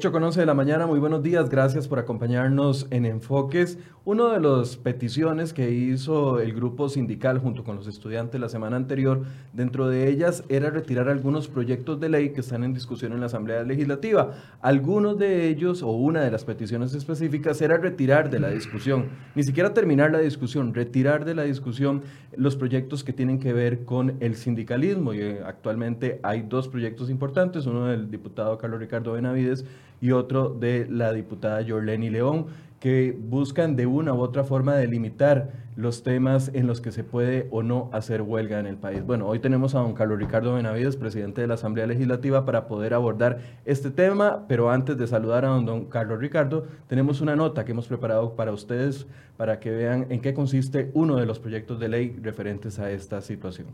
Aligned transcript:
8 0.00 0.12
con 0.12 0.24
11 0.24 0.40
de 0.40 0.46
la 0.46 0.54
mañana, 0.54 0.86
muy 0.86 0.98
buenos 0.98 1.22
días, 1.22 1.50
gracias 1.50 1.86
por 1.86 1.98
acompañarnos 1.98 2.86
en 2.88 3.04
Enfoques. 3.04 3.76
Una 4.06 4.32
de 4.32 4.40
las 4.40 4.78
peticiones 4.78 5.52
que 5.52 5.72
hizo 5.72 6.40
el 6.40 6.54
grupo 6.54 6.88
sindical 6.88 7.38
junto 7.38 7.64
con 7.64 7.76
los 7.76 7.86
estudiantes 7.86 8.40
la 8.40 8.48
semana 8.48 8.76
anterior, 8.76 9.24
dentro 9.52 9.88
de 9.88 10.08
ellas 10.08 10.42
era 10.48 10.70
retirar 10.70 11.10
algunos 11.10 11.48
proyectos 11.48 12.00
de 12.00 12.08
ley 12.08 12.30
que 12.30 12.40
están 12.40 12.64
en 12.64 12.72
discusión 12.72 13.12
en 13.12 13.20
la 13.20 13.26
Asamblea 13.26 13.62
Legislativa. 13.62 14.30
Algunos 14.62 15.18
de 15.18 15.48
ellos, 15.48 15.82
o 15.82 15.90
una 15.90 16.22
de 16.22 16.30
las 16.30 16.46
peticiones 16.46 16.94
específicas, 16.94 17.60
era 17.60 17.76
retirar 17.76 18.30
de 18.30 18.40
la 18.40 18.48
discusión, 18.48 19.10
ni 19.34 19.42
siquiera 19.42 19.74
terminar 19.74 20.12
la 20.12 20.20
discusión, 20.20 20.72
retirar 20.72 21.26
de 21.26 21.34
la 21.34 21.42
discusión 21.42 22.00
los 22.34 22.56
proyectos 22.56 23.04
que 23.04 23.12
tienen 23.12 23.38
que 23.38 23.52
ver 23.52 23.84
con 23.84 24.16
el 24.20 24.36
sindicalismo. 24.36 25.12
Y 25.12 25.20
eh, 25.20 25.40
actualmente 25.44 26.20
hay 26.22 26.40
dos 26.40 26.68
proyectos 26.68 27.10
importantes, 27.10 27.66
uno 27.66 27.84
del 27.84 28.10
diputado 28.10 28.56
Carlos 28.56 28.80
Ricardo 28.80 29.12
Benavides, 29.12 29.66
y 30.00 30.12
otro 30.12 30.50
de 30.50 30.86
la 30.88 31.12
diputada 31.12 31.60
Yorleni 31.60 32.10
León, 32.10 32.46
que 32.80 33.14
buscan 33.18 33.76
de 33.76 33.86
una 33.86 34.14
u 34.14 34.20
otra 34.20 34.42
forma 34.42 34.74
delimitar 34.74 35.52
los 35.76 36.02
temas 36.02 36.50
en 36.54 36.66
los 36.66 36.80
que 36.80 36.92
se 36.92 37.04
puede 37.04 37.46
o 37.50 37.62
no 37.62 37.90
hacer 37.92 38.22
huelga 38.22 38.58
en 38.58 38.66
el 38.66 38.76
país. 38.76 39.04
Bueno, 39.04 39.26
hoy 39.28 39.38
tenemos 39.38 39.74
a 39.74 39.80
don 39.80 39.92
Carlos 39.92 40.18
Ricardo 40.18 40.54
Benavides, 40.54 40.96
presidente 40.96 41.42
de 41.42 41.46
la 41.46 41.54
Asamblea 41.54 41.86
Legislativa, 41.86 42.46
para 42.46 42.66
poder 42.66 42.94
abordar 42.94 43.40
este 43.66 43.90
tema, 43.90 44.46
pero 44.48 44.70
antes 44.70 44.96
de 44.96 45.06
saludar 45.06 45.44
a 45.44 45.48
don, 45.48 45.66
don 45.66 45.84
Carlos 45.84 46.18
Ricardo, 46.20 46.66
tenemos 46.86 47.20
una 47.20 47.36
nota 47.36 47.64
que 47.66 47.72
hemos 47.72 47.86
preparado 47.86 48.34
para 48.34 48.52
ustedes 48.52 49.06
para 49.36 49.60
que 49.60 49.70
vean 49.70 50.06
en 50.08 50.20
qué 50.20 50.32
consiste 50.32 50.90
uno 50.94 51.16
de 51.16 51.26
los 51.26 51.38
proyectos 51.38 51.80
de 51.80 51.88
ley 51.88 52.18
referentes 52.22 52.78
a 52.78 52.90
esta 52.90 53.20
situación. 53.20 53.68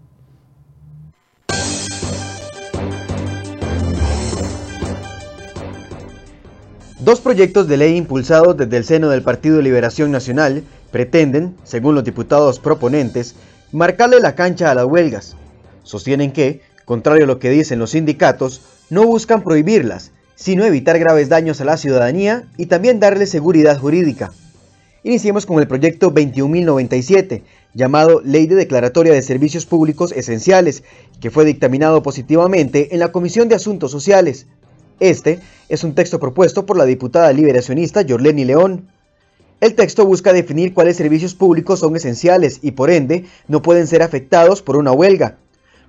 Dos 7.07 7.21
proyectos 7.21 7.69
de 7.69 7.77
ley 7.77 7.97
impulsados 7.97 8.57
desde 8.57 8.79
el 8.79 8.85
seno 8.85 9.09
del 9.11 9.23
Partido 9.23 9.59
de 9.59 9.63
Liberación 9.63 10.11
Nacional 10.11 10.65
pretenden, 10.91 11.55
según 11.63 11.95
los 11.95 12.03
diputados 12.03 12.59
proponentes, 12.59 13.37
marcarle 13.71 14.19
la 14.19 14.35
cancha 14.35 14.73
a 14.73 14.75
las 14.75 14.87
huelgas. 14.87 15.37
Sostienen 15.85 16.33
que, 16.33 16.63
contrario 16.85 17.23
a 17.23 17.27
lo 17.29 17.39
que 17.39 17.51
dicen 17.51 17.79
los 17.79 17.91
sindicatos, 17.91 18.63
no 18.91 19.07
buscan 19.07 19.45
prohibirlas, 19.45 20.11
sino 20.35 20.65
evitar 20.65 20.99
graves 20.99 21.29
daños 21.29 21.61
a 21.61 21.65
la 21.65 21.77
ciudadanía 21.77 22.49
y 22.57 22.67
también 22.67 22.99
darle 22.99 23.29
seguridad 23.29 23.79
jurídica. 23.79 24.33
Iniciemos 25.05 25.47
con 25.47 25.61
el 25.61 25.69
proyecto 25.69 26.13
21.097, 26.13 27.43
llamado 27.73 28.21
Ley 28.25 28.49
de 28.49 28.57
Declaratoria 28.57 29.13
de 29.13 29.23
Servicios 29.23 29.65
Públicos 29.65 30.11
Esenciales, 30.11 30.83
que 31.21 31.31
fue 31.31 31.45
dictaminado 31.45 32.03
positivamente 32.03 32.95
en 32.95 32.99
la 32.99 33.13
Comisión 33.13 33.49
de 33.49 33.55
Asuntos 33.55 33.93
Sociales. 33.93 34.49
Este 35.01 35.41
es 35.69 35.85
un 35.85 35.95
texto 35.95 36.19
propuesto 36.19 36.65
por 36.65 36.79
la 36.79 36.87
diputada 36.87 37.33
liberacionista 37.33 38.01
Yorleni 38.01 38.45
León. 38.45 38.89
El 39.61 39.75
texto 39.75 40.07
busca 40.07 40.33
definir 40.33 40.73
cuáles 40.73 40.97
servicios 40.97 41.35
públicos 41.35 41.81
son 41.81 41.97
esenciales 41.97 42.61
y 42.63 42.73
por 42.73 42.91
ende 42.91 43.27
no 43.47 43.61
pueden 43.61 43.87
ser 43.87 44.03
afectados 44.03 44.63
por 44.63 44.77
una 44.77 44.93
huelga. 44.93 45.37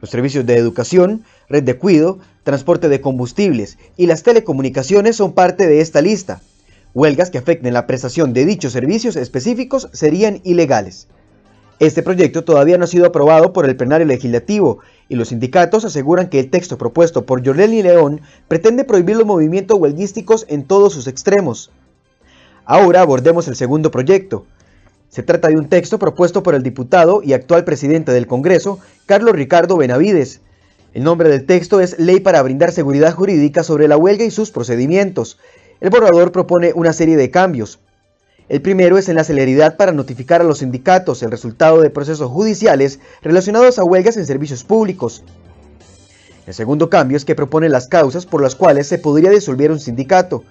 Los 0.01 0.09
servicios 0.09 0.45
de 0.45 0.57
educación, 0.57 1.23
red 1.47 1.63
de 1.63 1.77
cuido, 1.77 2.19
transporte 2.43 2.89
de 2.89 3.01
combustibles 3.01 3.77
y 3.95 4.07
las 4.07 4.23
telecomunicaciones 4.23 5.15
son 5.15 5.33
parte 5.33 5.67
de 5.67 5.79
esta 5.79 6.01
lista. 6.01 6.41
Huelgas 6.93 7.29
que 7.29 7.37
afecten 7.37 7.73
la 7.73 7.87
prestación 7.87 8.33
de 8.33 8.45
dichos 8.45 8.73
servicios 8.73 9.15
específicos 9.15 9.89
serían 9.93 10.41
ilegales. 10.43 11.07
Este 11.79 12.01
proyecto 12.01 12.43
todavía 12.43 12.79
no 12.79 12.85
ha 12.85 12.87
sido 12.87 13.05
aprobado 13.05 13.53
por 13.53 13.65
el 13.65 13.75
plenario 13.75 14.07
legislativo 14.07 14.79
y 15.09 15.15
los 15.15 15.27
sindicatos 15.27 15.85
aseguran 15.85 16.27
que 16.27 16.39
el 16.39 16.49
texto 16.49 16.79
propuesto 16.79 17.27
por 17.27 17.43
Yorleni 17.43 17.83
León 17.83 18.21
pretende 18.47 18.83
prohibir 18.83 19.15
los 19.15 19.27
movimientos 19.27 19.77
huelguísticos 19.77 20.47
en 20.49 20.63
todos 20.63 20.93
sus 20.93 21.05
extremos. 21.05 21.69
Ahora 22.65 23.01
abordemos 23.01 23.47
el 23.47 23.55
segundo 23.55 23.91
proyecto. 23.91 24.45
Se 25.09 25.21
trata 25.21 25.49
de 25.49 25.55
un 25.55 25.69
texto 25.69 25.99
propuesto 25.99 26.41
por 26.41 26.55
el 26.55 26.63
diputado 26.63 27.21
y 27.23 27.33
actual 27.33 27.63
presidente 27.63 28.11
del 28.11 28.25
Congreso, 28.25 28.79
Carlos 29.05 29.35
Ricardo 29.35 29.77
Benavides. 29.77 30.41
El 30.93 31.03
nombre 31.03 31.29
del 31.29 31.45
texto 31.45 31.79
es 31.79 31.99
Ley 31.99 32.19
para 32.21 32.41
brindar 32.41 32.71
seguridad 32.71 33.13
jurídica 33.13 33.63
sobre 33.63 33.87
la 33.87 33.97
huelga 33.97 34.25
y 34.25 34.31
sus 34.31 34.49
procedimientos. 34.49 35.37
El 35.79 35.91
borrador 35.91 36.31
propone 36.31 36.73
una 36.73 36.91
serie 36.91 37.17
de 37.17 37.29
cambios, 37.29 37.79
el 38.49 38.61
primero 38.61 38.97
es 38.97 39.09
en 39.09 39.15
la 39.15 39.25
celeridad 39.25 39.75
para 39.75 39.91
notificar 39.91 40.39
a 40.39 40.45
los 40.45 40.59
sindicatos 40.59 41.21
el 41.21 41.31
resultado 41.31 41.81
de 41.81 41.89
procesos 41.89 42.31
judiciales 42.31 42.99
relacionados 43.21 43.77
a 43.77 43.83
huelgas 43.83 44.15
en 44.15 44.25
servicios 44.25 44.63
públicos. 44.63 45.23
El 46.45 46.53
segundo 46.53 46.89
cambio 46.89 47.17
es 47.17 47.25
que 47.25 47.35
propone 47.35 47.67
las 47.67 47.87
causas 47.87 48.25
por 48.25 48.41
las 48.41 48.55
cuales 48.55 48.87
se 48.87 48.99
podría 48.99 49.31
disolver 49.31 49.69
un 49.69 49.81
sindicato. 49.81 50.45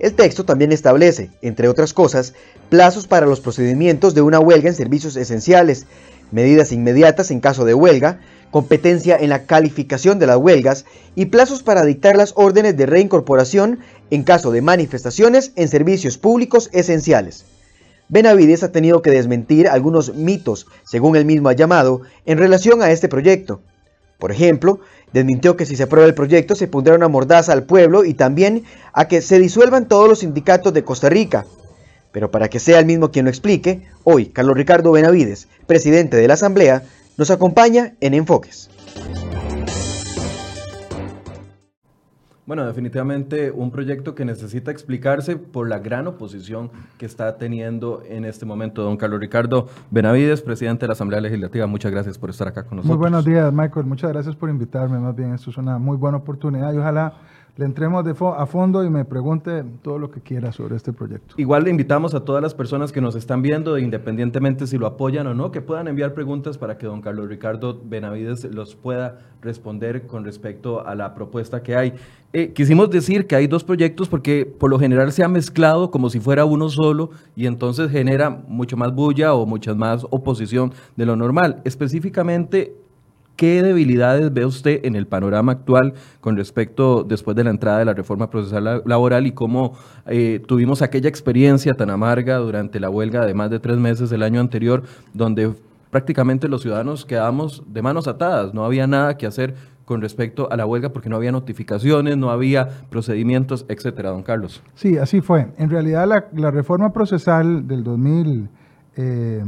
El 0.00 0.14
texto 0.14 0.44
también 0.44 0.72
establece, 0.72 1.30
entre 1.40 1.68
otras 1.68 1.94
cosas, 1.94 2.34
plazos 2.68 3.06
para 3.06 3.26
los 3.26 3.40
procedimientos 3.40 4.12
de 4.14 4.22
una 4.22 4.40
huelga 4.40 4.68
en 4.68 4.74
servicios 4.74 5.14
esenciales, 5.14 5.86
medidas 6.32 6.72
inmediatas 6.72 7.30
en 7.30 7.38
caso 7.38 7.64
de 7.64 7.74
huelga, 7.74 8.18
competencia 8.50 9.16
en 9.16 9.30
la 9.30 9.44
calificación 9.44 10.18
de 10.18 10.26
las 10.26 10.36
huelgas 10.36 10.84
y 11.14 11.26
plazos 11.26 11.62
para 11.62 11.84
dictar 11.84 12.16
las 12.16 12.32
órdenes 12.36 12.76
de 12.76 12.86
reincorporación 12.86 13.80
en 14.10 14.22
caso 14.22 14.50
de 14.50 14.62
manifestaciones 14.62 15.52
en 15.56 15.68
servicios 15.68 16.18
públicos 16.18 16.70
esenciales. 16.72 17.44
Benavides 18.08 18.62
ha 18.62 18.70
tenido 18.70 19.02
que 19.02 19.10
desmentir 19.10 19.68
algunos 19.68 20.14
mitos, 20.14 20.66
según 20.84 21.16
él 21.16 21.24
mismo 21.24 21.48
ha 21.48 21.54
llamado, 21.54 22.02
en 22.24 22.38
relación 22.38 22.80
a 22.82 22.92
este 22.92 23.08
proyecto. 23.08 23.60
Por 24.18 24.30
ejemplo, 24.30 24.80
desmintió 25.12 25.56
que 25.56 25.66
si 25.66 25.76
se 25.76 25.82
aprueba 25.82 26.06
el 26.06 26.14
proyecto 26.14 26.54
se 26.54 26.68
pondrá 26.68 26.94
una 26.94 27.08
mordaza 27.08 27.52
al 27.52 27.64
pueblo 27.64 28.04
y 28.04 28.14
también 28.14 28.64
a 28.92 29.08
que 29.08 29.20
se 29.22 29.38
disuelvan 29.38 29.88
todos 29.88 30.08
los 30.08 30.20
sindicatos 30.20 30.72
de 30.72 30.84
Costa 30.84 31.08
Rica. 31.08 31.46
Pero 32.12 32.30
para 32.30 32.48
que 32.48 32.60
sea 32.60 32.78
el 32.78 32.86
mismo 32.86 33.10
quien 33.10 33.24
lo 33.24 33.30
explique, 33.30 33.82
hoy 34.04 34.26
Carlos 34.26 34.56
Ricardo 34.56 34.92
Benavides, 34.92 35.48
presidente 35.66 36.16
de 36.16 36.28
la 36.28 36.34
Asamblea, 36.34 36.84
nos 37.16 37.30
acompaña 37.30 37.94
en 38.00 38.14
Enfoques. 38.14 38.70
Bueno, 42.46 42.64
definitivamente 42.64 43.50
un 43.50 43.72
proyecto 43.72 44.14
que 44.14 44.24
necesita 44.24 44.70
explicarse 44.70 45.36
por 45.36 45.68
la 45.68 45.80
gran 45.80 46.06
oposición 46.06 46.70
que 46.96 47.04
está 47.04 47.38
teniendo 47.38 48.04
en 48.08 48.24
este 48.24 48.46
momento 48.46 48.84
don 48.84 48.96
Carlos 48.96 49.18
Ricardo 49.18 49.66
Benavides, 49.90 50.42
presidente 50.42 50.82
de 50.82 50.88
la 50.88 50.92
Asamblea 50.92 51.20
Legislativa. 51.20 51.66
Muchas 51.66 51.90
gracias 51.90 52.18
por 52.18 52.30
estar 52.30 52.46
acá 52.46 52.62
con 52.62 52.76
nosotros. 52.76 52.98
Muy 52.98 53.02
buenos 53.02 53.24
días, 53.24 53.52
Michael. 53.52 53.86
Muchas 53.86 54.12
gracias 54.12 54.36
por 54.36 54.48
invitarme. 54.48 55.00
Más 55.00 55.16
bien, 55.16 55.34
esto 55.34 55.50
es 55.50 55.56
una 55.56 55.78
muy 55.78 55.96
buena 55.96 56.18
oportunidad 56.18 56.72
y 56.72 56.78
ojalá 56.78 57.14
le 57.56 57.64
entremos 57.64 58.04
de 58.04 58.10
a 58.10 58.46
fondo 58.46 58.84
y 58.84 58.90
me 58.90 59.06
pregunte 59.06 59.64
todo 59.82 59.98
lo 59.98 60.10
que 60.10 60.20
quiera 60.20 60.52
sobre 60.52 60.76
este 60.76 60.92
proyecto. 60.92 61.34
Igual 61.38 61.64
le 61.64 61.70
invitamos 61.70 62.14
a 62.14 62.20
todas 62.20 62.42
las 62.42 62.54
personas 62.54 62.92
que 62.92 63.00
nos 63.00 63.14
están 63.14 63.40
viendo, 63.40 63.78
independientemente 63.78 64.66
si 64.66 64.76
lo 64.76 64.86
apoyan 64.86 65.26
o 65.26 65.34
no, 65.34 65.50
que 65.50 65.62
puedan 65.62 65.88
enviar 65.88 66.12
preguntas 66.12 66.58
para 66.58 66.76
que 66.76 66.86
don 66.86 67.00
Carlos 67.00 67.28
Ricardo 67.28 67.80
Benavides 67.82 68.44
los 68.44 68.74
pueda 68.74 69.20
responder 69.40 70.06
con 70.06 70.24
respecto 70.24 70.86
a 70.86 70.94
la 70.94 71.14
propuesta 71.14 71.62
que 71.62 71.76
hay. 71.76 71.94
Eh, 72.34 72.52
quisimos 72.52 72.90
decir 72.90 73.26
que 73.26 73.36
hay 73.36 73.46
dos 73.46 73.64
proyectos 73.64 74.08
porque 74.08 74.44
por 74.44 74.68
lo 74.68 74.78
general 74.78 75.10
se 75.12 75.24
ha 75.24 75.28
mezclado 75.28 75.90
como 75.90 76.10
si 76.10 76.20
fuera 76.20 76.44
uno 76.44 76.68
solo 76.68 77.10
y 77.34 77.46
entonces 77.46 77.90
genera 77.90 78.28
mucho 78.28 78.76
más 78.76 78.94
bulla 78.94 79.32
o 79.32 79.46
mucha 79.46 79.74
más 79.74 80.04
oposición 80.10 80.74
de 80.96 81.06
lo 81.06 81.16
normal. 81.16 81.62
Específicamente 81.64 82.74
¿Qué 83.36 83.62
debilidades 83.62 84.32
ve 84.32 84.46
usted 84.46 84.80
en 84.84 84.96
el 84.96 85.06
panorama 85.06 85.52
actual 85.52 85.92
con 86.22 86.38
respecto 86.38 87.04
después 87.04 87.36
de 87.36 87.44
la 87.44 87.50
entrada 87.50 87.78
de 87.78 87.84
la 87.84 87.92
reforma 87.92 88.30
procesal 88.30 88.82
laboral 88.86 89.26
y 89.26 89.32
cómo 89.32 89.74
eh, 90.06 90.42
tuvimos 90.46 90.80
aquella 90.80 91.10
experiencia 91.10 91.74
tan 91.74 91.90
amarga 91.90 92.38
durante 92.38 92.80
la 92.80 92.88
huelga 92.88 93.26
de 93.26 93.34
más 93.34 93.50
de 93.50 93.58
tres 93.58 93.76
meses 93.76 94.08
del 94.08 94.22
año 94.22 94.40
anterior, 94.40 94.84
donde 95.12 95.52
prácticamente 95.90 96.48
los 96.48 96.62
ciudadanos 96.62 97.04
quedamos 97.04 97.62
de 97.66 97.82
manos 97.82 98.08
atadas, 98.08 98.54
no 98.54 98.64
había 98.64 98.86
nada 98.86 99.18
que 99.18 99.26
hacer 99.26 99.54
con 99.84 100.00
respecto 100.00 100.50
a 100.50 100.56
la 100.56 100.64
huelga 100.64 100.88
porque 100.88 101.10
no 101.10 101.16
había 101.16 101.30
notificaciones, 101.30 102.16
no 102.16 102.30
había 102.30 102.68
procedimientos, 102.88 103.66
etcétera, 103.68 104.10
don 104.10 104.22
Carlos. 104.22 104.62
Sí, 104.74 104.96
así 104.96 105.20
fue. 105.20 105.48
En 105.58 105.68
realidad 105.68 106.08
la, 106.32 106.50
reforma 106.50 106.90
procesal 106.90 107.68
del 107.68 107.84
2000, 107.84 108.48
eh, 108.96 109.44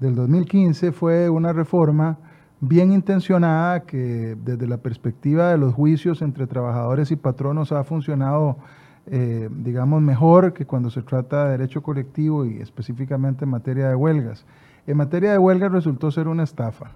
del 0.00 0.14
2015 0.16 0.90
fue 0.90 1.30
una 1.30 1.52
reforma 1.52 2.18
bien 2.60 2.92
intencionada 2.92 3.80
que 3.80 4.36
desde 4.42 4.66
la 4.66 4.78
perspectiva 4.78 5.50
de 5.50 5.58
los 5.58 5.74
juicios 5.74 6.22
entre 6.22 6.46
trabajadores 6.46 7.10
y 7.10 7.16
patronos 7.16 7.72
ha 7.72 7.84
funcionado, 7.84 8.56
eh, 9.06 9.48
digamos, 9.50 10.02
mejor 10.02 10.52
que 10.52 10.66
cuando 10.66 10.90
se 10.90 11.02
trata 11.02 11.44
de 11.44 11.50
derecho 11.52 11.82
colectivo 11.82 12.44
y 12.44 12.58
específicamente 12.58 13.44
en 13.44 13.50
materia 13.50 13.88
de 13.88 13.94
huelgas. 13.94 14.44
En 14.86 14.96
materia 14.96 15.32
de 15.32 15.38
huelgas 15.38 15.72
resultó 15.72 16.10
ser 16.10 16.28
una 16.28 16.44
estafa. 16.44 16.92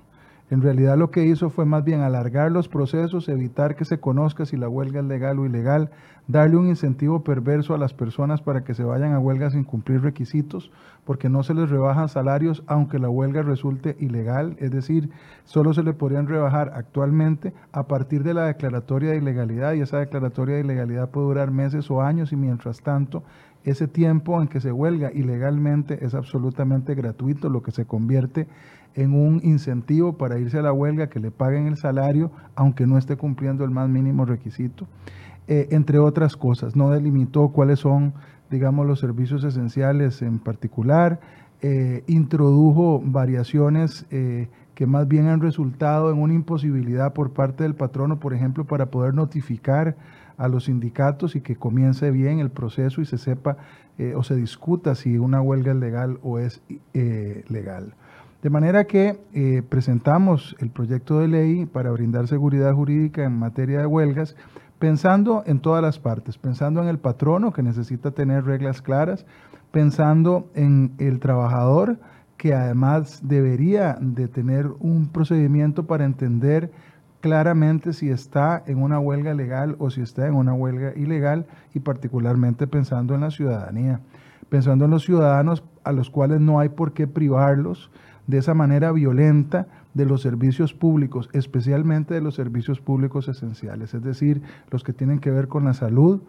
En 0.50 0.62
realidad 0.62 0.98
lo 0.98 1.12
que 1.12 1.24
hizo 1.24 1.48
fue 1.48 1.64
más 1.64 1.84
bien 1.84 2.00
alargar 2.00 2.50
los 2.50 2.68
procesos, 2.68 3.28
evitar 3.28 3.76
que 3.76 3.84
se 3.84 4.00
conozca 4.00 4.44
si 4.44 4.56
la 4.56 4.68
huelga 4.68 4.98
es 4.98 5.06
legal 5.06 5.38
o 5.38 5.46
ilegal, 5.46 5.90
darle 6.26 6.56
un 6.56 6.66
incentivo 6.66 7.22
perverso 7.22 7.72
a 7.72 7.78
las 7.78 7.94
personas 7.94 8.42
para 8.42 8.64
que 8.64 8.74
se 8.74 8.82
vayan 8.82 9.12
a 9.12 9.20
huelga 9.20 9.50
sin 9.50 9.62
cumplir 9.62 10.02
requisitos, 10.02 10.72
porque 11.04 11.28
no 11.28 11.44
se 11.44 11.54
les 11.54 11.70
rebajan 11.70 12.08
salarios 12.08 12.64
aunque 12.66 12.98
la 12.98 13.08
huelga 13.08 13.42
resulte 13.42 13.96
ilegal, 14.00 14.56
es 14.58 14.72
decir, 14.72 15.10
solo 15.44 15.72
se 15.72 15.84
le 15.84 15.92
podrían 15.92 16.26
rebajar 16.26 16.72
actualmente 16.74 17.54
a 17.70 17.84
partir 17.84 18.24
de 18.24 18.34
la 18.34 18.46
declaratoria 18.46 19.10
de 19.10 19.18
ilegalidad 19.18 19.74
y 19.74 19.82
esa 19.82 19.98
declaratoria 19.98 20.56
de 20.56 20.62
ilegalidad 20.62 21.10
puede 21.10 21.28
durar 21.28 21.52
meses 21.52 21.88
o 21.92 22.02
años 22.02 22.32
y 22.32 22.36
mientras 22.36 22.80
tanto 22.80 23.22
ese 23.62 23.86
tiempo 23.88 24.40
en 24.40 24.48
que 24.48 24.60
se 24.60 24.72
huelga 24.72 25.12
ilegalmente 25.12 26.04
es 26.04 26.14
absolutamente 26.14 26.94
gratuito, 26.94 27.50
lo 27.50 27.62
que 27.62 27.72
se 27.72 27.84
convierte 27.84 28.48
en 28.94 29.14
un 29.14 29.40
incentivo 29.44 30.16
para 30.16 30.38
irse 30.38 30.58
a 30.58 30.62
la 30.62 30.72
huelga, 30.72 31.08
que 31.08 31.20
le 31.20 31.30
paguen 31.30 31.66
el 31.66 31.76
salario, 31.76 32.30
aunque 32.54 32.86
no 32.86 32.98
esté 32.98 33.16
cumpliendo 33.16 33.64
el 33.64 33.70
más 33.70 33.88
mínimo 33.88 34.24
requisito, 34.24 34.86
eh, 35.48 35.68
entre 35.70 35.98
otras 35.98 36.36
cosas. 36.36 36.76
No 36.76 36.90
delimitó 36.90 37.48
cuáles 37.48 37.80
son, 37.80 38.14
digamos, 38.50 38.86
los 38.86 39.00
servicios 39.00 39.44
esenciales 39.44 40.22
en 40.22 40.38
particular, 40.38 41.20
eh, 41.62 42.04
introdujo 42.06 43.02
variaciones 43.04 44.06
eh, 44.10 44.48
que 44.74 44.86
más 44.86 45.06
bien 45.06 45.28
han 45.28 45.40
resultado 45.40 46.10
en 46.10 46.18
una 46.18 46.34
imposibilidad 46.34 47.12
por 47.12 47.32
parte 47.32 47.64
del 47.64 47.74
patrono, 47.74 48.18
por 48.18 48.32
ejemplo, 48.32 48.64
para 48.64 48.86
poder 48.86 49.14
notificar 49.14 49.96
a 50.38 50.48
los 50.48 50.64
sindicatos 50.64 51.36
y 51.36 51.42
que 51.42 51.54
comience 51.54 52.10
bien 52.10 52.38
el 52.38 52.50
proceso 52.50 53.02
y 53.02 53.04
se 53.04 53.18
sepa 53.18 53.58
o 54.16 54.22
se 54.22 54.34
discuta 54.34 54.94
si 54.94 55.18
una 55.18 55.42
huelga 55.42 55.72
es 55.72 55.76
legal 55.76 56.18
o 56.22 56.38
es 56.38 56.62
legal. 56.94 57.92
De 58.42 58.48
manera 58.48 58.84
que 58.84 59.20
eh, 59.34 59.62
presentamos 59.68 60.56
el 60.60 60.70
proyecto 60.70 61.18
de 61.18 61.28
ley 61.28 61.66
para 61.66 61.90
brindar 61.90 62.26
seguridad 62.26 62.72
jurídica 62.72 63.22
en 63.22 63.38
materia 63.38 63.80
de 63.80 63.86
huelgas, 63.86 64.34
pensando 64.78 65.42
en 65.44 65.60
todas 65.60 65.82
las 65.82 65.98
partes, 65.98 66.38
pensando 66.38 66.80
en 66.80 66.88
el 66.88 66.98
patrono 66.98 67.52
que 67.52 67.62
necesita 67.62 68.12
tener 68.12 68.46
reglas 68.46 68.80
claras, 68.80 69.26
pensando 69.72 70.48
en 70.54 70.92
el 70.96 71.20
trabajador 71.20 71.98
que 72.38 72.54
además 72.54 73.20
debería 73.22 73.98
de 74.00 74.26
tener 74.26 74.68
un 74.78 75.08
procedimiento 75.08 75.86
para 75.86 76.06
entender 76.06 76.72
claramente 77.20 77.92
si 77.92 78.08
está 78.08 78.62
en 78.66 78.82
una 78.82 78.98
huelga 78.98 79.34
legal 79.34 79.76
o 79.78 79.90
si 79.90 80.00
está 80.00 80.26
en 80.26 80.34
una 80.34 80.54
huelga 80.54 80.94
ilegal 80.96 81.44
y 81.74 81.80
particularmente 81.80 82.66
pensando 82.66 83.14
en 83.14 83.20
la 83.20 83.30
ciudadanía, 83.30 84.00
pensando 84.48 84.86
en 84.86 84.92
los 84.92 85.04
ciudadanos 85.04 85.62
a 85.84 85.92
los 85.92 86.08
cuales 86.08 86.40
no 86.40 86.58
hay 86.58 86.70
por 86.70 86.94
qué 86.94 87.06
privarlos 87.06 87.90
de 88.26 88.38
esa 88.38 88.54
manera 88.54 88.92
violenta 88.92 89.66
de 89.94 90.06
los 90.06 90.22
servicios 90.22 90.74
públicos, 90.74 91.28
especialmente 91.32 92.14
de 92.14 92.20
los 92.20 92.34
servicios 92.34 92.80
públicos 92.80 93.28
esenciales, 93.28 93.94
es 93.94 94.02
decir, 94.02 94.42
los 94.70 94.84
que 94.84 94.92
tienen 94.92 95.18
que 95.18 95.30
ver 95.30 95.48
con 95.48 95.64
la 95.64 95.74
salud, 95.74 96.20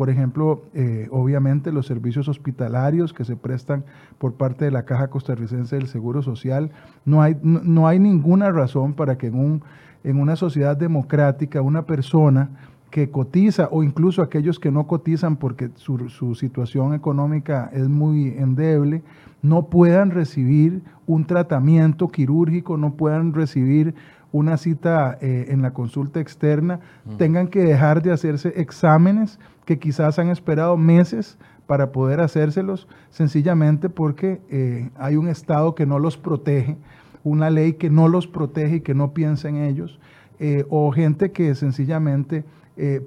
por 0.00 0.08
ejemplo, 0.08 0.62
eh, 0.72 1.08
obviamente 1.10 1.72
los 1.72 1.86
servicios 1.86 2.26
hospitalarios 2.26 3.12
que 3.12 3.26
se 3.26 3.36
prestan 3.36 3.84
por 4.16 4.32
parte 4.32 4.64
de 4.64 4.70
la 4.70 4.86
Caja 4.86 5.08
Costarricense 5.08 5.76
del 5.76 5.88
Seguro 5.88 6.22
Social. 6.22 6.70
No 7.04 7.20
hay, 7.20 7.36
no, 7.42 7.86
hay 7.86 7.98
ninguna 7.98 8.50
razón 8.50 8.94
para 8.94 9.18
que 9.18 9.26
en, 9.26 9.34
un, 9.34 9.62
en 10.02 10.18
una 10.18 10.36
sociedad 10.36 10.74
democrática 10.74 11.60
una 11.60 11.84
persona 11.84 12.48
que 12.90 13.10
cotiza 13.10 13.68
o 13.70 13.82
incluso 13.82 14.22
aquellos 14.22 14.58
que 14.58 14.70
no 14.70 14.86
cotizan 14.86 15.36
porque 15.36 15.70
su, 15.74 16.08
su 16.08 16.34
situación 16.34 16.94
económica 16.94 17.70
es 17.72 17.88
muy 17.88 18.28
endeble, 18.28 19.02
no 19.42 19.66
puedan 19.66 20.10
recibir 20.10 20.82
un 21.06 21.24
tratamiento 21.24 22.08
quirúrgico, 22.08 22.76
no 22.76 22.94
puedan 22.94 23.32
recibir 23.32 23.94
una 24.32 24.56
cita 24.56 25.18
eh, 25.20 25.46
en 25.48 25.62
la 25.62 25.72
consulta 25.72 26.20
externa, 26.20 26.80
mm. 27.04 27.16
tengan 27.16 27.48
que 27.48 27.60
dejar 27.60 28.02
de 28.02 28.12
hacerse 28.12 28.52
exámenes 28.56 29.38
que 29.64 29.78
quizás 29.78 30.18
han 30.18 30.28
esperado 30.28 30.76
meses 30.76 31.38
para 31.66 31.92
poder 31.92 32.20
hacérselos, 32.20 32.88
sencillamente 33.10 33.88
porque 33.88 34.40
eh, 34.50 34.90
hay 34.96 35.16
un 35.16 35.28
Estado 35.28 35.74
que 35.74 35.86
no 35.86 35.98
los 35.98 36.16
protege, 36.16 36.76
una 37.22 37.50
ley 37.50 37.74
que 37.74 37.90
no 37.90 38.08
los 38.08 38.26
protege 38.26 38.76
y 38.76 38.80
que 38.80 38.94
no 38.94 39.12
piensa 39.12 39.48
en 39.48 39.56
ellos, 39.56 40.00
eh, 40.38 40.64
o 40.68 40.90
gente 40.90 41.32
que 41.32 41.54
sencillamente 41.54 42.44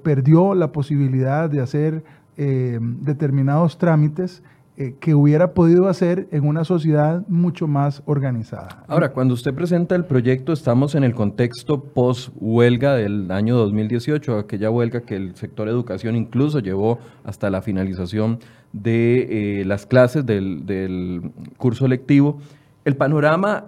perdió 0.02 0.54
la 0.54 0.72
posibilidad 0.72 1.50
de 1.50 1.60
hacer 1.60 2.04
determinados 2.36 3.78
trámites 3.78 4.42
eh, 4.76 4.96
que 4.98 5.14
hubiera 5.14 5.54
podido 5.54 5.86
hacer 5.86 6.26
en 6.32 6.48
una 6.48 6.64
sociedad 6.64 7.22
mucho 7.28 7.68
más 7.68 8.02
organizada. 8.06 8.82
Ahora, 8.88 9.12
cuando 9.12 9.34
usted 9.34 9.54
presenta 9.54 9.94
el 9.94 10.04
proyecto, 10.04 10.52
estamos 10.52 10.96
en 10.96 11.04
el 11.04 11.14
contexto 11.14 11.80
post-huelga 11.80 12.96
del 12.96 13.30
año 13.30 13.54
2018, 13.54 14.36
aquella 14.36 14.70
huelga 14.70 15.02
que 15.02 15.14
el 15.14 15.36
sector 15.36 15.68
educación 15.68 16.16
incluso 16.16 16.58
llevó 16.58 16.98
hasta 17.22 17.50
la 17.50 17.62
finalización 17.62 18.40
de 18.72 19.60
eh, 19.60 19.64
las 19.64 19.86
clases 19.86 20.26
del, 20.26 20.66
del 20.66 21.30
curso 21.56 21.86
lectivo. 21.86 22.38
El 22.84 22.96
panorama 22.96 23.66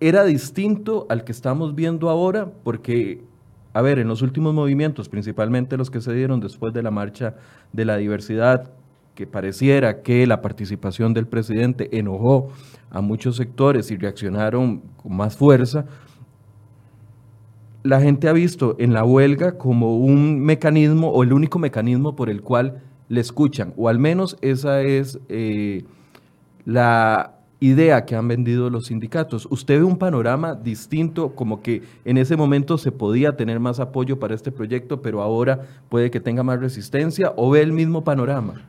era 0.00 0.22
distinto 0.24 1.06
al 1.08 1.24
que 1.24 1.32
estamos 1.32 1.74
viendo 1.74 2.10
ahora 2.10 2.52
porque 2.62 3.22
a 3.76 3.82
ver, 3.82 3.98
en 3.98 4.08
los 4.08 4.22
últimos 4.22 4.54
movimientos, 4.54 5.10
principalmente 5.10 5.76
los 5.76 5.90
que 5.90 6.00
se 6.00 6.14
dieron 6.14 6.40
después 6.40 6.72
de 6.72 6.82
la 6.82 6.90
marcha 6.90 7.34
de 7.74 7.84
la 7.84 7.98
diversidad, 7.98 8.70
que 9.14 9.26
pareciera 9.26 10.00
que 10.00 10.26
la 10.26 10.40
participación 10.40 11.12
del 11.12 11.26
presidente 11.26 11.90
enojó 11.98 12.48
a 12.88 13.02
muchos 13.02 13.36
sectores 13.36 13.90
y 13.90 13.98
reaccionaron 13.98 14.80
con 14.96 15.14
más 15.14 15.36
fuerza, 15.36 15.84
la 17.82 18.00
gente 18.00 18.30
ha 18.30 18.32
visto 18.32 18.76
en 18.78 18.94
la 18.94 19.04
huelga 19.04 19.58
como 19.58 19.98
un 19.98 20.40
mecanismo 20.40 21.10
o 21.10 21.22
el 21.22 21.34
único 21.34 21.58
mecanismo 21.58 22.16
por 22.16 22.30
el 22.30 22.40
cual 22.40 22.82
le 23.10 23.20
escuchan, 23.20 23.74
o 23.76 23.90
al 23.90 23.98
menos 23.98 24.38
esa 24.40 24.80
es 24.80 25.18
eh, 25.28 25.84
la 26.64 27.35
idea 27.60 28.04
que 28.04 28.16
han 28.16 28.28
vendido 28.28 28.70
los 28.70 28.86
sindicatos. 28.86 29.46
¿Usted 29.50 29.78
ve 29.78 29.84
un 29.84 29.98
panorama 29.98 30.54
distinto, 30.54 31.34
como 31.34 31.62
que 31.62 31.82
en 32.04 32.18
ese 32.18 32.36
momento 32.36 32.78
se 32.78 32.92
podía 32.92 33.36
tener 33.36 33.60
más 33.60 33.80
apoyo 33.80 34.18
para 34.18 34.34
este 34.34 34.52
proyecto, 34.52 35.00
pero 35.02 35.22
ahora 35.22 35.60
puede 35.88 36.10
que 36.10 36.20
tenga 36.20 36.42
más 36.42 36.60
resistencia, 36.60 37.32
o 37.36 37.50
ve 37.50 37.62
el 37.62 37.72
mismo 37.72 38.04
panorama? 38.04 38.62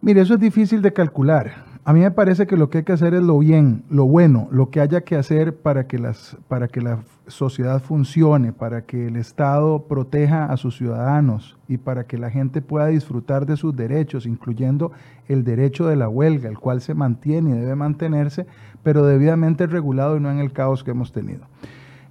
Mire, 0.00 0.22
eso 0.22 0.34
es 0.34 0.40
difícil 0.40 0.82
de 0.82 0.92
calcular. 0.92 1.71
A 1.84 1.92
mí 1.92 1.98
me 1.98 2.12
parece 2.12 2.46
que 2.46 2.56
lo 2.56 2.70
que 2.70 2.78
hay 2.78 2.84
que 2.84 2.92
hacer 2.92 3.12
es 3.12 3.22
lo 3.22 3.40
bien, 3.40 3.82
lo 3.90 4.04
bueno, 4.04 4.46
lo 4.52 4.70
que 4.70 4.80
haya 4.80 5.00
que 5.00 5.16
hacer 5.16 5.56
para 5.56 5.88
que, 5.88 5.98
las, 5.98 6.36
para 6.46 6.68
que 6.68 6.80
la 6.80 7.00
sociedad 7.26 7.82
funcione, 7.82 8.52
para 8.52 8.82
que 8.82 9.08
el 9.08 9.16
Estado 9.16 9.82
proteja 9.88 10.44
a 10.44 10.56
sus 10.56 10.76
ciudadanos 10.76 11.58
y 11.66 11.78
para 11.78 12.04
que 12.04 12.18
la 12.18 12.30
gente 12.30 12.62
pueda 12.62 12.86
disfrutar 12.86 13.46
de 13.46 13.56
sus 13.56 13.74
derechos, 13.74 14.26
incluyendo 14.26 14.92
el 15.26 15.42
derecho 15.42 15.88
de 15.88 15.96
la 15.96 16.08
huelga, 16.08 16.48
el 16.48 16.60
cual 16.60 16.80
se 16.82 16.94
mantiene 16.94 17.50
y 17.50 17.54
debe 17.54 17.74
mantenerse, 17.74 18.46
pero 18.84 19.04
debidamente 19.04 19.66
regulado 19.66 20.16
y 20.16 20.20
no 20.20 20.30
en 20.30 20.38
el 20.38 20.52
caos 20.52 20.84
que 20.84 20.92
hemos 20.92 21.10
tenido. 21.10 21.46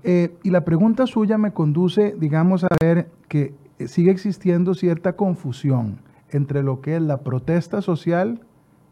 Eh, 0.04 0.36
y 0.44 0.50
la 0.50 0.66
pregunta 0.66 1.08
suya 1.08 1.38
me 1.38 1.54
conduce, 1.54 2.13
digamos, 2.20 2.66
a 2.66 2.75
ver 2.82 3.08
que 3.30 3.54
sigue 3.86 4.12
existiendo 4.12 4.74
cierta 4.74 5.13
confusión 5.13 6.00
entre 6.30 6.62
lo 6.62 6.82
que 6.82 6.98
es 6.98 7.01
la 7.01 7.22
protesta 7.22 7.82
social 7.82 8.42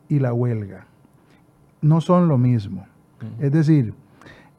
y 0.09 0.19
la 0.19 0.33
huelga. 0.33 0.87
No 1.81 2.01
son 2.01 2.27
lo 2.27 2.37
mismo. 2.37 2.85
Es 3.39 3.51
decir, 3.51 3.93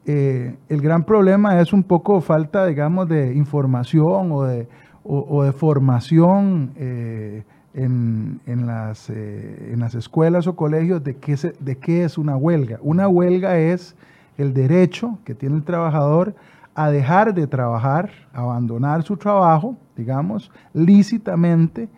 eh, 0.07 0.57
el 0.69 0.81
gran 0.81 1.05
problema 1.05 1.61
es 1.61 1.73
un 1.73 1.83
poco 1.83 2.21
falta, 2.21 2.67
digamos, 2.67 3.09
de 3.09 3.35
información 3.35 4.33
o 4.33 4.45
de, 4.45 4.69
de 5.05 5.53
formación 5.53 6.73
eh, 6.77 7.43
en, 7.75 8.41
las, 8.67 9.11
eh, 9.11 9.71
en, 9.73 9.81
las, 9.81 9.95
escuelas 9.95 10.47
o 10.47 10.57
colegios 10.57 11.05
de 11.05 11.17
qué, 11.17 11.37
de 11.59 11.77
qué 11.77 12.05
es 12.05 12.19
una 12.19 12.37
huelga. 12.37 12.79
Una 12.83 13.09
huelga 13.09 13.59
es 13.59 13.95
el 14.39 14.55
derecho 14.55 15.19
que 15.25 15.35
tiene 15.35 15.57
el 15.57 15.63
trabajador 15.63 16.35
a 16.75 16.91
dejar 16.91 17.35
de 17.35 17.47
trabajar, 17.47 18.11
abandonar 18.33 19.03
su 19.03 19.17
trabajo, 19.17 19.77
digamos, 19.97 20.51
lícitamente, 20.73 21.89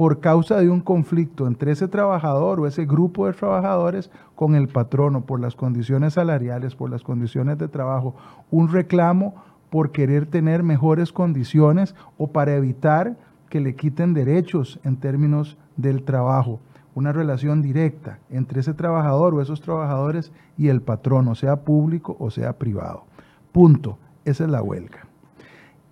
por 0.00 0.20
causa 0.20 0.56
de 0.56 0.70
un 0.70 0.80
conflicto 0.80 1.46
entre 1.46 1.72
ese 1.72 1.86
trabajador 1.86 2.58
o 2.58 2.66
ese 2.66 2.86
grupo 2.86 3.26
de 3.26 3.34
trabajadores 3.34 4.10
con 4.34 4.54
el 4.54 4.66
patrono, 4.66 5.26
por 5.26 5.40
las 5.40 5.54
condiciones 5.54 6.14
salariales, 6.14 6.74
por 6.74 6.88
las 6.88 7.02
condiciones 7.02 7.58
de 7.58 7.68
trabajo, 7.68 8.14
un 8.50 8.72
reclamo 8.72 9.34
por 9.68 9.92
querer 9.92 10.24
tener 10.24 10.62
mejores 10.62 11.12
condiciones 11.12 11.94
o 12.16 12.28
para 12.28 12.54
evitar 12.54 13.18
que 13.50 13.60
le 13.60 13.74
quiten 13.76 14.14
derechos 14.14 14.80
en 14.84 14.96
términos 14.96 15.58
del 15.76 16.02
trabajo. 16.02 16.60
Una 16.94 17.12
relación 17.12 17.60
directa 17.60 18.20
entre 18.30 18.60
ese 18.60 18.72
trabajador 18.72 19.34
o 19.34 19.42
esos 19.42 19.60
trabajadores 19.60 20.32
y 20.56 20.68
el 20.68 20.80
patrono, 20.80 21.34
sea 21.34 21.56
público 21.56 22.16
o 22.18 22.30
sea 22.30 22.54
privado. 22.54 23.04
Punto. 23.52 23.98
Esa 24.24 24.44
es 24.44 24.50
la 24.50 24.62
huelga. 24.62 25.10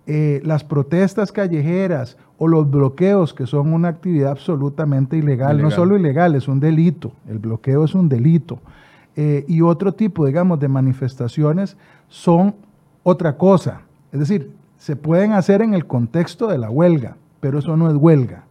Eh, 0.07 0.41
las 0.43 0.63
protestas 0.63 1.31
callejeras 1.31 2.17
o 2.39 2.47
los 2.47 2.71
bloqueos, 2.71 3.33
que 3.33 3.45
son 3.45 3.73
una 3.73 3.89
actividad 3.89 4.31
absolutamente 4.31 5.17
ilegal, 5.17 5.61
no 5.61 5.69
solo 5.71 5.97
ilegal, 5.97 6.35
es 6.35 6.47
un 6.47 6.61
delito, 6.61 7.11
el 7.27 7.37
bloqueo 7.37 7.83
es 7.83 7.93
un 7.93 8.07
delito. 8.07 8.59
Eh, 9.17 9.43
y 9.49 9.61
otro 9.61 9.91
tipo, 9.91 10.25
digamos, 10.25 10.57
de 10.61 10.69
manifestaciones 10.69 11.75
son 12.07 12.55
otra 13.03 13.37
cosa. 13.37 13.81
Es 14.13 14.19
decir, 14.21 14.53
se 14.77 14.95
pueden 14.95 15.33
hacer 15.33 15.61
en 15.61 15.73
el 15.73 15.85
contexto 15.85 16.47
de 16.47 16.57
la 16.57 16.69
huelga, 16.69 17.17
pero 17.41 17.59
eso 17.59 17.75
no 17.75 17.89
es 17.89 17.95
huelga. 17.97 18.45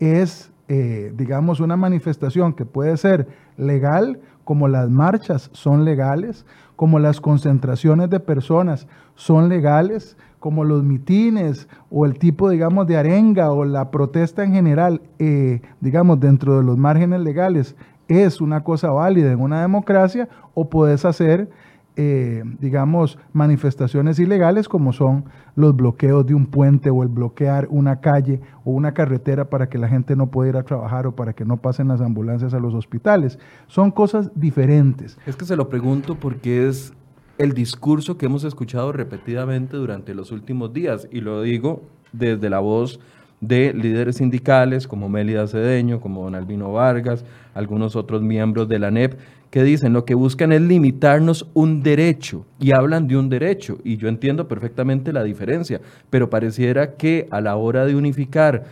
Es, 0.00 0.50
eh, 0.68 1.12
digamos, 1.14 1.60
una 1.60 1.76
manifestación 1.76 2.54
que 2.54 2.64
puede 2.64 2.96
ser 2.96 3.28
legal, 3.58 4.18
como 4.44 4.66
las 4.66 4.88
marchas 4.88 5.50
son 5.52 5.84
legales, 5.84 6.46
como 6.74 6.98
las 6.98 7.20
concentraciones 7.20 8.08
de 8.08 8.20
personas 8.20 8.86
son 9.14 9.50
legales, 9.50 10.16
como 10.38 10.64
los 10.64 10.82
mitines 10.82 11.68
o 11.90 12.06
el 12.06 12.18
tipo, 12.18 12.50
digamos, 12.50 12.86
de 12.86 12.96
arenga 12.96 13.50
o 13.52 13.64
la 13.64 13.90
protesta 13.90 14.44
en 14.44 14.52
general, 14.52 15.02
eh, 15.18 15.60
digamos, 15.80 16.20
dentro 16.20 16.58
de 16.58 16.64
los 16.64 16.76
márgenes 16.76 17.20
legales, 17.20 17.76
es 18.08 18.40
una 18.40 18.62
cosa 18.62 18.90
válida 18.90 19.32
en 19.32 19.40
una 19.40 19.60
democracia, 19.60 20.28
o 20.54 20.70
puedes 20.70 21.04
hacer 21.04 21.50
eh, 21.98 22.44
digamos, 22.60 23.18
manifestaciones 23.32 24.18
ilegales 24.18 24.68
como 24.68 24.92
son 24.92 25.24
los 25.54 25.74
bloqueos 25.74 26.26
de 26.26 26.34
un 26.34 26.44
puente 26.44 26.90
o 26.90 27.02
el 27.02 27.08
bloquear 27.08 27.68
una 27.70 28.00
calle 28.02 28.42
o 28.66 28.72
una 28.72 28.92
carretera 28.92 29.48
para 29.48 29.70
que 29.70 29.78
la 29.78 29.88
gente 29.88 30.14
no 30.14 30.26
pueda 30.26 30.50
ir 30.50 30.56
a 30.58 30.62
trabajar 30.62 31.06
o 31.06 31.16
para 31.16 31.32
que 31.32 31.46
no 31.46 31.56
pasen 31.56 31.88
las 31.88 32.02
ambulancias 32.02 32.52
a 32.52 32.60
los 32.60 32.74
hospitales. 32.74 33.38
Son 33.66 33.90
cosas 33.90 34.30
diferentes. 34.34 35.16
Es 35.24 35.36
que 35.36 35.46
se 35.46 35.56
lo 35.56 35.70
pregunto 35.70 36.16
porque 36.16 36.68
es 36.68 36.92
el 37.38 37.52
discurso 37.52 38.16
que 38.16 38.26
hemos 38.26 38.44
escuchado 38.44 38.92
repetidamente 38.92 39.76
durante 39.76 40.14
los 40.14 40.32
últimos 40.32 40.72
días 40.72 41.08
y 41.10 41.20
lo 41.20 41.42
digo 41.42 41.82
desde 42.12 42.48
la 42.48 42.60
voz 42.60 42.98
de 43.40 43.74
líderes 43.74 44.16
sindicales 44.16 44.88
como 44.88 45.08
Mélida 45.08 45.46
Cedeño, 45.46 46.00
como 46.00 46.24
Don 46.24 46.34
Albino 46.34 46.72
Vargas, 46.72 47.24
algunos 47.54 47.94
otros 47.94 48.22
miembros 48.22 48.68
de 48.68 48.78
la 48.78 48.90
NEP, 48.90 49.18
que 49.50 49.62
dicen 49.62 49.92
lo 49.92 50.04
que 50.04 50.14
buscan 50.14 50.52
es 50.52 50.62
limitarnos 50.62 51.46
un 51.54 51.82
derecho 51.82 52.44
y 52.58 52.72
hablan 52.72 53.06
de 53.06 53.16
un 53.16 53.28
derecho 53.28 53.78
y 53.84 53.96
yo 53.96 54.08
entiendo 54.08 54.48
perfectamente 54.48 55.12
la 55.12 55.22
diferencia, 55.22 55.80
pero 56.10 56.30
pareciera 56.30 56.96
que 56.96 57.28
a 57.30 57.40
la 57.40 57.56
hora 57.56 57.84
de 57.84 57.94
unificar 57.94 58.64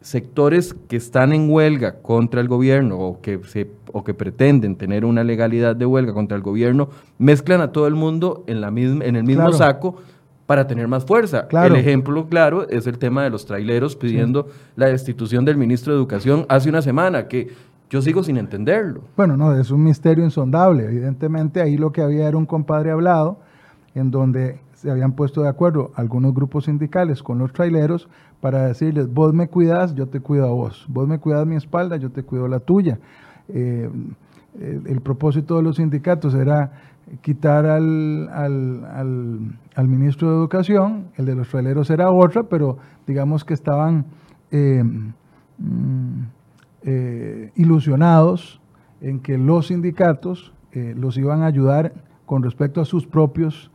sectores 0.00 0.74
que 0.88 0.96
están 0.96 1.32
en 1.32 1.50
huelga 1.50 2.00
contra 2.00 2.40
el 2.40 2.48
gobierno 2.48 2.98
o 2.98 3.20
que, 3.20 3.40
se, 3.44 3.70
o 3.92 4.02
que 4.02 4.14
pretenden 4.14 4.76
tener 4.76 5.04
una 5.04 5.24
legalidad 5.24 5.76
de 5.76 5.86
huelga 5.86 6.14
contra 6.14 6.36
el 6.36 6.42
gobierno, 6.42 6.88
mezclan 7.18 7.60
a 7.60 7.72
todo 7.72 7.86
el 7.86 7.94
mundo 7.94 8.44
en, 8.46 8.60
la 8.60 8.70
misma, 8.70 9.04
en 9.04 9.16
el 9.16 9.24
mismo 9.24 9.52
saco 9.52 9.96
para 10.46 10.66
tener 10.66 10.88
más 10.88 11.04
fuerza. 11.04 11.46
El 11.52 11.76
ejemplo 11.76 12.26
claro 12.26 12.68
es 12.68 12.86
el 12.86 12.98
tema 12.98 13.22
de 13.22 13.30
los 13.30 13.46
traileros 13.46 13.94
pidiendo 13.94 14.48
la 14.74 14.86
destitución 14.86 15.44
del 15.44 15.56
ministro 15.56 15.92
de 15.92 15.98
Educación 15.98 16.46
hace 16.48 16.68
una 16.68 16.82
semana, 16.82 17.28
que 17.28 17.48
yo 17.90 18.00
sigo 18.00 18.22
sin 18.22 18.36
entenderlo. 18.36 19.02
Bueno, 19.16 19.36
no, 19.36 19.54
es 19.54 19.70
un 19.70 19.84
misterio 19.84 20.24
insondable. 20.24 20.84
Evidentemente 20.84 21.60
ahí 21.60 21.76
lo 21.76 21.92
que 21.92 22.00
había 22.00 22.26
era 22.26 22.36
un 22.36 22.46
compadre 22.46 22.90
hablado 22.90 23.38
en 23.94 24.10
donde 24.10 24.60
se 24.74 24.90
habían 24.90 25.12
puesto 25.12 25.42
de 25.42 25.48
acuerdo 25.48 25.90
algunos 25.94 26.34
grupos 26.34 26.64
sindicales 26.64 27.22
con 27.22 27.38
los 27.38 27.52
traileros 27.52 28.08
para 28.40 28.66
decirles, 28.66 29.12
vos 29.12 29.34
me 29.34 29.48
cuidas, 29.48 29.94
yo 29.94 30.08
te 30.08 30.20
cuido 30.20 30.46
a 30.46 30.50
vos. 30.50 30.86
Vos 30.88 31.06
me 31.06 31.18
cuidas 31.18 31.46
mi 31.46 31.56
espalda, 31.56 31.96
yo 31.96 32.10
te 32.10 32.22
cuido 32.22 32.48
la 32.48 32.60
tuya. 32.60 32.98
Eh, 33.48 33.90
el, 34.58 35.00
propósito 35.00 35.56
de 35.56 35.62
los 35.62 35.76
sindicatos 35.76 36.34
era 36.34 36.72
quitar 37.20 37.66
al, 37.66 38.28
al, 38.28 39.88
ministro 39.88 40.30
de 40.30 40.36
Educación, 40.36 41.06
el 41.16 41.26
de 41.26 41.34
los 41.34 41.48
traileros 41.48 41.90
era 41.90 42.10
otra, 42.10 42.44
pero 42.44 42.78
digamos 43.06 43.44
que 43.44 43.54
estaban... 43.54 44.06
Eh, 44.50 44.82
mm, 45.58 46.22
eh, 46.82 47.52
ilusionados 47.56 48.58
en 49.02 49.20
que 49.20 49.36
los 49.36 49.66
sindicatos 49.66 50.54
los 50.72 51.18
iban 51.18 51.42
a 51.42 51.46
ayudar 51.46 51.92
con 52.24 52.42
respecto 52.42 52.80
a 52.80 52.86
sus 52.86 53.06
propios 53.06 53.70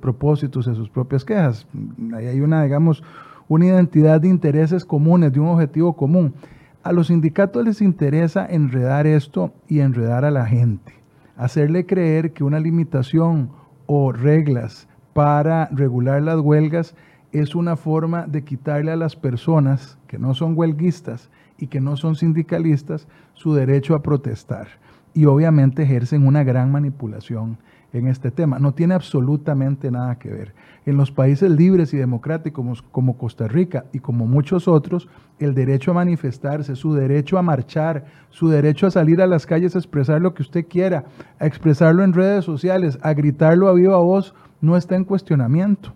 propósitos, 0.00 0.68
a 0.68 0.74
sus 0.76 0.88
propias 0.88 1.24
quejas. 1.24 1.66
Ahí 2.14 2.26
hay 2.26 2.40
una, 2.40 2.62
digamos, 2.62 3.02
una 3.48 3.66
identidad 3.66 4.20
de 4.20 4.28
intereses 4.28 4.84
comunes, 4.84 5.32
de 5.32 5.40
un 5.40 5.48
objetivo 5.48 5.94
común. 5.94 6.34
A 6.82 6.92
los 6.92 7.08
sindicatos 7.08 7.64
les 7.64 7.80
interesa 7.80 8.46
enredar 8.46 9.06
esto 9.06 9.52
y 9.68 9.80
enredar 9.80 10.24
a 10.24 10.30
la 10.30 10.46
gente, 10.46 10.92
hacerle 11.36 11.86
creer 11.86 12.32
que 12.32 12.44
una 12.44 12.60
limitación 12.60 13.50
o 13.86 14.12
reglas 14.12 14.88
para 15.12 15.66
regular 15.72 16.22
las 16.22 16.40
huelgas 16.40 16.94
es 17.32 17.54
una 17.54 17.76
forma 17.76 18.26
de 18.26 18.44
quitarle 18.44 18.92
a 18.92 18.96
las 18.96 19.16
personas 19.16 19.98
que 20.06 20.18
no 20.18 20.34
son 20.34 20.56
huelguistas 20.56 21.30
y 21.58 21.66
que 21.68 21.80
no 21.80 21.96
son 21.96 22.14
sindicalistas 22.14 23.08
su 23.34 23.54
derecho 23.54 23.94
a 23.94 24.02
protestar. 24.02 24.68
Y 25.14 25.24
obviamente 25.24 25.82
ejercen 25.82 26.26
una 26.26 26.44
gran 26.44 26.70
manipulación 26.70 27.58
en 27.96 28.08
este 28.08 28.30
tema. 28.30 28.58
No 28.58 28.72
tiene 28.72 28.94
absolutamente 28.94 29.90
nada 29.90 30.18
que 30.18 30.30
ver. 30.30 30.54
En 30.84 30.96
los 30.96 31.10
países 31.10 31.50
libres 31.50 31.92
y 31.92 31.96
democráticos 31.96 32.82
como 32.82 33.18
Costa 33.18 33.48
Rica 33.48 33.86
y 33.92 33.98
como 33.98 34.26
muchos 34.26 34.68
otros, 34.68 35.08
el 35.38 35.54
derecho 35.54 35.90
a 35.90 35.94
manifestarse, 35.94 36.76
su 36.76 36.94
derecho 36.94 37.38
a 37.38 37.42
marchar, 37.42 38.04
su 38.30 38.48
derecho 38.48 38.86
a 38.86 38.90
salir 38.90 39.20
a 39.20 39.26
las 39.26 39.46
calles 39.46 39.74
a 39.74 39.78
expresar 39.78 40.20
lo 40.20 40.34
que 40.34 40.42
usted 40.42 40.66
quiera, 40.66 41.04
a 41.38 41.46
expresarlo 41.46 42.04
en 42.04 42.12
redes 42.12 42.44
sociales, 42.44 42.98
a 43.02 43.14
gritarlo 43.14 43.68
a 43.68 43.74
viva 43.74 43.96
voz, 43.98 44.34
no 44.60 44.76
está 44.76 44.96
en 44.96 45.04
cuestionamiento. 45.04 45.92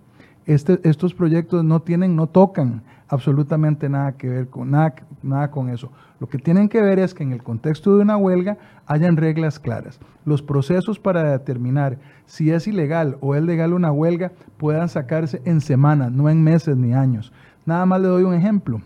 Este, 0.46 0.80
estos 0.84 1.14
proyectos 1.14 1.64
no 1.64 1.80
tienen, 1.80 2.16
no 2.16 2.26
tocan 2.26 2.82
absolutamente 3.08 3.88
nada 3.88 4.12
que 4.12 4.28
ver 4.28 4.48
con 4.48 4.70
nada, 4.70 4.94
nada 5.22 5.50
con 5.50 5.68
eso. 5.68 5.90
Lo 6.20 6.28
que 6.28 6.38
tienen 6.38 6.68
que 6.68 6.80
ver 6.80 6.98
es 6.98 7.14
que 7.14 7.22
en 7.22 7.32
el 7.32 7.42
contexto 7.42 7.96
de 7.96 8.02
una 8.02 8.16
huelga 8.16 8.58
hayan 8.86 9.16
reglas 9.16 9.58
claras. 9.58 9.98
Los 10.24 10.42
procesos 10.42 10.98
para 10.98 11.32
determinar 11.32 11.98
si 12.26 12.50
es 12.50 12.68
ilegal 12.68 13.16
o 13.20 13.34
es 13.34 13.42
legal 13.42 13.72
una 13.72 13.90
huelga 13.90 14.32
puedan 14.58 14.88
sacarse 14.88 15.42
en 15.44 15.60
semanas, 15.60 16.12
no 16.12 16.28
en 16.28 16.42
meses 16.42 16.76
ni 16.76 16.94
años. 16.94 17.32
Nada 17.66 17.86
más 17.86 18.00
le 18.00 18.08
doy 18.08 18.22
un 18.24 18.34
ejemplo. 18.34 18.80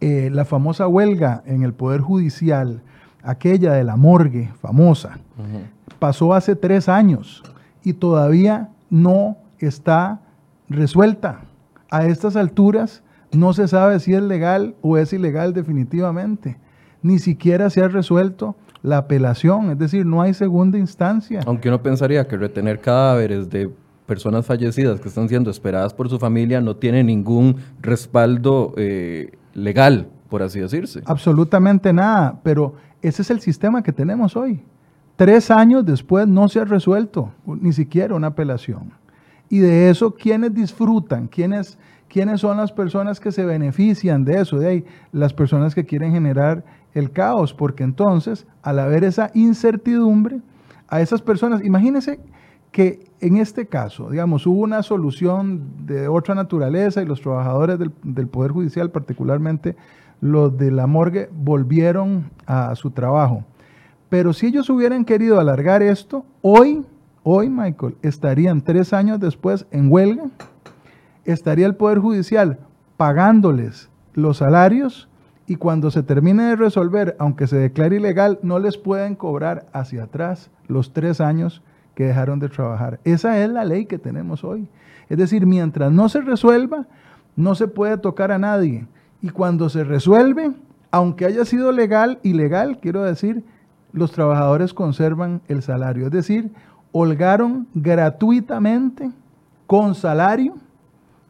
Eh, 0.00 0.30
la 0.32 0.44
famosa 0.44 0.86
huelga 0.86 1.42
en 1.44 1.62
el 1.62 1.74
Poder 1.74 2.00
Judicial, 2.00 2.82
aquella 3.22 3.72
de 3.72 3.84
la 3.84 3.96
morgue 3.96 4.50
famosa, 4.60 5.18
pasó 5.98 6.34
hace 6.34 6.56
tres 6.56 6.88
años 6.88 7.42
y 7.82 7.92
todavía 7.92 8.70
no 8.90 9.36
está 9.58 10.20
resuelta. 10.68 11.42
A 11.90 12.06
estas 12.06 12.36
alturas 12.36 13.02
no 13.32 13.52
se 13.52 13.68
sabe 13.68 14.00
si 14.00 14.14
es 14.14 14.22
legal 14.22 14.74
o 14.82 14.96
es 14.96 15.12
ilegal 15.12 15.52
definitivamente. 15.52 16.58
Ni 17.02 17.18
siquiera 17.18 17.70
se 17.70 17.82
ha 17.82 17.88
resuelto 17.88 18.56
la 18.82 18.98
apelación, 18.98 19.70
es 19.70 19.78
decir, 19.78 20.06
no 20.06 20.22
hay 20.22 20.34
segunda 20.34 20.78
instancia. 20.78 21.40
Aunque 21.46 21.68
uno 21.68 21.82
pensaría 21.82 22.26
que 22.26 22.36
retener 22.36 22.80
cadáveres 22.80 23.48
de 23.50 23.70
personas 24.06 24.46
fallecidas 24.46 25.00
que 25.00 25.08
están 25.08 25.28
siendo 25.28 25.50
esperadas 25.50 25.92
por 25.92 26.08
su 26.08 26.18
familia 26.18 26.60
no 26.60 26.76
tiene 26.76 27.04
ningún 27.04 27.56
respaldo 27.80 28.72
eh, 28.76 29.32
legal, 29.54 30.08
por 30.28 30.42
así 30.42 30.60
decirse. 30.60 31.02
Absolutamente 31.04 31.92
nada, 31.92 32.40
pero 32.42 32.74
ese 33.02 33.22
es 33.22 33.30
el 33.30 33.40
sistema 33.40 33.82
que 33.82 33.92
tenemos 33.92 34.36
hoy. 34.36 34.62
Tres 35.16 35.50
años 35.50 35.84
después 35.84 36.26
no 36.26 36.48
se 36.48 36.60
ha 36.60 36.64
resuelto 36.64 37.32
ni 37.44 37.72
siquiera 37.72 38.14
una 38.14 38.28
apelación. 38.28 38.92
Y 39.48 39.58
de 39.58 39.90
eso, 39.90 40.14
¿quiénes 40.14 40.54
disfrutan? 40.54 41.26
¿Quiénes 41.26 41.78
¿Quiénes 42.08 42.40
son 42.40 42.56
las 42.56 42.72
personas 42.72 43.20
que 43.20 43.32
se 43.32 43.44
benefician 43.44 44.24
de 44.24 44.40
eso? 44.40 44.58
De 44.58 44.66
ahí, 44.66 44.84
las 45.12 45.34
personas 45.34 45.74
que 45.74 45.84
quieren 45.84 46.12
generar 46.12 46.64
el 46.94 47.10
caos, 47.10 47.52
porque 47.52 47.84
entonces, 47.84 48.46
al 48.62 48.78
haber 48.78 49.04
esa 49.04 49.30
incertidumbre, 49.34 50.40
a 50.88 51.02
esas 51.02 51.20
personas, 51.20 51.62
imagínense 51.62 52.18
que 52.72 53.06
en 53.20 53.36
este 53.36 53.66
caso, 53.66 54.10
digamos, 54.10 54.46
hubo 54.46 54.60
una 54.60 54.82
solución 54.82 55.86
de 55.86 56.08
otra 56.08 56.34
naturaleza 56.34 57.02
y 57.02 57.06
los 57.06 57.20
trabajadores 57.20 57.78
del, 57.78 57.92
del 58.02 58.26
Poder 58.26 58.52
Judicial, 58.52 58.90
particularmente 58.90 59.76
los 60.22 60.56
de 60.56 60.70
la 60.70 60.86
morgue, 60.86 61.28
volvieron 61.32 62.30
a 62.46 62.74
su 62.74 62.90
trabajo. 62.90 63.44
Pero 64.08 64.32
si 64.32 64.46
ellos 64.46 64.70
hubieran 64.70 65.04
querido 65.04 65.38
alargar 65.38 65.82
esto, 65.82 66.24
hoy, 66.40 66.86
hoy, 67.22 67.48
Michael, 67.48 67.96
estarían 68.02 68.60
tres 68.60 68.92
años 68.92 69.20
después 69.20 69.66
en 69.70 69.90
huelga 69.90 70.24
estaría 71.32 71.66
el 71.66 71.76
Poder 71.76 71.98
Judicial 71.98 72.58
pagándoles 72.96 73.90
los 74.14 74.38
salarios 74.38 75.08
y 75.46 75.56
cuando 75.56 75.90
se 75.90 76.02
termine 76.02 76.44
de 76.44 76.56
resolver, 76.56 77.16
aunque 77.18 77.46
se 77.46 77.56
declare 77.56 77.96
ilegal, 77.96 78.38
no 78.42 78.58
les 78.58 78.76
pueden 78.76 79.14
cobrar 79.14 79.66
hacia 79.72 80.04
atrás 80.04 80.50
los 80.66 80.92
tres 80.92 81.20
años 81.20 81.62
que 81.94 82.04
dejaron 82.04 82.38
de 82.38 82.48
trabajar. 82.48 83.00
Esa 83.04 83.42
es 83.42 83.48
la 83.50 83.64
ley 83.64 83.86
que 83.86 83.98
tenemos 83.98 84.44
hoy. 84.44 84.68
Es 85.08 85.18
decir, 85.18 85.46
mientras 85.46 85.90
no 85.92 86.08
se 86.08 86.20
resuelva, 86.20 86.86
no 87.36 87.54
se 87.54 87.68
puede 87.68 87.96
tocar 87.98 88.32
a 88.32 88.38
nadie. 88.38 88.86
Y 89.22 89.30
cuando 89.30 89.68
se 89.68 89.84
resuelve, 89.84 90.52
aunque 90.90 91.24
haya 91.24 91.44
sido 91.44 91.72
legal, 91.72 92.18
ilegal, 92.22 92.78
quiero 92.80 93.02
decir, 93.02 93.42
los 93.92 94.12
trabajadores 94.12 94.74
conservan 94.74 95.40
el 95.48 95.62
salario. 95.62 96.06
Es 96.06 96.12
decir, 96.12 96.50
holgaron 96.92 97.66
gratuitamente, 97.74 99.10
con 99.66 99.94
salario, 99.94 100.54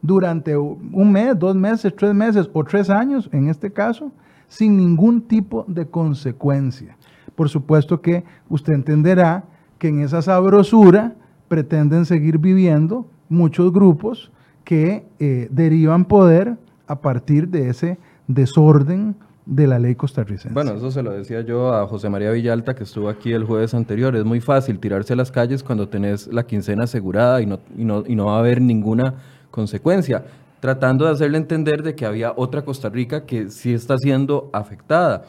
durante 0.00 0.56
un 0.56 1.12
mes, 1.12 1.38
dos 1.38 1.56
meses, 1.56 1.94
tres 1.96 2.14
meses 2.14 2.48
o 2.52 2.64
tres 2.64 2.88
años, 2.88 3.28
en 3.32 3.48
este 3.48 3.72
caso, 3.72 4.12
sin 4.46 4.76
ningún 4.76 5.20
tipo 5.20 5.64
de 5.66 5.86
consecuencia. 5.86 6.96
Por 7.34 7.48
supuesto 7.48 8.00
que 8.00 8.24
usted 8.48 8.72
entenderá 8.72 9.44
que 9.78 9.88
en 9.88 10.00
esa 10.00 10.22
sabrosura 10.22 11.14
pretenden 11.48 12.04
seguir 12.04 12.38
viviendo 12.38 13.06
muchos 13.28 13.72
grupos 13.72 14.30
que 14.64 15.06
eh, 15.18 15.48
derivan 15.50 16.04
poder 16.04 16.56
a 16.86 17.00
partir 17.00 17.48
de 17.48 17.68
ese 17.70 17.98
desorden 18.26 19.16
de 19.48 19.66
la 19.66 19.78
ley 19.78 19.94
costarricense. 19.94 20.52
Bueno, 20.52 20.74
eso 20.74 20.90
se 20.90 21.02
lo 21.02 21.10
decía 21.10 21.40
yo 21.40 21.72
a 21.72 21.86
José 21.86 22.10
María 22.10 22.30
Villalta, 22.30 22.74
que 22.74 22.84
estuvo 22.84 23.08
aquí 23.08 23.32
el 23.32 23.44
jueves 23.44 23.72
anterior. 23.72 24.14
Es 24.14 24.26
muy 24.26 24.40
fácil 24.40 24.78
tirarse 24.78 25.14
a 25.14 25.16
las 25.16 25.32
calles 25.32 25.62
cuando 25.62 25.88
tenés 25.88 26.26
la 26.26 26.46
quincena 26.46 26.84
asegurada 26.84 27.40
y 27.40 27.46
no, 27.46 27.58
y 27.76 27.84
no, 27.84 28.04
y 28.06 28.14
no 28.14 28.26
va 28.26 28.36
a 28.36 28.38
haber 28.40 28.60
ninguna 28.60 29.14
consecuencia, 29.50 30.26
tratando 30.60 31.06
de 31.06 31.12
hacerle 31.12 31.38
entender 31.38 31.82
de 31.82 31.94
que 31.94 32.04
había 32.04 32.34
otra 32.36 32.62
Costa 32.62 32.90
Rica 32.90 33.24
que 33.24 33.48
sí 33.48 33.72
está 33.72 33.96
siendo 33.96 34.50
afectada. 34.52 35.24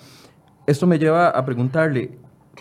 Esto 0.67 0.85
me 0.85 0.99
lleva 0.99 1.29
a 1.29 1.45
preguntarle, 1.45 2.17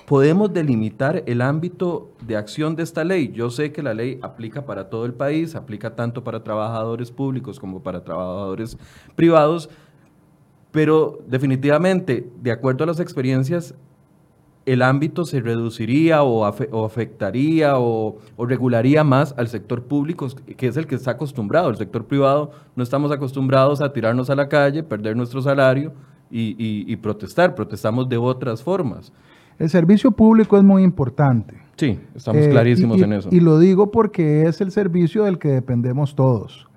¿podemos 0.06 0.52
delimitar 0.52 1.24
el 1.26 1.42
ámbito 1.42 2.12
de 2.24 2.36
acción 2.36 2.76
de 2.76 2.84
esta 2.84 3.02
ley? 3.02 3.32
Yo 3.34 3.50
sé 3.50 3.72
que 3.72 3.82
la 3.82 3.94
ley 3.94 4.20
aplica 4.22 4.64
para 4.64 4.90
todo 4.90 5.06
el 5.06 5.12
país, 5.12 5.56
aplica 5.56 5.96
tanto 5.96 6.22
para 6.22 6.44
trabajadores 6.44 7.10
públicos 7.10 7.58
como 7.58 7.82
para 7.82 8.04
trabajadores 8.04 8.78
privados, 9.16 9.68
pero 10.70 11.20
definitivamente, 11.26 12.28
de 12.42 12.52
acuerdo 12.52 12.84
a 12.84 12.86
las 12.86 13.00
experiencias, 13.00 13.74
el 14.68 14.82
ámbito 14.82 15.24
se 15.24 15.40
reduciría 15.40 16.22
o, 16.22 16.44
afectaría 16.44 17.78
o, 17.78 18.18
regularía 18.38 19.02
más 19.02 19.34
al 19.38 19.48
sector 19.48 19.84
público, 19.84 20.28
que 20.58 20.66
es 20.66 20.76
el 20.76 20.86
que 20.86 20.94
está 20.94 21.12
acostumbrado. 21.12 21.70
El 21.70 21.76
sector 21.76 22.04
privado 22.04 22.50
no 22.76 22.82
estamos 22.82 23.10
acostumbrados 23.10 23.80
a 23.80 23.94
tirarnos 23.94 24.28
a 24.28 24.34
la 24.34 24.46
calle, 24.48 24.82
perder 24.82 25.16
nuestro 25.16 25.40
salario 25.40 25.94
y, 26.30 26.94
protestar. 26.96 27.54
Protestamos 27.54 28.10
de 28.10 28.18
otras 28.18 28.62
formas. 28.62 29.10
El 29.58 29.70
servicio 29.70 30.10
público 30.10 30.58
es 30.58 30.62
muy 30.62 30.82
importante. 30.82 31.54
Sí, 31.76 31.98
estamos 32.14 32.42
eh, 32.42 32.50
clarísimos 32.50 33.00
en 33.00 33.14
eso. 33.14 33.28
Y 33.32 33.40
lo 33.40 33.58
digo 33.58 33.90
porque 33.90 34.42
es 34.42 34.60
el 34.60 34.70
servicio 34.70 35.24
del 35.24 35.38
que 35.38 35.48
dependemos 35.48 36.14
todos. 36.14 36.68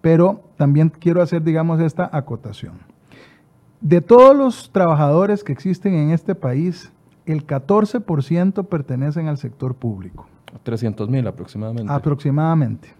Pero 0.00 0.42
también 0.56 0.90
quiero 0.90 1.20
hacer, 1.20 1.42
digamos, 1.42 1.80
esta 1.80 2.08
acotación. 2.12 2.91
De 3.82 4.00
todos 4.00 4.36
los 4.36 4.70
trabajadores 4.70 5.42
que 5.42 5.52
existen 5.52 5.94
en 5.94 6.10
este 6.10 6.36
país, 6.36 6.92
el 7.26 7.44
14% 7.44 8.68
pertenecen 8.68 9.26
al 9.26 9.38
sector 9.38 9.74
público. 9.74 10.28
300 10.62 11.08
mil 11.08 11.26
aproximadamente. 11.26 11.92
Aproximadamente. 11.92 12.94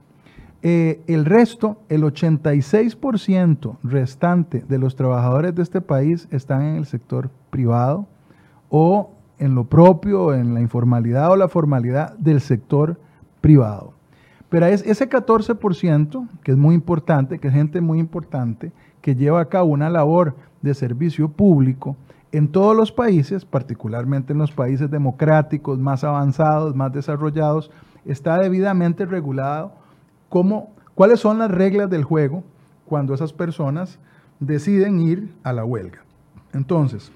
Eh, 0.61 1.01
el 1.07 1.25
resto, 1.25 1.79
el 1.89 2.03
86% 2.03 3.77
restante 3.85 4.65
de 4.69 4.79
los 4.79 4.97
trabajadores 4.97 5.55
de 5.55 5.62
este 5.62 5.81
país 5.81 6.27
están 6.33 6.62
en 6.62 6.77
el 6.77 6.87
sector 6.87 7.31
privado 7.51 8.09
o 8.69 9.12
en 9.39 9.55
lo 9.55 9.65
propio, 9.65 10.35
en 10.35 10.53
la 10.53 10.61
informalidad 10.61 11.31
o 11.31 11.37
la 11.37 11.47
formalidad 11.47 12.17
del 12.19 12.41
sector 12.41 12.99
privado. 13.41 13.93
Pero 14.49 14.67
es 14.67 14.85
ese 14.85 15.09
14%, 15.09 16.29
que 16.43 16.51
es 16.51 16.57
muy 16.57 16.75
importante, 16.75 17.39
que 17.39 17.49
es 17.49 17.55
gente 17.55 17.81
muy 17.81 18.01
importante, 18.01 18.73
que 19.02 19.14
lleva 19.14 19.40
a 19.40 19.49
cabo 19.49 19.68
una 19.68 19.90
labor 19.90 20.35
de 20.62 20.73
servicio 20.73 21.28
público, 21.28 21.97
en 22.32 22.49
todos 22.49 22.75
los 22.75 22.90
países, 22.90 23.44
particularmente 23.44 24.32
en 24.32 24.38
los 24.38 24.52
países 24.52 24.90
democráticos 24.90 25.78
más 25.78 26.02
avanzados, 26.02 26.75
más 26.75 26.92
desarrollados, 26.92 27.71
está 28.06 28.38
debidamente 28.38 29.04
regulado 29.04 29.73
cómo, 30.30 30.71
cuáles 30.95 31.21
son 31.21 31.38
las 31.38 31.50
reglas 31.50 31.91
del 31.91 32.04
juego 32.04 32.43
cuando 32.86 33.12
esas 33.12 33.34
personas 33.34 33.99
deciden 34.41 34.99
ir 34.99 35.34
a 35.43 35.52
la 35.52 35.65
huelga. 35.65 35.99
Entonces, 36.54 37.12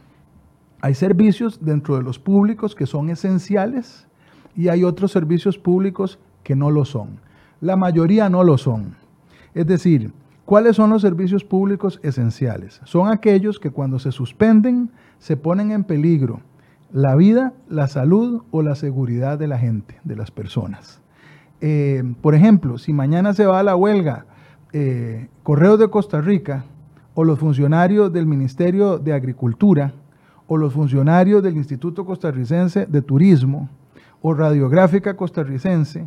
hay 0.83 0.95
servicios 0.95 1.65
dentro 1.65 1.97
de 1.97 2.03
los 2.03 2.19
públicos 2.19 2.75
que 2.75 2.87
son 2.87 3.09
esenciales 3.09 4.07
y 4.55 4.69
hay 4.69 4.85
otros 4.85 5.13
servicios 5.13 5.57
públicos 5.57 6.19
que 6.43 6.55
no 6.55 6.71
lo 6.71 6.85
son. 6.85 7.21
La 7.61 7.77
mayoría 7.77 8.29
no 8.29 8.45
lo 8.45 8.59
son. 8.59 8.97
Es 9.55 9.67
decir, 9.67 10.13
¿cuáles 10.47 10.77
son 10.77 10.89
los 10.89 11.03
servicios 11.03 11.45
públicos 11.45 12.01
esenciales? 12.03 12.81
Son 12.85 13.09
aquellos 13.09 13.61
que 13.61 13.71
cuando 13.71 13.99
se 13.99 14.13
suspenden 14.13 14.91
se 15.19 15.37
ponen 15.37 15.71
en 15.71 15.85
peligro 15.85 16.41
la 16.93 17.15
vida, 17.15 17.53
la 17.69 17.89
salud 17.89 18.43
o 18.51 18.63
la 18.63 18.75
seguridad 18.75 19.39
de 19.39 19.49
la 19.49 19.59
gente, 19.59 20.01
de 20.05 20.17
las 20.17 20.31
personas. 20.31 21.03
Eh, 21.61 22.03
por 22.23 22.35
ejemplo, 22.35 22.79
si 22.79 22.93
mañana 22.93 23.35
se 23.35 23.45
va 23.45 23.61
a 23.61 23.63
la 23.63 23.77
huelga 23.77 24.25
eh, 24.73 25.29
Correos 25.43 25.79
de 25.79 25.89
Costa 25.89 26.21
Rica 26.21 26.65
o 27.15 27.25
los 27.25 27.39
funcionarios 27.39 28.13
del 28.13 28.27
Ministerio 28.27 28.99
de 28.99 29.13
Agricultura 29.13 29.93
o 30.47 30.57
los 30.57 30.73
funcionarios 30.73 31.43
del 31.43 31.57
Instituto 31.57 32.05
Costarricense 32.05 32.87
de 32.87 33.03
Turismo 33.03 33.69
o 34.23 34.35
Radiográfica 34.35 35.17
Costarricense 35.17 36.07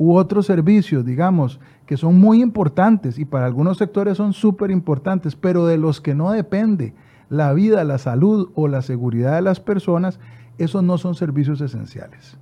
u 0.00 0.14
otros 0.16 0.46
servicios, 0.46 1.04
digamos, 1.04 1.60
que 1.84 1.98
son 1.98 2.18
muy 2.18 2.40
importantes 2.40 3.18
y 3.18 3.26
para 3.26 3.44
algunos 3.44 3.76
sectores 3.76 4.16
son 4.16 4.32
súper 4.32 4.70
importantes, 4.70 5.36
pero 5.36 5.66
de 5.66 5.76
los 5.76 6.00
que 6.00 6.14
no 6.14 6.30
depende 6.30 6.94
la 7.28 7.52
vida, 7.52 7.84
la 7.84 7.98
salud 7.98 8.48
o 8.54 8.66
la 8.66 8.80
seguridad 8.80 9.34
de 9.34 9.42
las 9.42 9.60
personas, 9.60 10.18
esos 10.56 10.82
no 10.82 10.96
son 10.96 11.14
servicios 11.14 11.60
esenciales. 11.60 12.38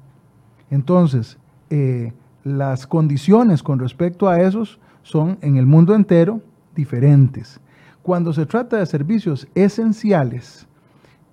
Entonces, 0.70 1.36
eh, 1.70 2.12
las 2.44 2.86
condiciones 2.86 3.64
con 3.64 3.80
respecto 3.80 4.28
a 4.28 4.40
esos 4.40 4.78
son 5.02 5.36
en 5.40 5.56
el 5.56 5.66
mundo 5.66 5.96
entero 5.96 6.40
diferentes. 6.76 7.60
Cuando 8.02 8.32
se 8.32 8.46
trata 8.46 8.76
de 8.76 8.86
servicios 8.86 9.48
esenciales, 9.56 10.68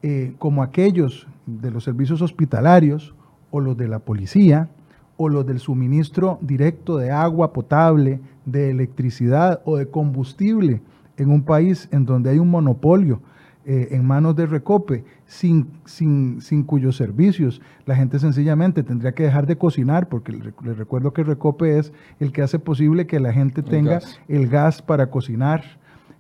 eh, 0.02 0.34
como 0.40 0.64
aquellos 0.64 1.28
de 1.46 1.70
los 1.70 1.84
servicios 1.84 2.24
hospitalarios 2.24 3.14
o 3.52 3.60
los 3.60 3.78
de 3.78 3.88
la 3.88 4.00
policía 4.00 4.70
o 5.18 5.30
los 5.30 5.46
del 5.46 5.60
suministro 5.60 6.38
directo 6.42 6.98
de 6.98 7.12
agua 7.12 7.54
potable, 7.54 8.20
de 8.46 8.70
electricidad 8.70 9.62
o 9.66 9.78
de 9.78 9.88
combustible 9.88 10.82
en 11.18 11.32
un 11.32 11.44
país 11.44 11.88
en 11.92 12.06
donde 12.06 12.30
hay 12.30 12.40
un 12.40 12.50
monopolio 12.50 13.22
eh, 13.68 13.96
en 13.96 14.06
manos 14.06 14.36
de 14.36 14.46
Recope, 14.46 15.04
sin, 15.26 15.68
sin, 15.86 16.40
sin, 16.40 16.62
cuyos 16.62 16.98
servicios 16.98 17.64
la 17.88 17.96
gente 17.96 18.20
sencillamente 18.20 18.84
tendría 18.84 19.14
que 19.14 19.24
dejar 19.24 19.48
de 19.48 19.58
cocinar, 19.58 20.08
porque 20.08 20.34
les 20.34 20.78
recuerdo 20.78 21.14
que 21.14 21.24
Recope 21.24 21.80
es 21.80 21.92
el 22.20 22.32
que 22.32 22.44
hace 22.44 22.60
posible 22.60 23.08
que 23.08 23.20
la 23.20 23.34
gente 23.34 23.64
tenga 23.64 24.02
el 24.28 24.50
gas 24.50 24.84
para 24.84 25.10
cocinar 25.10 25.64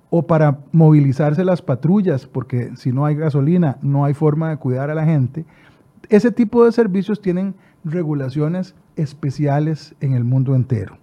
o 0.09 0.25
para 0.25 0.57
movilizarse 0.71 1.45
las 1.45 1.61
patrullas, 1.61 2.25
porque 2.25 2.71
si 2.77 2.91
no 2.91 3.05
hay 3.05 3.15
gasolina 3.15 3.77
no 3.83 4.05
hay 4.05 4.15
forma 4.15 4.49
de 4.49 4.57
cuidar 4.57 4.89
a 4.89 4.95
la 4.95 5.05
gente. 5.05 5.45
Ese 6.09 6.31
tipo 6.31 6.65
de 6.65 6.71
servicios 6.71 7.21
tienen 7.21 7.53
regulaciones 7.85 8.75
especiales 8.95 9.95
en 10.01 10.13
el 10.13 10.23
mundo 10.23 10.55
entero. 10.55 10.97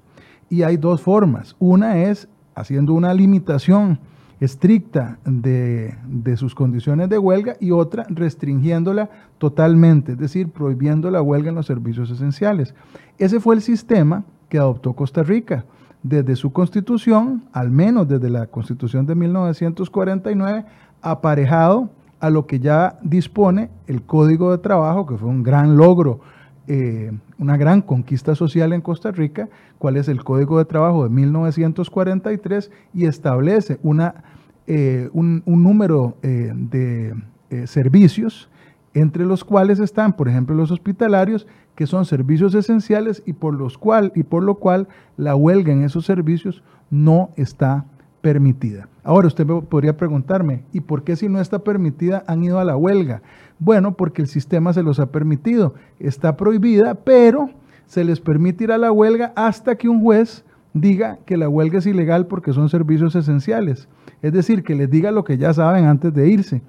Y 0.51 0.63
hay 0.63 0.77
dos 0.77 1.01
formas. 1.01 1.57
Una 1.59 1.99
es 2.03 2.29
haciendo 2.55 2.93
una 2.93 3.15
limitación 3.15 3.99
estricta 4.41 5.19
de, 5.25 5.95
sus 6.37 6.55
condiciones 6.55 7.09
de 7.09 7.17
huelga 7.17 7.57
y 7.61 7.71
otra 7.71 8.05
restringiéndola 8.09 9.09
totalmente, 9.39 10.13
es 10.13 10.19
decir, 10.19 10.51
prohibiendo 10.51 11.11
la 11.13 11.23
huelga 11.23 11.51
en 11.51 11.55
los 11.55 11.67
servicios 11.67 12.11
esenciales. 12.11 12.75
Ese 13.19 13.39
fue 13.39 13.55
el 13.55 13.63
sistema 13.63 14.25
que 14.49 14.59
adoptó 14.59 14.95
Costa 14.95 15.23
Rica 15.23 15.65
desde 16.03 16.35
su 16.35 16.53
constitución, 16.53 17.45
al 17.53 17.71
menos 17.71 18.09
desde 18.09 18.29
la 18.31 18.49
constitución 18.49 19.07
de 19.07 19.15
1949, 19.15 20.65
aparejado 21.01 21.91
a 22.19 22.29
lo 22.29 22.47
que 22.47 22.59
ya 22.59 22.99
dispone 23.03 23.71
el 23.87 24.03
Código 24.03 24.51
de 24.51 24.59
Trabajo, 24.59 25.07
que 25.07 25.17
fue 25.17 25.29
un 25.29 25.45
gran 25.45 25.77
logro, 25.77 26.21
eh, 26.69 27.13
una 27.39 27.57
gran 27.57 27.83
conquista 27.83 28.35
social 28.35 28.73
en 28.73 28.81
Costa 28.81 29.11
Rica, 29.11 29.49
cuál 29.79 29.97
es 29.97 30.09
el 30.09 30.23
Código 30.23 30.59
de 30.59 30.65
Trabajo 30.65 31.05
de 31.05 31.11
1943 31.11 32.71
y 32.95 33.07
establece 33.07 33.79
una 33.83 34.25
eh, 34.69 35.11
un, 35.13 35.43
número 35.45 36.17
eh, 36.23 36.53
de 36.55 37.15
servicios, 37.67 38.49
entre 38.95 39.27
los 39.27 39.45
cuales 39.45 39.81
están, 39.81 40.15
por 40.15 40.29
ejemplo, 40.29 40.55
los 40.55 40.71
hospitalarios, 40.71 41.47
que 41.75 41.87
son 41.87 42.05
servicios 42.05 42.55
esenciales 42.55 43.23
y 43.27 43.33
por, 43.33 43.55
los 43.55 43.77
cual, 43.77 44.13
y 44.15 44.23
por 44.23 44.45
lo 44.45 44.55
cual 44.55 44.89
la 45.17 45.35
huelga 45.35 45.73
en 45.73 45.83
esos 45.83 46.07
servicios 46.07 46.63
no 46.91 47.31
está 47.37 47.85
permitida. 48.21 48.89
Ahora 49.05 49.27
usted 49.27 49.47
podría 49.47 49.97
preguntarme, 49.97 50.63
¿y 50.73 50.81
por 50.81 51.03
qué 51.03 51.17
si 51.17 51.29
no 51.29 51.41
está 51.41 51.59
permitida 51.59 52.23
han 52.27 52.45
ido 52.45 52.61
a 52.61 52.65
la 52.65 52.77
huelga? 52.77 53.23
Bueno, 53.59 53.97
porque 53.97 54.23
el 54.23 54.29
sistema 54.29 54.73
se 54.73 54.83
los 54.83 55.01
ha 55.01 55.11
permitido. 55.11 55.75
Está 55.99 56.37
prohibida, 56.37 56.95
pero 56.95 57.51
se 57.87 58.05
les 58.05 58.21
permite 58.21 58.65
ir 58.65 58.73
a 58.73 58.79
la 58.79 58.93
huelga 58.93 59.33
hasta 59.35 59.75
que 59.75 59.89
un 59.89 60.01
juez 60.01 60.45
diga 60.73 61.19
que 61.27 61.37
la 61.37 61.49
huelga 61.49 61.79
es 61.79 61.87
ilegal 61.87 62.27
porque 62.27 62.53
son 62.53 62.69
servicios 62.69 63.15
esenciales. 63.17 63.89
Es 64.23 64.33
decir, 64.33 64.63
que 64.63 64.77
les 64.77 64.89
diga 64.89 65.11
lo 65.11 65.25
que 65.25 65.37
ya 65.37 65.53
saben 65.53 65.87
antes 65.87 66.15
de 66.15 66.29
irse. 66.29 66.63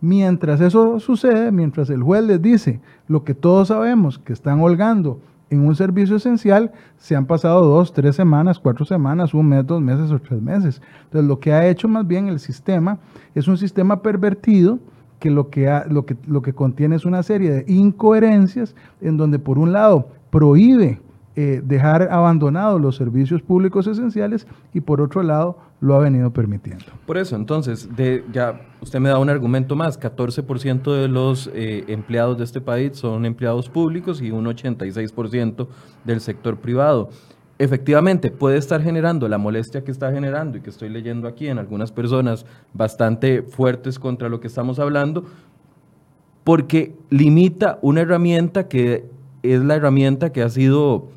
Mientras 0.00 0.60
eso 0.60 0.98
sucede, 1.00 1.50
mientras 1.52 1.90
el 1.90 2.02
juez 2.02 2.24
les 2.24 2.40
dice 2.40 2.80
lo 3.08 3.24
que 3.24 3.34
todos 3.34 3.68
sabemos, 3.68 4.18
que 4.18 4.32
están 4.32 4.60
holgando 4.60 5.20
en 5.50 5.66
un 5.66 5.74
servicio 5.74 6.16
esencial, 6.16 6.72
se 6.96 7.16
han 7.16 7.26
pasado 7.26 7.64
dos, 7.64 7.92
tres 7.92 8.16
semanas, 8.16 8.58
cuatro 8.58 8.84
semanas, 8.84 9.34
un 9.34 9.48
mes, 9.48 9.66
dos 9.66 9.80
meses 9.80 10.10
o 10.12 10.18
tres 10.20 10.40
meses. 10.40 10.80
Entonces, 11.04 11.28
lo 11.28 11.40
que 11.40 11.52
ha 11.52 11.66
hecho 11.66 11.88
más 11.88 12.06
bien 12.06 12.28
el 12.28 12.38
sistema 12.38 12.98
es 13.34 13.48
un 13.48 13.58
sistema 13.58 14.00
pervertido 14.00 14.78
que 15.18 15.30
lo 15.30 15.50
que, 15.50 15.68
lo 15.90 16.06
que, 16.06 16.16
lo 16.26 16.40
que 16.40 16.54
contiene 16.54 16.96
es 16.96 17.04
una 17.04 17.22
serie 17.22 17.50
de 17.50 17.64
incoherencias 17.72 18.74
en 19.00 19.16
donde 19.16 19.38
por 19.38 19.58
un 19.58 19.72
lado 19.72 20.08
prohíbe 20.30 21.00
eh, 21.42 21.62
dejar 21.64 22.12
abandonados 22.12 22.78
los 22.78 22.96
servicios 22.96 23.40
públicos 23.40 23.86
esenciales 23.86 24.46
y 24.74 24.82
por 24.82 25.00
otro 25.00 25.22
lado 25.22 25.56
lo 25.80 25.94
ha 25.94 25.98
venido 25.98 26.30
permitiendo. 26.34 26.84
Por 27.06 27.16
eso, 27.16 27.34
entonces, 27.34 27.88
ya 28.30 28.60
usted 28.82 29.00
me 29.00 29.08
da 29.08 29.18
un 29.18 29.30
argumento 29.30 29.74
más, 29.74 29.98
14% 29.98 30.92
de 30.92 31.08
los 31.08 31.50
eh, 31.54 31.84
empleados 31.88 32.36
de 32.36 32.44
este 32.44 32.60
país 32.60 32.98
son 32.98 33.24
empleados 33.24 33.70
públicos 33.70 34.20
y 34.20 34.30
un 34.30 34.44
86% 34.44 35.66
del 36.04 36.20
sector 36.20 36.58
privado. 36.58 37.08
Efectivamente, 37.58 38.30
puede 38.30 38.58
estar 38.58 38.82
generando 38.82 39.26
la 39.26 39.38
molestia 39.38 39.82
que 39.82 39.92
está 39.92 40.12
generando 40.12 40.58
y 40.58 40.60
que 40.60 40.68
estoy 40.68 40.90
leyendo 40.90 41.26
aquí 41.26 41.48
en 41.48 41.58
algunas 41.58 41.90
personas 41.90 42.44
bastante 42.74 43.40
fuertes 43.40 43.98
contra 43.98 44.28
lo 44.28 44.40
que 44.40 44.46
estamos 44.46 44.78
hablando, 44.78 45.24
porque 46.44 46.94
limita 47.08 47.78
una 47.80 48.02
herramienta 48.02 48.68
que 48.68 49.08
es 49.42 49.64
la 49.64 49.76
herramienta 49.76 50.32
que 50.32 50.42
ha 50.42 50.50
sido 50.50 51.08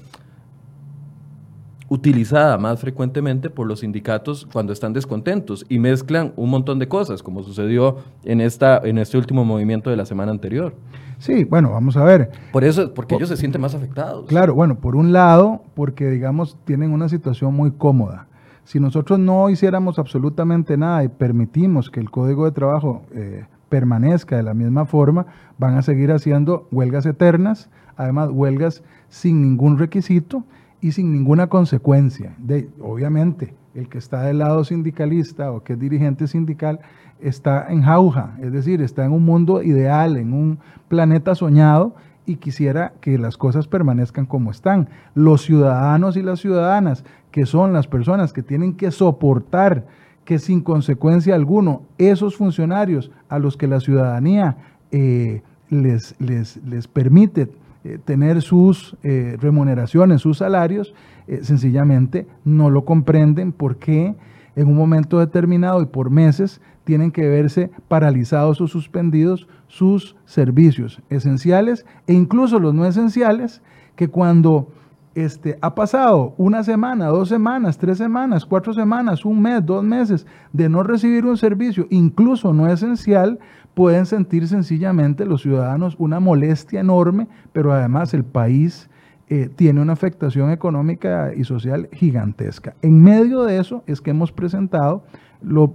utilizada 1.94 2.58
más 2.58 2.80
frecuentemente 2.80 3.52
por 3.52 3.68
los 3.68 3.82
sindicatos 3.82 4.48
cuando 4.52 4.74
están 4.74 4.94
descontentos 4.94 5.64
y 5.70 5.78
mezclan 5.78 6.34
un 6.38 6.50
montón 6.50 6.80
de 6.80 6.88
cosas, 6.88 7.22
como 7.22 7.44
sucedió 7.44 7.98
en, 8.24 8.42
esta, 8.42 8.82
en 8.84 8.98
este 8.98 9.16
último 9.16 9.46
movimiento 9.46 9.92
de 9.92 9.96
la 9.98 10.08
semana 10.08 10.32
anterior. 10.32 10.74
Sí, 11.20 11.44
bueno, 11.44 11.70
vamos 11.70 11.96
a 11.96 12.04
ver. 12.04 12.32
Por 12.52 12.64
eso, 12.64 12.96
porque 12.96 13.14
ellos 13.14 13.30
se 13.30 13.38
sienten 13.38 13.62
más 13.62 13.76
afectados. 13.76 14.26
Claro, 14.26 14.56
bueno, 14.56 14.74
por 14.80 14.96
un 14.96 15.14
lado, 15.14 15.62
porque 15.76 16.10
digamos 16.10 16.58
tienen 16.66 16.92
una 16.92 17.10
situación 17.10 17.54
muy 17.54 17.70
cómoda. 17.70 18.26
Si 18.64 18.80
nosotros 18.80 19.20
no 19.20 19.52
hiciéramos 19.52 20.00
absolutamente 20.00 20.78
nada 20.78 21.04
y 21.04 21.10
permitimos 21.10 21.92
que 21.92 22.00
el 22.00 22.10
código 22.10 22.46
de 22.46 22.54
trabajo 22.54 23.04
eh, 23.14 23.46
permanezca 23.70 24.36
de 24.36 24.42
la 24.42 24.56
misma 24.56 24.88
forma, 24.88 25.28
van 25.60 25.78
a 25.78 25.84
seguir 25.84 26.12
haciendo 26.12 26.68
huelgas 26.72 27.06
eternas, 27.06 27.70
además 27.98 28.30
huelgas 28.32 28.82
sin 29.10 29.44
ningún 29.44 29.78
requisito 29.78 30.44
y 30.84 30.92
sin 30.92 31.14
ninguna 31.14 31.48
consecuencia. 31.48 32.36
De, 32.38 32.70
obviamente, 32.82 33.56
el 33.74 33.88
que 33.88 33.98
está 33.98 34.24
del 34.24 34.40
lado 34.40 34.66
sindicalista 34.66 35.50
o 35.54 35.64
que 35.64 35.74
es 35.74 35.80
dirigente 35.80 36.28
sindical 36.28 36.82
está 37.22 37.72
en 37.72 37.84
jauja, 37.84 38.36
es 38.42 38.52
decir, 38.52 38.82
está 38.82 39.06
en 39.06 39.14
un 39.14 39.24
mundo 39.24 39.64
ideal, 39.64 40.18
en 40.18 40.34
un 40.34 40.60
planeta 40.90 41.36
soñado 41.36 41.96
y 42.26 42.36
quisiera 42.36 42.92
que 43.00 43.18
las 43.18 43.38
cosas 43.38 43.70
permanezcan 43.70 44.26
como 44.26 44.52
están. 44.52 44.90
Los 45.16 45.44
ciudadanos 45.44 46.18
y 46.18 46.22
las 46.22 46.42
ciudadanas, 46.42 47.06
que 47.32 47.46
son 47.46 47.72
las 47.72 47.88
personas 47.88 48.34
que 48.34 48.44
tienen 48.44 48.74
que 48.74 48.92
soportar 48.92 49.86
que 50.26 50.38
sin 50.38 50.60
consecuencia 50.60 51.34
alguno 51.34 51.84
esos 51.98 52.36
funcionarios 52.36 53.10
a 53.30 53.40
los 53.40 53.56
que 53.56 53.68
la 53.68 53.80
ciudadanía 53.80 54.58
eh, 54.92 55.44
les, 55.70 56.16
les, 56.20 56.58
les 56.66 56.90
permite 56.90 57.50
eh, 57.84 58.00
tener 58.04 58.42
sus 58.42 58.96
eh, 59.04 59.38
remuneraciones, 59.40 60.22
sus 60.22 60.38
salarios, 60.38 60.94
eh, 61.28 61.40
sencillamente 61.44 62.28
no 62.46 62.70
lo 62.70 62.86
comprenden 62.86 63.52
porque 63.52 64.16
en 64.56 64.68
un 64.68 64.76
momento 64.76 65.20
determinado 65.20 65.82
y 65.82 65.86
por 65.86 66.10
meses 66.10 66.62
tienen 66.84 67.12
que 67.12 67.28
verse 67.28 67.72
paralizados 67.88 68.62
o 68.62 68.68
suspendidos 68.68 69.48
sus 69.68 70.16
servicios 70.26 71.02
esenciales 71.10 71.86
e 72.08 72.14
incluso 72.14 72.60
los 72.60 72.74
no 72.74 72.86
esenciales 72.86 73.62
que 73.96 74.08
cuando 74.08 74.70
este, 75.16 75.58
ha 75.62 75.76
pasado 75.76 76.34
una 76.38 76.64
semana, 76.64 77.08
dos 77.08 77.30
semanas, 77.30 77.78
tres 77.78 77.98
semanas, 77.98 78.46
cuatro 78.46 78.74
semanas, 78.74 79.26
un 79.26 79.42
mes, 79.42 79.66
dos 79.66 79.84
meses 79.84 80.26
de 80.52 80.70
no 80.70 80.84
recibir 80.84 81.26
un 81.26 81.38
servicio, 81.38 81.88
incluso 81.90 82.54
no 82.54 82.68
esencial, 82.68 83.40
pueden 83.74 84.06
sentir 84.06 84.48
sencillamente 84.48 85.26
los 85.26 85.42
ciudadanos 85.42 85.96
una 86.00 86.20
molestia 86.20 86.80
enorme, 86.80 87.28
pero 87.52 87.74
además 87.74 88.14
el 88.14 88.24
país 88.24 88.90
eh, 89.30 89.50
tiene 89.56 89.82
una 89.82 89.94
afectación 89.94 90.52
económica 90.52 91.32
y 91.36 91.44
social 91.44 91.90
gigantesca. 91.92 92.76
En 92.82 93.02
medio 93.02 93.44
de 93.44 93.58
eso 93.58 93.84
es 93.88 94.02
que 94.02 94.12
hemos 94.12 94.32
presentado 94.32 95.04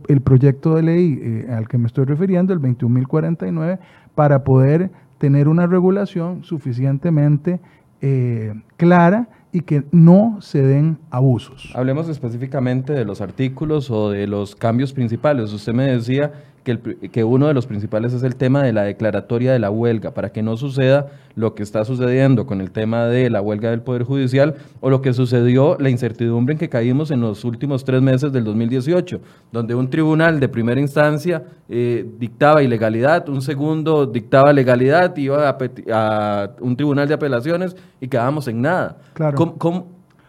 el 0.09 0.20
proyecto 0.20 0.74
de 0.74 0.83
ley 0.83 1.18
eh, 1.20 1.53
al 1.53 1.68
que 1.68 1.79
me 1.79 1.87
estoy 1.87 2.07
refiriendo, 2.07 2.53
el 2.53 2.61
21.049, 2.61 3.79
para 4.14 4.42
poder 4.44 4.90
tener 5.18 5.48
una 5.48 5.66
regulación 5.66 6.44
suficientemente 6.44 7.61
eh, 8.00 8.54
clara 8.76 9.28
y 9.52 9.62
que 9.62 9.84
no 9.92 10.38
se 10.40 10.62
den 10.62 10.98
abusos. 11.11 11.72
Hablemos 11.74 12.08
específicamente 12.08 12.92
de 12.92 13.04
los 13.04 13.20
artículos 13.20 13.90
o 13.90 14.11
de 14.11 14.26
los 14.26 14.54
cambios 14.54 14.92
principales. 14.92 15.52
Usted 15.52 15.72
me 15.72 15.84
decía 15.84 16.32
que, 16.76 17.24
uno 17.24 17.48
de 17.48 17.54
los 17.54 17.66
principales 17.66 18.12
es 18.12 18.22
el 18.22 18.37
tema 18.37 18.62
de 18.62 18.72
la 18.72 18.83
declaratoria 18.83 19.52
de 19.52 19.59
la 19.59 19.70
huelga, 19.70 20.12
para 20.12 20.31
que 20.31 20.42
no 20.42 20.57
suceda 20.57 21.07
lo 21.35 21.54
que 21.54 21.62
está 21.62 21.85
sucediendo 21.85 22.46
con 22.46 22.61
el 22.61 22.70
tema 22.70 23.07
de 23.07 23.31
la 23.31 23.40
huelga 23.40 23.70
del 23.70 23.81
Poder 23.81 24.02
Judicial 24.02 24.57
o 24.81 24.90
lo 24.90 25.02
que 25.02 25.12
sucedió, 25.12 25.76
la 25.78 25.90
incertidumbre 25.90 26.52
en 26.52 26.59
que 26.59 26.68
caímos 26.68 27.11
en 27.11 27.20
los 27.20 27.44
últimos 27.44 27.85
tres 27.85 28.02
meses 28.02 28.33
del 28.33 28.44
2018, 28.44 29.20
donde 29.52 29.74
un 29.74 29.88
tribunal 29.88 30.40
de 30.40 30.48
primera 30.48 30.81
instancia 30.81 31.42
eh, 31.68 32.07
dictaba 32.18 32.62
ilegalidad, 32.62 33.28
un 33.28 33.42
segundo 33.42 34.07
dictaba 34.07 34.52
legalidad, 34.52 35.16
iba 35.16 35.57
a, 35.92 36.50
un 36.61 36.76
tribunal 36.76 37.09
de 37.09 37.14
apelaciones 37.14 37.76
y 38.00 38.09
quedábamos 38.09 38.48
en 38.48 38.62
nada. 38.62 38.98
Claro. 39.14 39.37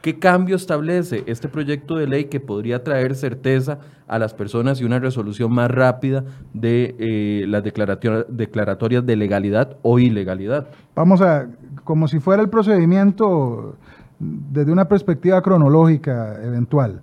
¿Qué 0.02 0.18
cambio 0.18 0.56
establece 0.56 1.24
este 1.28 1.50
proyecto 1.50 1.98
de 1.98 2.08
ley 2.08 2.26
que 2.26 2.40
podría 2.40 2.86
traer 2.86 3.16
certeza 3.16 3.80
a 4.08 4.18
las 4.18 4.34
personas 4.34 4.80
y 4.80 4.86
una 4.86 4.98
resolución 4.98 5.52
más 5.52 5.70
rápida 5.70 6.24
de 6.54 6.96
eh, 7.00 7.46
las 7.48 7.64
declaratorias 7.64 9.06
de 9.06 9.16
legalidad 9.18 9.76
o 9.82 10.00
ilegalidad? 10.00 10.70
Vamos 10.96 11.22
a, 11.22 11.50
como 11.84 12.08
si 12.08 12.20
fuera 12.20 12.42
el 12.42 12.50
procedimiento 12.50 13.76
desde 14.20 14.72
una 14.72 14.88
perspectiva 14.88 15.42
cronológica 15.42 16.42
eventual. 16.44 17.02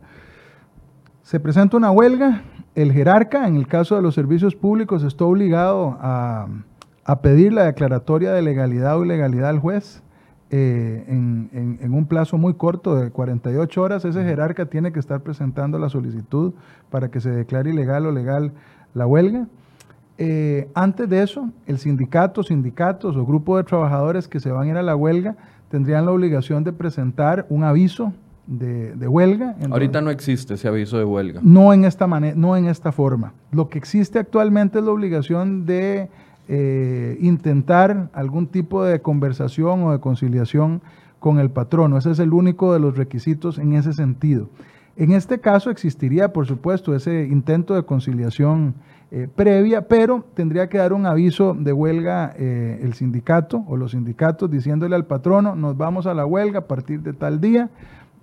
Se 1.22 1.38
presenta 1.38 1.76
una 1.76 1.90
huelga, 1.90 2.44
el 2.74 2.92
jerarca, 2.92 3.46
en 3.46 3.56
el 3.56 3.66
caso 3.66 3.96
de 3.96 4.02
los 4.02 4.14
servicios 4.14 4.54
públicos, 4.54 5.02
está 5.02 5.26
obligado 5.26 5.98
a, 6.00 6.48
a 7.04 7.20
pedir 7.20 7.52
la 7.52 7.64
declaratoria 7.64 8.32
de 8.32 8.40
legalidad 8.40 8.96
o 8.96 9.04
ilegalidad 9.04 9.50
al 9.50 9.58
juez 9.58 10.02
eh, 10.50 11.04
en, 11.08 11.92
un 11.92 12.06
plazo 12.06 12.38
muy 12.38 12.54
corto 12.54 12.94
de 12.94 13.10
48 13.10 13.82
horas, 13.82 14.04
ese 14.04 14.22
jerarca 14.22 14.66
tiene 14.66 14.92
que 14.92 15.00
estar 15.00 15.20
presentando 15.22 15.78
la 15.78 15.88
solicitud 15.88 16.52
para 16.90 17.10
que 17.10 17.20
se 17.20 17.30
declare 17.30 17.70
ilegal 17.70 18.06
o 18.06 18.12
legal 18.12 18.52
la 18.94 19.06
huelga. 19.06 19.48
Eh, 20.18 20.68
antes 20.74 21.08
de 21.08 21.22
eso, 21.22 21.50
el 21.66 21.78
sindicato, 21.78 22.42
sindicatos 22.42 23.16
o 23.16 23.26
grupo 23.26 23.56
de 23.56 23.64
trabajadores 23.64 24.28
que 24.28 24.40
se 24.40 24.50
van 24.50 24.68
a 24.68 24.70
ir 24.70 24.76
a 24.76 24.82
la 24.82 24.96
huelga 24.96 25.36
tendrían 25.68 26.06
la 26.06 26.12
obligación 26.12 26.64
de 26.64 26.72
presentar 26.72 27.46
un 27.48 27.64
aviso 27.64 28.12
de, 28.46 29.08
huelga. 29.08 29.56
Ahorita 29.70 30.00
no 30.00 30.10
existe 30.10 30.54
ese 30.54 30.68
aviso 30.68 30.96
de 30.96 31.04
huelga. 31.04 31.40
No 31.42 31.72
en, 31.72 31.84
esta 31.84 32.06
no 32.06 32.56
en 32.56 32.66
esta 32.66 32.92
forma. 32.92 33.32
Lo 33.50 33.68
que 33.68 33.78
existe 33.78 34.20
actualmente 34.20 34.78
es 34.78 34.84
la 34.84 34.92
obligación 34.92 35.66
de 35.66 36.08
eh, 36.48 37.18
intentar 37.20 38.08
algún 38.12 38.46
tipo 38.46 38.84
de 38.84 39.00
conversación 39.00 39.82
o 39.82 39.92
de 39.92 40.00
conciliación 40.00 40.80
con 41.18 41.40
el 41.40 41.50
patrono. 41.50 41.98
Ese 41.98 42.12
es 42.12 42.18
el 42.20 42.32
único 42.32 42.72
de 42.72 42.78
los 42.78 42.96
requisitos 42.96 43.58
en 43.58 43.72
ese 43.72 43.92
sentido. 43.92 44.48
En 44.96 45.10
este 45.10 45.40
caso 45.40 45.70
existiría, 45.70 46.32
por 46.32 46.46
supuesto, 46.46 46.94
ese 46.94 47.24
intento 47.24 47.74
de 47.74 47.82
conciliación 47.82 48.74
eh, 49.10 49.28
previa, 49.34 49.88
pero 49.88 50.24
tendría 50.34 50.68
que 50.68 50.78
dar 50.78 50.92
un 50.92 51.06
aviso 51.06 51.54
de 51.54 51.72
huelga 51.72 52.32
eh, 52.36 52.80
el 52.82 52.94
sindicato 52.94 53.64
o 53.66 53.76
los 53.76 53.90
sindicatos 53.90 54.50
diciéndole 54.50 54.94
al 54.94 55.06
patrono, 55.06 55.56
nos 55.56 55.76
vamos 55.76 56.06
a 56.06 56.14
la 56.14 56.24
huelga 56.26 56.60
a 56.60 56.66
partir 56.66 57.02
de 57.02 57.12
tal 57.12 57.40
día. 57.40 57.70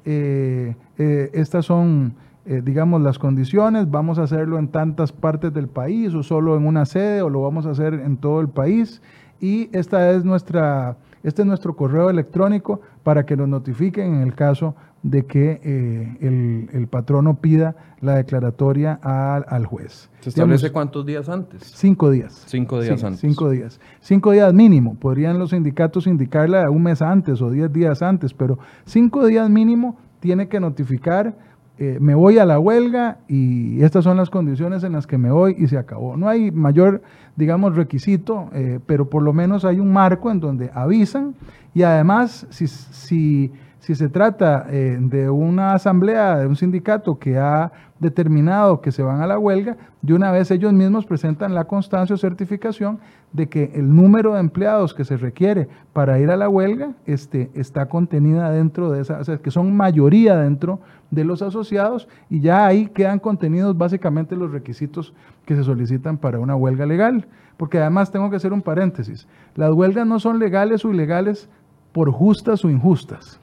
estas 0.05 1.65
son 1.65 2.15
eh, 2.45 2.61
digamos, 2.63 3.01
las 3.01 3.19
condiciones, 3.19 3.89
vamos 3.89 4.19
a 4.19 4.23
hacerlo 4.23 4.59
en 4.59 4.67
tantas 4.67 5.13
partes 5.13 5.53
del 5.53 5.69
país 5.69 6.13
o 6.13 6.23
solo 6.23 6.57
en 6.57 6.65
una 6.65 6.85
sede 6.85 7.21
o 7.21 7.29
lo 7.29 7.41
vamos 7.41 7.65
a 7.65 7.71
hacer 7.71 7.93
en 7.93 8.17
todo 8.17 8.41
el 8.41 8.49
país. 8.49 9.01
Y 9.39 9.69
esta 9.71 10.11
es 10.11 10.25
nuestra, 10.25 10.97
este 11.23 11.43
es 11.43 11.47
nuestro 11.47 11.75
correo 11.75 12.09
electrónico 12.09 12.81
para 13.03 13.25
que 13.25 13.37
nos 13.37 13.47
notifiquen 13.47 14.15
en 14.15 14.21
el 14.21 14.35
caso 14.35 14.75
de 15.03 15.25
que 15.25 15.59
eh, 15.63 16.69
el, 16.73 16.87
patrono 16.87 17.35
pida 17.35 17.75
la 17.99 18.15
declaratoria 18.15 18.99
al, 19.01 19.65
juez. 19.65 20.09
¿Se 20.21 20.29
establece 20.29 20.71
cuántos 20.71 21.05
días 21.05 21.27
antes? 21.29 21.61
Cinco 21.75 22.09
días. 22.09 22.43
Cinco 22.47 22.81
días 22.81 23.03
antes. 23.03 23.19
Cinco 23.19 23.49
días. 23.49 23.79
Cinco 23.99 24.31
días 24.31 24.53
mínimo. 24.53 24.95
Podrían 24.95 25.39
los 25.39 25.51
sindicatos 25.51 26.07
indicarla 26.07 26.69
un 26.69 26.83
mes 26.83 27.01
antes 27.01 27.41
o 27.41 27.49
diez 27.49 27.71
días 27.71 28.01
antes, 28.01 28.33
pero 28.33 28.57
cinco 28.85 29.25
días 29.25 29.49
mínimo 29.49 29.97
tiene 30.21 30.47
que 30.47 30.61
notificar 30.61 31.35
eh, 31.79 31.97
me 31.99 32.13
voy 32.13 32.37
a 32.37 32.45
la 32.45 32.59
huelga 32.59 33.17
y 33.27 33.81
estas 33.81 34.03
son 34.03 34.17
las 34.17 34.29
condiciones 34.29 34.83
en 34.83 34.91
las 34.93 35.07
que 35.07 35.17
me 35.17 35.31
voy 35.31 35.55
y 35.57 35.67
se 35.67 35.77
acabó. 35.77 36.15
No 36.17 36.29
hay 36.29 36.51
mayor, 36.51 37.01
digamos, 37.35 37.75
requisito, 37.75 38.49
eh, 38.53 38.79
pero 38.85 39.09
por 39.09 39.23
lo 39.23 39.33
menos 39.33 39.65
hay 39.65 39.79
un 39.79 39.91
marco 39.91 40.29
en 40.29 40.39
donde 40.39 40.69
avisan 40.73 41.33
y 41.73 41.81
además 41.81 42.45
si, 42.51 42.67
si, 42.67 43.51
Si 43.83 43.95
se 43.95 44.07
trata 44.07 44.65
eh, 44.69 44.97
de 44.97 45.29
una 45.29 45.73
asamblea, 45.73 46.37
de 46.37 46.47
un 46.47 46.55
sindicato 46.55 47.19
que 47.19 47.37
ha 47.37 47.69
determinado 47.99 48.79
que 48.79 48.93
se 48.93 49.03
van 49.03 49.19
a 49.19 49.27
la 49.27 49.37
huelga, 49.37 49.75
de 50.01 50.13
una 50.13 50.31
vez 50.31 50.51
ellos 50.51 50.71
mismos 50.71 51.05
presentan 51.05 51.53
la 51.53 51.65
constancia 51.65 52.13
o 52.13 52.17
certificación 52.17 52.99
de 53.33 53.49
que 53.49 53.73
el 53.75 53.93
número 53.93 54.35
de 54.35 54.39
empleados 54.39 54.93
que 54.93 55.03
se 55.03 55.17
requiere 55.17 55.67
para 55.91 56.17
ir 56.17 56.31
a 56.31 56.37
la 56.37 56.47
huelga 56.47 56.93
este, 57.05 57.51
está 57.55 57.87
contenida 57.87 58.51
dentro 58.51 58.89
de 58.89 59.01
esa, 59.01 59.19
o 59.19 59.23
sea, 59.25 59.39
que 59.39 59.51
son 59.51 59.75
mayoría 59.75 60.37
dentro 60.37 60.79
de 61.11 61.25
los 61.25 61.41
asociados 61.41 62.07
y 62.29 62.39
ya 62.39 62.65
ahí 62.65 62.87
quedan 62.87 63.19
contenidos 63.19 63.77
básicamente 63.77 64.37
los 64.37 64.53
requisitos 64.53 65.13
que 65.45 65.57
se 65.57 65.63
solicitan 65.65 66.17
para 66.17 66.39
una 66.39 66.55
huelga 66.55 66.85
legal. 66.85 67.27
Porque 67.57 67.79
además 67.79 68.11
tengo 68.11 68.29
que 68.29 68.37
hacer 68.37 68.53
un 68.53 68.61
paréntesis, 68.61 69.27
las 69.55 69.73
huelgas 69.73 70.07
no 70.07 70.21
son 70.21 70.39
legales 70.39 70.85
o 70.85 70.89
ilegales 70.89 71.49
por 71.91 72.11
justas 72.11 72.63
o 72.63 72.69
injustas. 72.69 73.41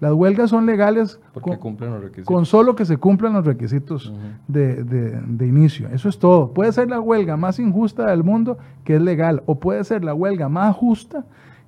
Las 0.00 0.12
huelgas 0.12 0.50
son 0.50 0.64
legales 0.64 1.20
con, 1.40 1.56
cumplen 1.56 1.90
los 1.90 2.02
requisitos. 2.02 2.26
con 2.26 2.46
solo 2.46 2.74
que 2.74 2.86
se 2.86 2.96
cumplan 2.96 3.34
los 3.34 3.44
requisitos 3.44 4.12
de, 4.48 4.82
de, 4.82 5.46
inicio. 5.46 5.88
Eso 5.92 6.08
es 6.08 6.18
todo. 6.18 6.52
Puede 6.52 6.72
ser 6.72 6.88
la 6.88 7.00
huelga 7.00 7.36
más 7.36 7.58
injusta 7.58 8.10
del 8.10 8.24
mundo 8.24 8.58
que 8.84 8.96
es 8.96 9.02
legal, 9.02 9.42
o 9.46 9.60
puede 9.60 9.84
ser 9.84 10.02
la 10.02 10.14
huelga 10.14 10.48
más 10.48 10.74
justa 10.74 11.24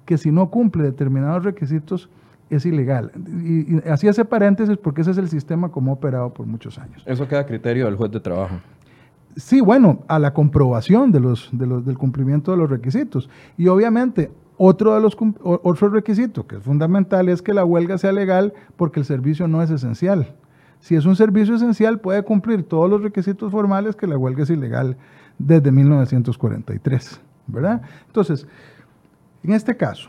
que 0.06 0.16
si 0.16 0.30
no 0.30 0.50
cumple 0.50 0.82
determinados 0.82 1.44
requisitos 1.44 2.08
es 2.48 2.66
ilegal. 2.66 3.12
Y, 3.44 3.76
y 3.76 3.82
así 3.88 4.08
hace 4.08 4.24
paréntesis 4.24 4.76
porque 4.76 5.02
ese 5.02 5.10
es 5.10 5.18
el 5.18 5.28
sistema 5.28 5.70
como 5.70 5.90
ha 5.90 5.94
operado 5.94 6.32
por 6.32 6.46
muchos 6.46 6.78
años. 6.78 7.02
Eso 7.06 7.28
queda 7.28 7.40
a 7.40 7.46
criterio 7.46 7.84
del 7.84 7.96
juez 7.96 8.10
de 8.10 8.20
trabajo. 8.20 8.56
Sí, 9.36 9.60
bueno, 9.60 10.00
a 10.08 10.18
la 10.18 10.34
comprobación 10.34 11.10
de 11.10 11.20
los, 11.20 11.48
de 11.52 11.66
los, 11.66 11.84
del 11.84 11.96
cumplimiento 11.96 12.50
de 12.50 12.58
los 12.58 12.68
requisitos. 12.68 13.30
Y 13.56 13.68
obviamente 13.68 14.30
otro 14.64 14.94
de 14.94 15.00
los 15.00 15.16
otro 15.42 15.88
requisito 15.88 16.46
que 16.46 16.54
es 16.56 16.62
fundamental 16.62 17.28
es 17.28 17.42
que 17.42 17.52
la 17.52 17.64
huelga 17.64 17.98
sea 17.98 18.12
legal 18.12 18.54
porque 18.76 19.00
el 19.00 19.06
servicio 19.06 19.48
no 19.48 19.60
es 19.60 19.70
esencial. 19.70 20.36
Si 20.78 20.94
es 20.94 21.04
un 21.04 21.16
servicio 21.16 21.56
esencial 21.56 21.98
puede 21.98 22.22
cumplir 22.22 22.62
todos 22.62 22.88
los 22.88 23.02
requisitos 23.02 23.50
formales 23.50 23.96
que 23.96 24.06
la 24.06 24.16
huelga 24.16 24.44
es 24.44 24.50
ilegal 24.50 24.96
desde 25.36 25.72
1943, 25.72 27.20
¿verdad? 27.48 27.82
Entonces, 28.06 28.46
en 29.42 29.52
este 29.52 29.76
caso, 29.76 30.08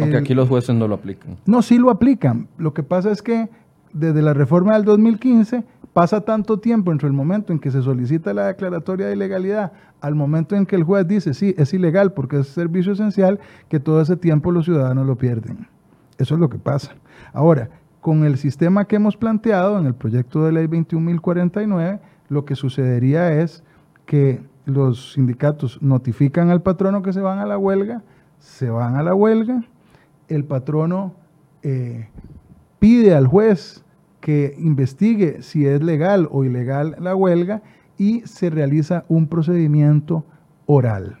aunque 0.00 0.16
aquí 0.16 0.34
los 0.34 0.48
jueces 0.48 0.74
no 0.74 0.88
lo 0.88 0.96
aplican. 0.96 1.36
No, 1.46 1.62
sí 1.62 1.78
lo 1.78 1.88
aplican. 1.88 2.48
Lo 2.58 2.74
que 2.74 2.82
pasa 2.82 3.12
es 3.12 3.22
que 3.22 3.50
desde 3.92 4.22
la 4.22 4.34
reforma 4.34 4.74
del 4.74 4.84
2015 4.84 5.64
pasa 5.92 6.22
tanto 6.22 6.58
tiempo 6.58 6.90
entre 6.90 7.08
el 7.08 7.12
momento 7.12 7.52
en 7.52 7.58
que 7.58 7.70
se 7.70 7.82
solicita 7.82 8.32
la 8.32 8.46
declaratoria 8.46 9.06
de 9.06 9.14
ilegalidad 9.14 9.72
al 10.00 10.14
momento 10.14 10.56
en 10.56 10.66
que 10.66 10.76
el 10.76 10.84
juez 10.84 11.06
dice, 11.06 11.34
sí, 11.34 11.54
es 11.58 11.72
ilegal 11.74 12.12
porque 12.12 12.40
es 12.40 12.48
servicio 12.48 12.92
esencial, 12.92 13.38
que 13.68 13.78
todo 13.78 14.00
ese 14.00 14.16
tiempo 14.16 14.50
los 14.50 14.64
ciudadanos 14.64 15.06
lo 15.06 15.16
pierden. 15.16 15.68
Eso 16.18 16.34
es 16.34 16.40
lo 16.40 16.48
que 16.48 16.58
pasa. 16.58 16.94
Ahora, 17.32 17.70
con 18.00 18.24
el 18.24 18.36
sistema 18.36 18.86
que 18.86 18.96
hemos 18.96 19.16
planteado 19.16 19.78
en 19.78 19.86
el 19.86 19.94
proyecto 19.94 20.44
de 20.44 20.52
ley 20.52 20.66
21.049, 20.66 22.00
lo 22.28 22.44
que 22.44 22.56
sucedería 22.56 23.40
es 23.40 23.62
que 24.06 24.42
los 24.64 25.12
sindicatos 25.12 25.80
notifican 25.82 26.50
al 26.50 26.62
patrono 26.62 27.02
que 27.02 27.12
se 27.12 27.20
van 27.20 27.38
a 27.38 27.46
la 27.46 27.58
huelga, 27.58 28.02
se 28.38 28.70
van 28.70 28.96
a 28.96 29.02
la 29.02 29.14
huelga, 29.14 29.64
el 30.28 30.44
patrono 30.44 31.14
eh, 31.62 32.08
pide 32.82 33.14
al 33.14 33.28
juez 33.28 33.84
que 34.20 34.56
investigue 34.58 35.40
si 35.42 35.66
es 35.68 35.80
legal 35.84 36.28
o 36.32 36.42
ilegal 36.42 36.96
la 36.98 37.14
huelga 37.14 37.62
y 37.96 38.22
se 38.22 38.50
realiza 38.50 39.04
un 39.08 39.28
procedimiento 39.28 40.24
oral. 40.66 41.18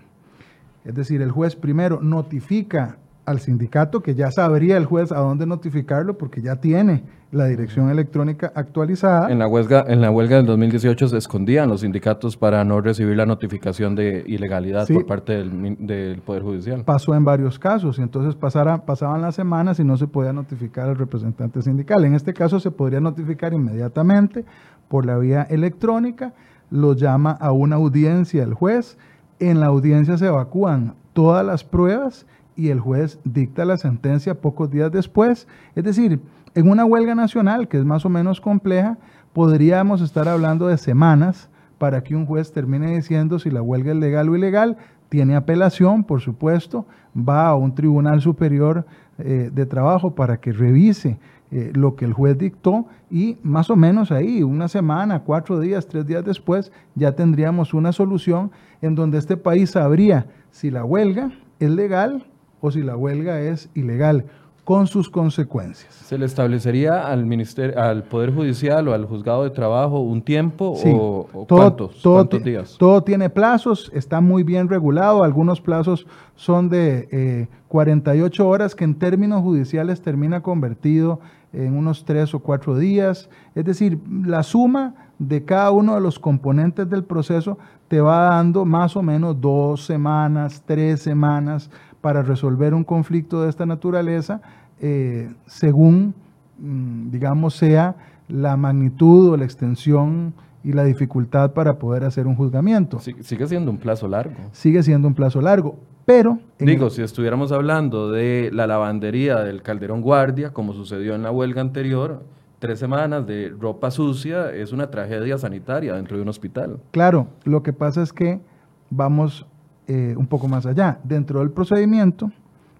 Es 0.84 0.96
decir, 0.96 1.22
el 1.22 1.30
juez 1.30 1.54
primero 1.54 2.02
notifica 2.02 2.98
al 3.24 3.40
sindicato, 3.40 4.02
que 4.02 4.14
ya 4.14 4.30
sabría 4.30 4.76
el 4.76 4.84
juez 4.84 5.12
a 5.12 5.18
dónde 5.18 5.46
notificarlo 5.46 6.18
porque 6.18 6.42
ya 6.42 6.56
tiene 6.56 7.04
la 7.30 7.46
dirección 7.46 7.88
electrónica 7.88 8.52
actualizada. 8.54 9.30
En 9.30 9.38
la 9.38 9.48
huelga, 9.48 9.84
en 9.86 10.00
la 10.00 10.10
huelga 10.10 10.36
del 10.36 10.46
2018 10.46 11.08
se 11.08 11.16
escondían 11.16 11.68
los 11.68 11.80
sindicatos 11.80 12.36
para 12.36 12.62
no 12.64 12.80
recibir 12.80 13.16
la 13.16 13.24
notificación 13.24 13.94
de 13.94 14.22
ilegalidad 14.26 14.86
por 14.88 15.06
parte 15.06 15.32
del, 15.32 16.22
Poder 16.26 16.42
Judicial. 16.42 16.84
Pasó 16.84 17.14
en 17.14 17.24
varios 17.24 17.58
casos 17.58 17.98
y 17.98 18.02
entonces 18.02 18.34
pasaban 18.34 19.22
las 19.22 19.34
semanas 19.34 19.80
y 19.80 19.84
no 19.84 19.96
se 19.96 20.06
podía 20.06 20.32
notificar 20.32 20.88
al 20.88 20.96
representante 20.96 21.62
sindical. 21.62 22.04
En 22.04 22.14
este 22.14 22.34
caso 22.34 22.60
se 22.60 22.70
podría 22.70 23.00
notificar 23.00 23.54
inmediatamente 23.54 24.44
por 24.88 25.06
la 25.06 25.16
vía 25.16 25.42
electrónica 25.48 26.34
lo 26.72 26.94
llama 26.94 27.32
a 27.32 27.52
una 27.52 27.76
audiencia 27.76 28.42
el 28.42 28.54
juez, 28.54 28.96
en 29.38 29.60
la 29.60 29.66
audiencia 29.66 30.16
se 30.16 30.26
evacúan 30.26 30.94
todas 31.12 31.44
las 31.44 31.64
pruebas 31.64 32.26
y 32.56 32.68
el 32.68 32.80
juez 32.80 33.18
dicta 33.24 33.64
la 33.64 33.76
sentencia 33.76 34.40
pocos 34.40 34.70
días 34.70 34.92
después. 34.92 35.48
Es 35.74 35.84
decir, 35.84 36.20
en 36.54 36.68
una 36.68 36.84
huelga 36.84 37.14
nacional 37.14 37.68
que 37.68 37.78
es 37.78 37.84
más 37.84 38.04
o 38.04 38.08
menos 38.08 38.40
compleja, 38.40 38.98
podríamos 39.32 40.00
estar 40.00 40.28
hablando 40.28 40.68
de 40.68 40.78
semanas 40.78 41.48
para 41.78 42.02
que 42.02 42.14
un 42.14 42.26
juez 42.26 42.52
termine 42.52 42.94
diciendo 42.94 43.38
si 43.38 43.50
la 43.50 43.62
huelga 43.62 43.92
es 43.92 43.98
legal 43.98 44.28
o 44.28 44.36
ilegal. 44.36 44.76
Tiene 45.08 45.34
apelación, 45.34 46.04
por 46.04 46.20
supuesto, 46.20 46.86
va 47.16 47.48
a 47.48 47.54
un 47.54 47.74
tribunal 47.74 48.20
superior 48.20 48.86
eh, 49.18 49.50
de 49.52 49.66
trabajo 49.66 50.14
para 50.14 50.38
que 50.38 50.52
revise 50.52 51.18
eh, 51.50 51.70
lo 51.74 51.96
que 51.96 52.06
el 52.06 52.14
juez 52.14 52.38
dictó 52.38 52.86
y 53.10 53.36
más 53.42 53.68
o 53.68 53.76
menos 53.76 54.10
ahí, 54.10 54.42
una 54.42 54.68
semana, 54.68 55.20
cuatro 55.20 55.60
días, 55.60 55.86
tres 55.86 56.06
días 56.06 56.24
después, 56.24 56.72
ya 56.94 57.12
tendríamos 57.12 57.74
una 57.74 57.92
solución 57.92 58.50
en 58.80 58.94
donde 58.94 59.18
este 59.18 59.36
país 59.36 59.72
sabría 59.72 60.26
si 60.50 60.70
la 60.70 60.82
huelga 60.82 61.30
es 61.60 61.70
legal 61.70 62.24
o 62.62 62.70
si 62.70 62.80
la 62.80 62.96
huelga 62.96 63.40
es 63.40 63.68
ilegal 63.74 64.24
con 64.64 64.86
sus 64.86 65.10
consecuencias. 65.10 65.92
¿Se 65.92 66.16
le 66.16 66.24
establecería 66.24 67.08
al 67.08 67.26
ministerio, 67.26 67.78
al 67.80 68.04
Poder 68.04 68.32
Judicial 68.32 68.86
o 68.86 68.94
al 68.94 69.06
Juzgado 69.06 69.42
de 69.42 69.50
Trabajo 69.50 69.98
un 69.98 70.22
tiempo 70.22 70.72
o, 70.84 71.46
cuántos, 71.48 72.00
cuántos, 72.00 72.44
días? 72.44 72.76
Todo 72.78 73.02
tiene 73.02 73.28
plazos, 73.28 73.90
está 73.92 74.20
muy 74.20 74.44
bien 74.44 74.68
regulado, 74.68 75.24
algunos 75.24 75.60
plazos 75.60 76.06
son 76.36 76.68
de 76.68 77.48
48 77.68 78.42
eh, 78.42 78.46
horas 78.46 78.74
que 78.76 78.84
en 78.84 78.94
términos 78.94 79.42
judiciales 79.42 80.00
termina 80.00 80.42
convertido 80.42 81.18
en 81.52 81.76
unos 81.76 82.04
tres 82.04 82.32
o 82.32 82.38
cuatro 82.38 82.78
días. 82.78 83.28
Es 83.56 83.64
decir, 83.64 83.98
la 84.24 84.44
suma 84.44 84.94
de 85.28 85.44
cada 85.44 85.70
uno 85.70 85.94
de 85.94 86.00
los 86.00 86.18
componentes 86.18 86.88
del 86.90 87.04
proceso 87.04 87.58
te 87.88 88.00
va 88.00 88.30
dando 88.30 88.64
más 88.64 88.96
o 88.96 89.02
menos 89.02 89.40
dos 89.40 89.84
semanas, 89.84 90.62
tres 90.66 91.00
semanas 91.00 91.70
para 92.00 92.22
resolver 92.22 92.74
un 92.74 92.82
conflicto 92.82 93.42
de 93.42 93.50
esta 93.50 93.64
naturaleza, 93.64 94.40
eh, 94.80 95.32
según, 95.46 96.14
mm, 96.58 97.10
digamos, 97.10 97.54
sea 97.54 97.94
la 98.28 98.56
magnitud 98.56 99.30
o 99.30 99.36
la 99.36 99.44
extensión 99.44 100.34
y 100.64 100.72
la 100.72 100.84
dificultad 100.84 101.52
para 101.52 101.78
poder 101.78 102.04
hacer 102.04 102.26
un 102.26 102.34
juzgamiento. 102.34 102.98
sigue 102.98 103.46
siendo 103.46 103.70
un 103.70 103.78
plazo 103.78 104.08
largo. 104.08 104.34
Sigue 104.52 104.82
siendo 104.82 105.06
un 105.06 105.14
plazo 105.14 105.40
largo, 105.40 105.76
pero... 106.04 106.38
Digo, 106.58 106.90
si 106.90 107.02
estuviéramos 107.02 107.52
hablando 107.52 108.10
de 108.10 108.50
la 108.52 108.66
lavandería 108.66 109.38
del 109.40 109.62
Calderón 109.62 110.00
Guardia, 110.00 110.52
como 110.52 110.72
sucedió 110.72 111.14
en 111.14 111.22
la 111.22 111.30
huelga 111.30 111.60
anterior, 111.60 112.22
tres 112.62 112.78
semanas 112.78 113.26
de 113.26 113.52
ropa 113.58 113.90
sucia 113.90 114.52
es 114.52 114.72
una 114.72 114.88
tragedia 114.88 115.36
sanitaria 115.36 115.94
dentro 115.94 116.16
de 116.16 116.22
un 116.22 116.28
hospital. 116.28 116.78
Claro, 116.92 117.26
lo 117.42 117.64
que 117.64 117.72
pasa 117.72 118.02
es 118.02 118.12
que 118.12 118.40
vamos 118.88 119.48
eh, 119.88 120.14
un 120.16 120.28
poco 120.28 120.46
más 120.46 120.64
allá. 120.64 121.00
Dentro 121.02 121.40
del 121.40 121.50
procedimiento 121.50 122.30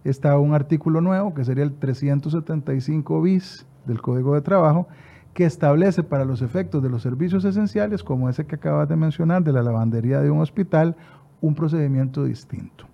está 0.04 0.38
un 0.38 0.54
artículo 0.54 1.00
nuevo, 1.00 1.34
que 1.34 1.44
sería 1.44 1.64
el 1.64 1.74
375 1.74 3.22
bis 3.22 3.66
del 3.84 4.00
Código 4.00 4.36
de 4.36 4.42
Trabajo, 4.42 4.86
que 5.34 5.46
establece 5.46 6.04
para 6.04 6.24
los 6.24 6.42
efectos 6.42 6.80
de 6.80 6.88
los 6.88 7.02
servicios 7.02 7.44
esenciales, 7.44 8.04
como 8.04 8.28
ese 8.28 8.46
que 8.46 8.54
acabas 8.54 8.88
de 8.88 8.94
mencionar, 8.94 9.42
de 9.42 9.52
la 9.52 9.64
lavandería 9.64 10.20
de 10.20 10.30
un 10.30 10.42
hospital, 10.42 10.94
un 11.40 11.56
procedimiento 11.56 12.22
distinto. 12.22 12.86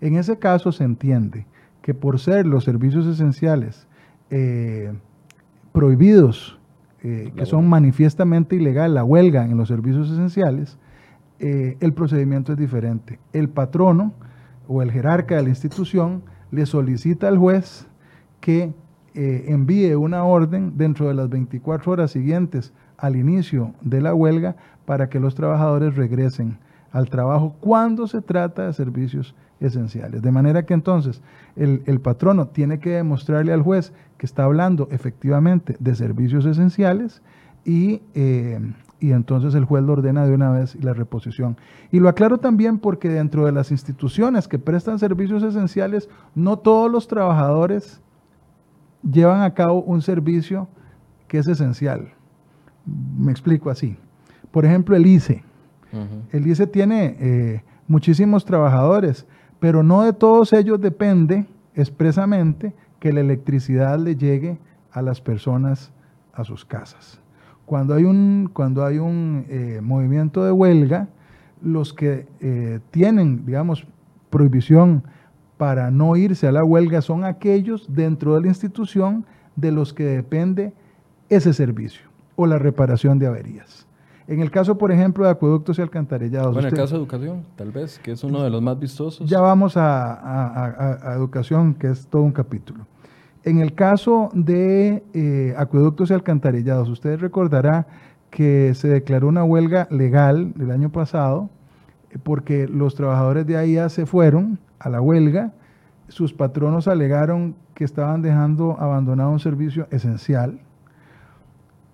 En 0.00 0.16
ese 0.16 0.40
caso 0.40 0.72
se 0.72 0.82
entiende 0.82 1.46
que 1.82 1.94
por 1.94 2.18
ser 2.18 2.46
los 2.46 2.64
servicios 2.64 3.06
esenciales 3.06 3.86
eh, 4.30 4.92
prohibidos, 5.72 6.58
eh, 7.02 7.32
que 7.36 7.46
son 7.46 7.68
manifiestamente 7.68 8.56
ilegal 8.56 8.94
la 8.94 9.04
huelga 9.04 9.44
en 9.44 9.56
los 9.56 9.68
servicios 9.68 10.10
esenciales, 10.10 10.78
eh, 11.38 11.76
el 11.80 11.92
procedimiento 11.92 12.52
es 12.52 12.58
diferente. 12.58 13.18
El 13.32 13.48
patrono 13.48 14.12
o 14.68 14.82
el 14.82 14.92
jerarca 14.92 15.36
de 15.36 15.42
la 15.42 15.48
institución 15.48 16.22
le 16.52 16.66
solicita 16.66 17.26
al 17.26 17.38
juez 17.38 17.88
que 18.40 18.72
eh, 19.14 19.44
envíe 19.48 19.94
una 19.94 20.24
orden 20.24 20.76
dentro 20.76 21.08
de 21.08 21.14
las 21.14 21.28
24 21.28 21.92
horas 21.92 22.12
siguientes 22.12 22.72
al 22.96 23.16
inicio 23.16 23.74
de 23.80 24.00
la 24.00 24.14
huelga 24.14 24.56
para 24.84 25.08
que 25.08 25.18
los 25.18 25.34
trabajadores 25.34 25.96
regresen 25.96 26.58
al 26.92 27.08
trabajo 27.08 27.56
cuando 27.60 28.06
se 28.06 28.22
trata 28.22 28.66
de 28.66 28.72
servicios 28.72 29.34
esenciales. 29.62 30.22
De 30.22 30.30
manera 30.30 30.64
que 30.64 30.74
entonces 30.74 31.22
el, 31.56 31.82
el, 31.86 32.00
patrono 32.00 32.48
tiene 32.48 32.78
que 32.78 32.90
demostrarle 32.90 33.52
al 33.52 33.62
juez 33.62 33.92
que 34.18 34.26
está 34.26 34.44
hablando 34.44 34.88
efectivamente 34.90 35.76
de 35.78 35.94
servicios 35.94 36.44
esenciales 36.46 37.22
y 37.64 38.02
eh, 38.14 38.60
y 39.02 39.10
entonces 39.10 39.54
el 39.56 39.64
juez 39.64 39.82
lo 39.82 39.94
ordena 39.94 40.24
de 40.24 40.32
una 40.32 40.52
vez 40.52 40.76
la 40.82 40.94
reposición. 40.94 41.56
Y 41.90 41.98
lo 41.98 42.08
aclaro 42.08 42.38
también 42.38 42.78
porque 42.78 43.08
dentro 43.08 43.44
de 43.44 43.52
las 43.52 43.72
instituciones 43.72 44.46
que 44.46 44.60
prestan 44.60 45.00
servicios 45.00 45.42
esenciales, 45.42 46.08
no 46.36 46.56
todos 46.56 46.90
los 46.90 47.08
trabajadores 47.08 48.00
llevan 49.02 49.42
a 49.42 49.54
cabo 49.54 49.82
un 49.82 50.02
servicio 50.02 50.68
que 51.26 51.38
es 51.38 51.48
esencial. 51.48 52.12
Me 53.18 53.32
explico 53.32 53.70
así. 53.70 53.96
Por 54.52 54.64
ejemplo, 54.64 54.94
el 54.94 55.04
ICE. 55.04 55.42
El 56.30 56.46
ICE 56.46 56.66
tiene 56.68 57.16
eh, 57.18 57.62
muchísimos 57.88 58.44
trabajadores, 58.44 59.26
pero 59.62 59.84
no 59.84 60.02
de 60.02 60.12
todos 60.12 60.52
ellos 60.52 60.80
depende 60.80 61.46
expresamente 61.76 62.74
que 62.98 63.12
la 63.12 63.20
electricidad 63.20 63.96
le 63.96 64.16
llegue 64.16 64.58
a 64.90 65.02
las 65.02 65.20
personas 65.20 65.92
a 66.32 66.42
sus 66.42 66.64
casas. 66.64 67.20
Cuando 67.64 67.94
hay 67.94 68.02
un, 68.02 68.50
cuando 68.52 68.84
hay 68.84 68.98
un 68.98 69.46
eh, 69.48 69.78
movimiento 69.80 70.44
de 70.44 70.50
huelga, 70.50 71.06
los 71.62 71.94
que 71.94 72.26
eh, 72.40 72.80
tienen, 72.90 73.46
digamos, 73.46 73.86
prohibición 74.30 75.04
para 75.58 75.92
no 75.92 76.16
irse 76.16 76.48
a 76.48 76.52
la 76.52 76.64
huelga 76.64 77.00
son 77.00 77.24
aquellos 77.24 77.86
dentro 77.94 78.34
de 78.34 78.40
la 78.40 78.48
institución 78.48 79.24
de 79.54 79.70
los 79.70 79.94
que 79.94 80.02
depende 80.02 80.72
ese 81.28 81.52
servicio 81.52 82.08
o 82.34 82.46
la 82.46 82.58
reparación 82.58 83.20
de 83.20 83.28
averías. 83.28 83.86
En 84.26 84.40
el 84.40 84.50
caso, 84.50 84.78
por 84.78 84.92
ejemplo, 84.92 85.24
de 85.24 85.30
acueductos 85.30 85.78
y 85.78 85.82
alcantarillados. 85.82 86.52
Bueno, 86.52 86.68
en 86.68 86.74
el 86.74 86.80
caso 86.80 86.94
de 86.94 87.00
educación, 87.00 87.44
tal 87.56 87.72
vez, 87.72 87.98
que 87.98 88.12
es 88.12 88.22
uno 88.24 88.42
de 88.42 88.50
los 88.50 88.62
más 88.62 88.78
vistosos. 88.78 89.28
Ya 89.28 89.40
vamos 89.40 89.74
a, 89.76 91.14
educación, 91.16 91.74
que 91.74 91.88
es 91.88 92.06
todo 92.06 92.22
un 92.22 92.32
capítulo. 92.32 92.86
En 93.44 93.58
el 93.58 93.74
caso 93.74 94.30
de 94.34 95.02
eh, 95.12 95.54
acueductos 95.56 96.10
y 96.10 96.14
alcantarillados, 96.14 96.88
usted 96.88 97.18
recordará 97.18 97.86
que 98.30 98.74
se 98.74 98.88
declaró 98.88 99.28
una 99.28 99.44
huelga 99.44 99.88
legal 99.90 100.54
el 100.58 100.70
año 100.70 100.90
pasado 100.90 101.50
eh, 102.10 102.18
porque 102.22 102.68
los 102.68 102.94
trabajadores 102.94 103.46
de 103.46 103.56
AIA 103.56 103.88
se 103.88 104.06
fueron 104.06 104.60
a 104.78 104.88
la 104.88 105.00
huelga, 105.00 105.52
sus 106.08 106.32
patronos 106.32 106.86
alegaron 106.86 107.56
que 107.74 107.84
estaban 107.84 108.22
dejando 108.22 108.76
abandonado 108.78 109.30
un 109.30 109.40
servicio 109.40 109.86
esencial 109.90 110.60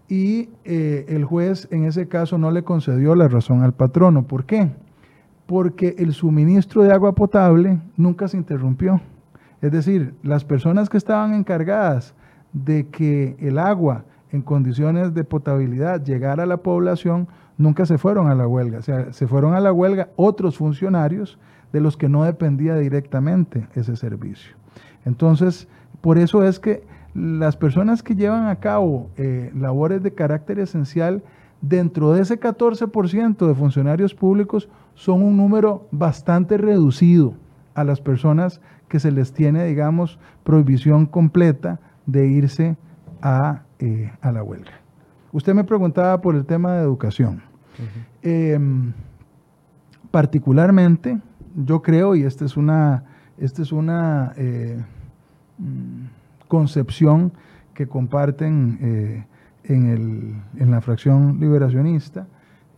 y 0.09 0.49
eh, 0.65 1.05
el 1.09 1.25
juez 1.25 1.69
en 1.71 1.85
ese 1.85 2.09
caso 2.09 2.39
no 2.39 2.51
le 2.51 2.65
concedió 2.65 3.15
la 3.15 3.29
razón 3.29 3.63
al 3.63 3.75
patrono. 3.75 4.27
¿Por 4.27 4.45
qué? 4.45 4.71
Porque 5.47 5.95
el 5.99 6.15
suministro 6.15 6.83
de 6.83 6.93
agua 6.93 7.15
potable 7.15 7.81
nunca 7.97 8.29
se 8.29 8.37
interrumpió. 8.37 9.01
Es 9.61 9.73
decir, 9.73 10.15
las 10.23 10.45
personas 10.45 10.89
que 10.89 10.97
estaban 10.97 11.35
encargadas 11.35 12.15
de 12.53 12.87
que 12.89 13.37
el 13.41 13.59
agua 13.59 14.05
en 14.31 14.43
condiciones 14.43 15.15
de 15.15 15.25
potabilidad 15.25 16.03
llegara 16.03 16.45
a 16.45 16.47
la 16.47 16.59
población 16.59 17.29
nunca 17.57 17.87
se 17.87 17.99
fueron 17.99 18.29
a 18.29 18.35
la 18.35 18.47
huelga. 18.47 18.79
O 18.79 18.83
sea, 18.83 19.13
se 19.13 19.27
fueron 19.27 19.55
a 19.55 19.61
la 19.61 19.73
huelga 19.73 20.09
otros 20.17 20.57
funcionarios 20.57 21.39
de 21.73 21.81
los 21.81 21.97
que 21.97 22.09
no 22.09 22.25
dependía 22.25 22.77
directamente 22.77 23.67
ese 23.75 23.97
servicio. 23.97 24.57
Entonces, 25.05 25.69
por 26.01 26.19
eso 26.19 26.45
es 26.45 26.61
que 26.61 26.83
las 27.15 27.57
personas 27.57 28.03
que 28.03 28.15
llevan 28.15 28.47
a 28.47 28.57
cabo 28.57 29.11
eh, 29.17 29.51
labores 29.55 30.03
de 30.03 30.15
carácter 30.15 30.59
esencial, 30.59 31.23
dentro 31.61 32.13
de 32.13 32.23
ese 32.23 32.39
14% 32.39 33.47
de 33.47 33.55
funcionarios 33.55 34.15
públicos, 34.15 34.69
son 34.95 35.23
un 35.23 35.37
número 35.37 35.87
bastante 35.91 36.57
reducido 36.57 37.35
a 37.75 37.85
las 37.85 38.01
personas 38.01 38.61
que 38.89 39.01
se 39.01 39.11
les 39.13 39.33
tiene, 39.33 39.65
digamos, 39.65 40.19
prohibición 40.45 41.07
completa 41.07 41.81
de 42.07 42.27
irse 42.27 42.77
a, 43.23 43.63
eh, 43.79 44.11
la 44.23 44.43
huelga. 44.43 44.73
Usted 45.33 45.55
me 45.55 45.65
preguntaba 45.65 46.21
por 46.21 46.35
el 46.35 46.45
tema 46.45 46.75
de 46.75 46.83
educación. 46.83 47.43
Em, 48.23 48.93
particularmente, 50.11 51.19
yo 51.55 51.83
creo, 51.83 52.17
y 52.17 52.25
esta 52.25 52.45
es 52.45 52.57
una, 52.57 53.05
esta 53.37 53.63
es 53.63 53.71
una 53.71 54.33
eh, 54.37 54.83
mm, 55.59 56.07
concepción 56.49 57.33
que 57.75 57.87
comparten 57.87 58.79
eh, 58.81 59.27
en, 59.65 60.43
la 60.71 60.81
fracción 60.81 61.39
liberacionista 61.39 62.27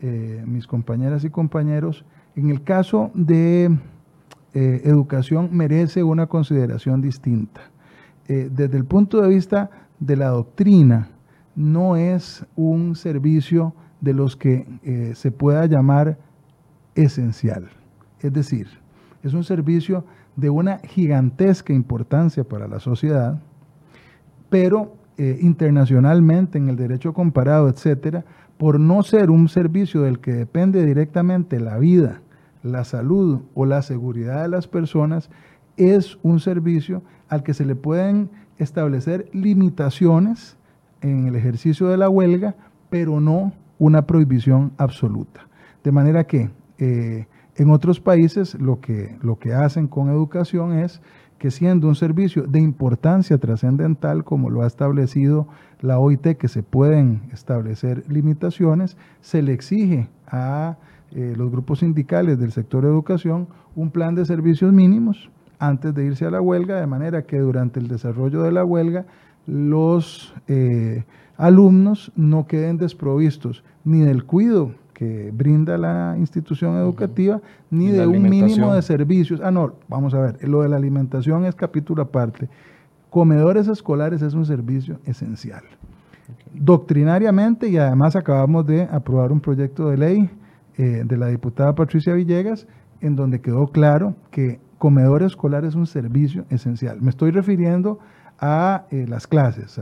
eh, 0.00 0.42
mis 0.46 0.66
compañeras 0.66 1.24
y 1.24 1.30
compañeros, 1.30 2.04
en 2.36 2.50
el 2.50 2.62
caso 2.62 3.10
de 3.14 3.76
educación 4.52 5.50
merece 5.52 6.02
una 6.02 6.26
consideración 6.26 7.00
distinta. 7.00 7.60
desde 8.26 8.76
el 8.76 8.84
punto 8.84 9.20
de 9.20 9.28
vista 9.28 9.70
de 10.00 10.16
la 10.16 10.30
doctrina, 10.30 11.10
no 11.54 11.94
es 11.94 12.44
un 12.56 12.96
servicio 12.96 13.74
de 14.00 14.12
los 14.12 14.34
que 14.34 14.66
se 15.14 15.30
pueda 15.30 15.66
llamar 15.66 16.18
esencial. 16.96 17.70
Es 18.20 18.32
decir, 18.32 18.66
es 19.22 19.34
un 19.34 19.44
servicio 19.44 20.04
de 20.36 20.50
una 20.50 20.78
gigantesca 20.78 21.72
importancia 21.72 22.44
para 22.44 22.68
la 22.68 22.80
sociedad, 22.80 23.40
pero 24.50 24.92
eh, 25.16 25.38
internacionalmente 25.40 26.58
en 26.58 26.68
el 26.68 26.76
derecho 26.76 27.12
comparado, 27.12 27.68
etcétera, 27.68 28.24
por 28.58 28.78
no 28.78 29.02
ser 29.02 29.30
un 29.30 29.48
servicio 29.48 30.02
del 30.02 30.20
que 30.20 30.32
depende 30.32 30.84
directamente 30.84 31.60
la 31.60 31.78
vida, 31.78 32.20
la 32.62 32.84
salud 32.84 33.40
o 33.54 33.64
la 33.64 33.80
seguridad 33.80 34.42
de 34.42 34.48
las 34.48 34.68
personas, 34.68 35.30
es 35.76 36.18
un 36.22 36.40
servicio 36.40 37.02
al 37.28 37.42
que 37.42 37.54
se 37.54 37.64
le 37.64 37.74
pueden 37.74 38.28
establecer 38.58 39.30
limitaciones 39.32 40.58
en 41.00 41.26
el 41.28 41.36
ejercicio 41.36 41.88
de 41.88 41.96
la 41.96 42.10
huelga, 42.10 42.54
pero 42.90 43.20
no 43.20 43.52
una 43.78 44.02
prohibición 44.02 44.72
absoluta. 44.76 45.48
De 45.82 45.92
manera 45.92 46.24
que 46.24 46.50
eh, 46.78 47.26
en 47.56 47.70
otros 47.70 48.00
países 48.00 48.54
lo 48.60 48.80
que, 48.80 49.16
lo 49.22 49.38
que 49.38 49.54
hacen 49.54 49.86
con 49.86 50.10
educación 50.10 50.78
es 50.78 51.00
que 51.40 51.50
siendo 51.50 51.88
un 51.88 51.94
servicio 51.94 52.42
de 52.42 52.60
importancia 52.60 53.38
trascendental, 53.38 54.24
como 54.24 54.50
lo 54.50 54.60
ha 54.60 54.66
establecido 54.66 55.48
la 55.80 55.98
OIT, 55.98 56.36
que 56.36 56.48
se 56.48 56.62
pueden 56.62 57.22
establecer 57.32 58.04
limitaciones, 58.08 58.98
se 59.22 59.40
le 59.40 59.54
exige 59.54 60.10
a 60.26 60.76
eh, 61.12 61.32
los 61.34 61.50
grupos 61.50 61.78
sindicales 61.78 62.38
del 62.38 62.52
sector 62.52 62.84
educación 62.84 63.48
un 63.74 63.90
plan 63.90 64.14
de 64.14 64.26
servicios 64.26 64.70
mínimos 64.74 65.30
antes 65.58 65.94
de 65.94 66.04
irse 66.04 66.26
a 66.26 66.30
la 66.30 66.42
huelga, 66.42 66.78
de 66.78 66.86
manera 66.86 67.22
que 67.22 67.38
durante 67.38 67.80
el 67.80 67.88
desarrollo 67.88 68.42
de 68.42 68.52
la 68.52 68.66
huelga 68.66 69.06
los 69.46 70.34
eh, 70.46 71.04
alumnos 71.38 72.12
no 72.16 72.46
queden 72.46 72.76
desprovistos 72.76 73.64
ni 73.82 74.00
del 74.00 74.24
cuidado 74.24 74.74
que 75.00 75.30
brinda 75.32 75.78
la 75.78 76.14
institución 76.18 76.76
educativa, 76.76 77.40
ni 77.70 77.88
de 77.88 78.06
un 78.06 78.22
mínimo 78.22 78.74
de 78.74 78.82
servicios. 78.82 79.40
Ah, 79.42 79.50
no, 79.50 79.72
vamos 79.88 80.12
a 80.12 80.20
ver, 80.20 80.46
lo 80.46 80.60
de 80.60 80.68
la 80.68 80.76
alimentación 80.76 81.46
es 81.46 81.54
capítulo 81.54 82.02
aparte. 82.02 82.50
Comedores 83.08 83.66
escolares 83.66 84.20
es 84.20 84.34
un 84.34 84.44
servicio 84.44 85.00
esencial. 85.06 85.62
Doctrinariamente, 86.52 87.68
y 87.68 87.78
además 87.78 88.14
acabamos 88.14 88.66
de 88.66 88.82
aprobar 88.82 89.32
un 89.32 89.40
proyecto 89.40 89.88
de 89.88 89.96
ley 89.96 90.30
eh, 90.76 91.02
de 91.06 91.16
la 91.16 91.28
diputada 91.28 91.74
Patricia 91.74 92.12
Villegas, 92.12 92.66
en 93.00 93.16
donde 93.16 93.40
quedó 93.40 93.68
claro 93.68 94.16
que 94.30 94.60
comedor 94.76 95.22
escolar 95.22 95.64
es 95.64 95.76
un 95.76 95.86
servicio 95.86 96.44
esencial. 96.50 97.00
Me 97.00 97.08
estoy 97.08 97.30
refiriendo 97.30 98.00
a 98.38 98.84
eh, 98.90 99.06
las 99.08 99.26
clases, 99.26 99.80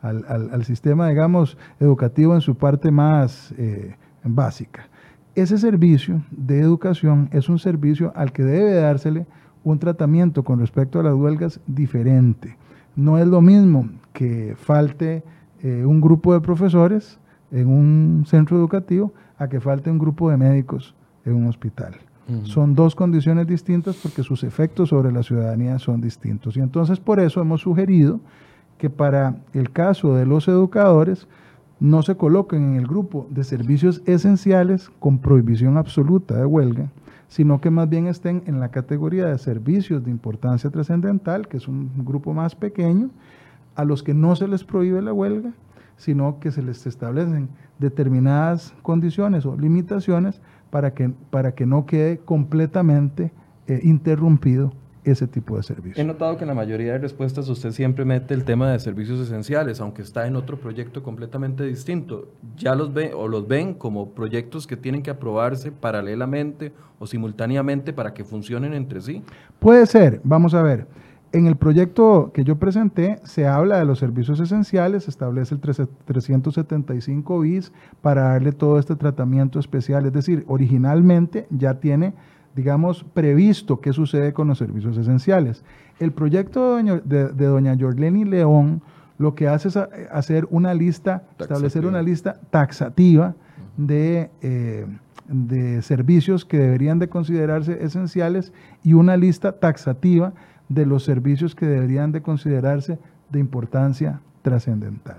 al, 0.00 0.64
sistema, 0.64 1.10
digamos, 1.10 1.58
educativo 1.80 2.34
en 2.34 2.40
su 2.40 2.54
parte 2.54 2.90
más 2.90 3.52
eh, 3.58 3.94
básica. 4.34 4.88
Ese 5.34 5.58
servicio 5.58 6.22
de 6.30 6.60
educación 6.60 7.28
es 7.32 7.48
un 7.48 7.58
servicio 7.58 8.12
al 8.16 8.32
que 8.32 8.42
debe 8.42 8.74
dársele 8.74 9.26
un 9.64 9.78
tratamiento 9.78 10.42
con 10.42 10.60
respecto 10.60 10.98
a 10.98 11.02
las 11.02 11.14
huelgas 11.14 11.60
diferente. 11.66 12.56
No 12.96 13.18
es 13.18 13.26
lo 13.26 13.40
mismo 13.40 13.88
que 14.12 14.56
falte 14.56 15.22
eh, 15.62 15.84
un 15.84 16.00
grupo 16.00 16.32
de 16.32 16.40
profesores 16.40 17.18
en 17.52 17.68
un 17.68 18.24
centro 18.26 18.56
educativo 18.56 19.12
a 19.38 19.48
que 19.48 19.60
falte 19.60 19.90
un 19.90 19.98
grupo 19.98 20.30
de 20.30 20.36
médicos 20.36 20.94
en 21.24 21.34
un 21.34 21.46
hospital. 21.46 21.94
Son 22.42 22.74
dos 22.74 22.94
condiciones 22.94 23.46
distintas 23.46 23.96
porque 23.96 24.22
sus 24.22 24.44
efectos 24.44 24.90
sobre 24.90 25.10
la 25.10 25.22
ciudadanía 25.22 25.78
son 25.78 26.02
distintos. 26.02 26.58
Y 26.58 26.60
entonces 26.60 27.00
por 27.00 27.20
eso 27.20 27.40
hemos 27.40 27.62
sugerido 27.62 28.20
que 28.76 28.90
para 28.90 29.36
el 29.54 29.70
caso 29.70 30.14
de 30.14 30.26
los 30.26 30.46
educadores, 30.46 31.26
no 31.80 32.02
se 32.02 32.16
coloquen 32.16 32.62
en 32.64 32.76
el 32.76 32.86
grupo 32.86 33.26
de 33.30 33.44
servicios 33.44 34.02
esenciales 34.06 34.90
con 34.98 35.18
prohibición 35.18 35.76
absoluta 35.76 36.36
de 36.36 36.44
huelga, 36.44 36.90
sino 37.28 37.60
que 37.60 37.70
más 37.70 37.88
bien 37.88 38.06
estén 38.06 38.42
en 38.46 38.58
la 38.58 38.70
categoría 38.70 39.26
de 39.26 39.38
servicios 39.38 40.04
de 40.04 40.10
importancia 40.10 40.70
trascendental, 40.70 41.46
que 41.46 41.58
es 41.58 41.68
un 41.68 41.90
grupo 42.04 42.32
más 42.32 42.54
pequeño, 42.54 43.10
a 43.76 43.84
los 43.84 44.02
que 44.02 44.14
no 44.14 44.34
se 44.34 44.48
les 44.48 44.64
prohíbe 44.64 45.02
la 45.02 45.12
huelga, 45.12 45.52
sino 45.96 46.40
que 46.40 46.50
se 46.50 46.62
les 46.62 46.86
establecen 46.86 47.48
determinadas 47.78 48.74
condiciones 48.82 49.46
o 49.46 49.56
limitaciones 49.56 50.40
para 50.70 50.94
que, 50.94 51.10
para 51.30 51.52
que 51.52 51.66
no 51.66 51.86
quede 51.86 52.18
completamente 52.18 53.32
eh, 53.66 53.80
interrumpido 53.84 54.72
ese 55.04 55.26
tipo 55.26 55.56
de 55.56 55.62
servicios. 55.62 55.98
He 55.98 56.04
notado 56.04 56.36
que 56.36 56.44
en 56.44 56.48
la 56.48 56.54
mayoría 56.54 56.92
de 56.92 56.98
respuestas 56.98 57.48
usted 57.48 57.72
siempre 57.72 58.04
mete 58.04 58.34
el 58.34 58.44
tema 58.44 58.70
de 58.70 58.78
servicios 58.78 59.20
esenciales, 59.20 59.80
aunque 59.80 60.02
está 60.02 60.26
en 60.26 60.36
otro 60.36 60.58
proyecto 60.58 61.02
completamente 61.02 61.64
distinto. 61.64 62.28
¿Ya 62.56 62.74
los 62.74 62.92
ve 62.92 63.12
o 63.14 63.28
los 63.28 63.46
ven 63.48 63.74
como 63.74 64.10
proyectos 64.10 64.66
que 64.66 64.76
tienen 64.76 65.02
que 65.02 65.10
aprobarse 65.10 65.72
paralelamente 65.72 66.72
o 66.98 67.06
simultáneamente 67.06 67.92
para 67.92 68.14
que 68.14 68.24
funcionen 68.24 68.74
entre 68.74 69.00
sí? 69.00 69.22
Puede 69.58 69.86
ser, 69.86 70.20
vamos 70.24 70.54
a 70.54 70.62
ver. 70.62 70.86
En 71.30 71.46
el 71.46 71.56
proyecto 71.56 72.30
que 72.32 72.42
yo 72.42 72.56
presenté 72.56 73.20
se 73.22 73.46
habla 73.46 73.78
de 73.78 73.84
los 73.84 73.98
servicios 73.98 74.40
esenciales, 74.40 75.04
se 75.04 75.10
establece 75.10 75.54
el 75.54 75.60
375 75.60 77.40
bis 77.40 77.70
para 78.00 78.22
darle 78.22 78.52
todo 78.52 78.78
este 78.78 78.96
tratamiento 78.96 79.58
especial. 79.58 80.06
Es 80.06 80.14
decir, 80.14 80.44
originalmente 80.48 81.46
ya 81.50 81.80
tiene, 81.80 82.14
digamos, 82.58 83.04
previsto 83.14 83.80
qué 83.80 83.92
sucede 83.92 84.32
con 84.32 84.48
los 84.48 84.58
servicios 84.58 84.98
esenciales. 84.98 85.62
El 86.00 86.10
proyecto 86.10 86.74
de 86.74 87.46
doña, 87.46 87.76
de, 87.76 88.24
León 88.24 88.82
lo 89.16 89.36
que 89.36 89.46
hace 89.46 89.68
es 89.68 89.76
hacer 90.10 90.48
una 90.50 90.74
lista, 90.74 91.22
establecer 91.38 91.86
una 91.86 92.02
lista 92.02 92.40
taxativa 92.50 93.36
de, 93.76 94.30
eh, 94.42 94.86
de 95.28 95.82
servicios 95.82 96.44
que 96.44 96.58
deberían 96.58 96.98
de 96.98 97.08
considerarse 97.08 97.84
esenciales 97.84 98.52
y 98.82 98.94
una 98.94 99.16
lista 99.16 99.52
taxativa 99.52 100.32
de 100.68 100.84
los 100.84 101.04
servicios 101.04 101.54
que 101.54 101.66
deberían 101.66 102.10
de 102.10 102.22
considerarse 102.22 102.98
de 103.30 103.38
importancia 103.38 104.20
trascendental. 104.42 105.18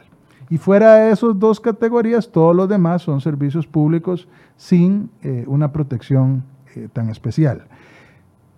Y 0.50 0.58
fuera 0.58 0.96
de 0.96 1.12
esas 1.12 1.40
dos 1.40 1.62
categorías, 1.62 2.30
todos 2.30 2.54
los 2.54 2.68
demás 2.68 3.04
son 3.04 3.22
servicios 3.22 3.66
públicos 3.66 4.28
sin 4.58 5.10
eh, 5.22 5.46
una 5.48 5.72
protección 5.72 6.44
eh, 6.76 6.88
tan 6.92 7.10
especial. 7.10 7.64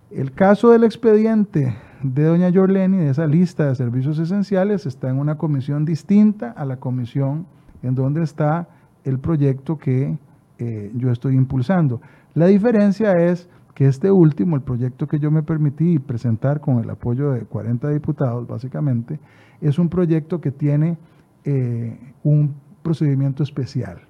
El 0.09 0.33
caso 0.33 0.71
del 0.71 0.83
expediente 0.83 1.75
de 2.03 2.23
doña 2.23 2.49
Yorleni, 2.49 2.97
de 2.97 3.09
esa 3.09 3.27
lista 3.27 3.67
de 3.67 3.75
servicios 3.75 4.19
esenciales, 4.19 4.85
está 4.85 5.09
en 5.09 5.19
una 5.19 5.37
comisión 5.37 5.85
distinta 5.85 6.51
a 6.51 6.65
la 6.65 6.77
comisión 6.77 7.45
en 7.81 7.95
donde 7.95 8.23
está 8.23 8.67
el 9.03 9.19
proyecto 9.19 9.77
que 9.77 10.17
eh, 10.57 10.91
yo 10.95 11.11
estoy 11.11 11.35
impulsando. 11.35 12.01
La 12.33 12.47
diferencia 12.47 13.17
es 13.17 13.49
que 13.73 13.87
este 13.87 14.11
último, 14.11 14.55
el 14.55 14.61
proyecto 14.61 15.07
que 15.07 15.19
yo 15.19 15.31
me 15.31 15.43
permití 15.43 15.97
presentar 15.99 16.59
con 16.59 16.79
el 16.79 16.89
apoyo 16.89 17.31
de 17.31 17.41
40 17.45 17.89
diputados, 17.89 18.47
básicamente, 18.47 19.19
es 19.61 19.79
un 19.79 19.89
proyecto 19.89 20.41
que 20.41 20.51
tiene 20.51 20.97
eh, 21.45 21.97
un 22.23 22.53
procedimiento 22.83 23.43
especial. 23.43 24.01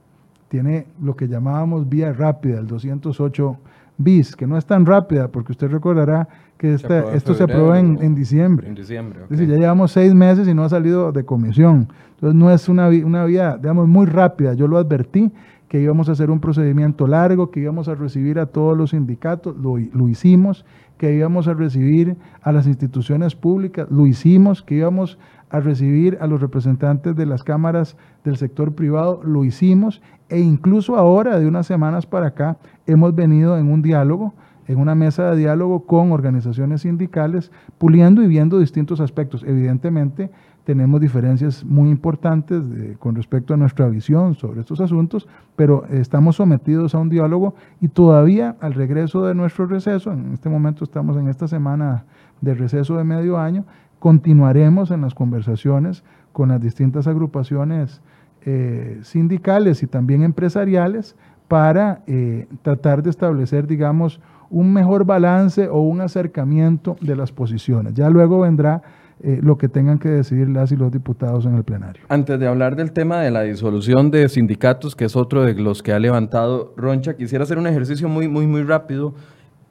Tiene 0.50 0.88
lo 1.02 1.16
que 1.16 1.28
llamábamos 1.28 1.88
vía 1.88 2.12
rápida, 2.12 2.60
el 2.60 2.68
208 2.68 3.58
bis, 4.04 4.36
que 4.36 4.48
no 4.48 4.58
es 4.58 4.66
tan 4.66 4.86
rápida, 4.86 5.30
porque 5.30 5.52
usted 5.52 5.70
recordará 5.70 6.28
que 6.58 6.74
esto 6.74 7.34
se 7.34 7.44
aprobó 7.44 7.76
en, 7.76 8.14
diciembre. 8.14 8.68
En 8.68 8.76
diciembre, 8.76 9.22
Es 9.24 9.30
decir, 9.30 9.50
ya 9.50 9.58
llevamos 9.58 9.92
seis 9.92 10.14
meses 10.14 10.48
y 10.48 10.54
no 10.54 10.64
ha 10.64 10.70
salido 10.70 11.12
de 11.12 11.26
comisión. 11.26 11.88
Entonces 12.16 12.36
no 12.36 12.52
es 12.52 12.70
una, 12.70 12.88
una 12.90 13.26
vía, 13.26 13.58
digamos, 13.58 13.88
muy 13.88 14.06
rápida. 14.06 14.54
Yo 14.54 14.68
lo 14.68 14.78
advertí 14.78 15.32
que 15.72 15.82
íbamos 15.82 16.10
a 16.10 16.12
hacer 16.12 16.30
un 16.30 16.42
procedimiento 16.42 17.08
largo, 17.08 17.50
que 17.50 17.62
íbamos 17.62 17.88
a 17.88 17.96
recibir 17.96 18.40
a 18.40 18.48
todos 18.48 18.78
los 18.78 18.90
sindicatos, 18.90 19.56
lo, 19.56 19.78
lo, 19.78 20.10
hicimos, 20.10 20.66
que 20.98 21.16
íbamos 21.16 21.48
a 21.48 21.54
recibir 21.54 22.18
a 22.42 22.52
las 22.52 22.68
instituciones 22.68 23.36
públicas, 23.36 23.90
lo 23.90 24.06
hicimos, 24.06 24.62
que 24.62 24.76
íbamos 24.76 25.18
a 25.50 25.62
recibir 25.62 26.18
a 26.20 26.28
los 26.28 26.42
representantes 26.42 27.16
de 27.16 27.26
las 27.26 27.44
cámaras 27.44 27.96
del 28.26 28.36
sector 28.36 28.74
privado, 28.74 29.22
lo 29.24 29.46
hicimos, 29.46 30.02
e 30.28 30.40
incluso 30.40 30.98
ahora, 30.98 31.40
de 31.40 31.48
unas 31.48 31.68
semanas 31.68 32.06
para 32.06 32.28
acá, 32.28 32.58
hemos 32.92 33.16
venido 33.16 33.58
en 33.58 33.72
un 33.72 33.82
diálogo, 33.82 34.34
en 34.68 34.80
una 34.80 34.96
mesa 34.96 35.32
de 35.32 35.38
diálogo 35.38 35.86
con 35.86 36.12
organizaciones 36.12 36.82
sindicales, 36.82 37.52
puliendo 37.78 38.24
y 38.24 38.28
viendo 38.28 38.60
distintos 38.60 39.00
aspectos. 39.00 39.44
Evidentemente, 39.44 40.30
tenemos 40.64 41.02
diferencias 41.02 41.66
muy 41.66 41.90
importantes 41.90 42.64
con 43.00 43.16
respecto 43.16 43.54
a 43.54 43.58
nuestra 43.58 43.90
visión 43.90 44.36
sobre 44.36 44.62
estos 44.62 44.80
asuntos, 44.80 45.28
pero 45.56 45.86
estamos 45.90 46.36
sometidos 46.36 46.94
a 46.94 47.00
un 47.00 47.10
diálogo 47.10 47.56
y 47.82 47.88
todavía 47.88 48.56
al 48.62 48.74
regreso 48.74 49.26
de 49.26 49.34
nuestro 49.34 49.66
receso, 49.66 50.12
en 50.12 50.34
este 50.34 50.50
momento 50.50 50.84
estamos 50.84 51.18
en 51.18 51.28
esta 51.28 51.48
semana 51.48 52.06
de 52.42 52.54
receso 52.54 52.98
de 52.98 53.04
medio 53.04 53.40
año, 53.40 53.66
continuaremos 54.00 54.92
en 54.92 55.02
las 55.02 55.16
conversaciones 55.16 56.04
con 56.32 56.50
las 56.50 56.62
distintas 56.62 57.08
agrupaciones 57.08 58.02
eh, 58.44 59.00
sindicales 59.04 59.84
y 59.84 59.88
también 59.88 60.24
empresariales 60.24 61.16
para 61.52 62.02
eh, 62.08 62.48
tratar 62.62 63.04
de 63.04 63.10
establecer, 63.10 63.68
digamos, 63.68 64.22
un 64.50 64.72
mejor 64.72 65.04
balance 65.04 65.68
o 65.68 65.82
un 65.82 66.00
acercamiento 66.00 66.96
de 67.02 67.14
las 67.18 67.34
posiciones. 67.34 67.94
Ya 67.94 68.10
luego 68.10 68.40
vendrá 68.40 68.82
eh, 69.20 69.42
lo 69.44 69.58
que 69.58 69.68
tengan 69.68 70.00
que 70.00 70.08
decidir 70.08 70.48
las 70.48 70.72
y 70.72 70.78
los 70.78 70.94
diputados 70.94 71.46
en 71.46 71.56
el 71.56 71.66
plenario. 71.66 72.04
Antes 72.08 72.40
de 72.40 72.48
hablar 72.48 72.78
del 72.78 72.94
tema 72.94 73.20
de 73.20 73.32
la 73.32 73.42
disolución 73.42 74.12
de 74.12 74.30
sindicatos, 74.30 74.96
que 74.96 75.04
es 75.04 75.18
otro 75.18 75.44
de 75.44 75.54
los 75.56 75.84
que 75.84 75.92
ha 75.92 76.00
levantado 76.00 76.74
Roncha, 76.78 77.18
quisiera 77.18 77.44
hacer 77.44 77.58
un 77.58 77.68
ejercicio 77.68 78.08
muy, 78.08 78.30
muy, 78.30 78.48
muy 78.48 78.64
rápido. 78.64 79.14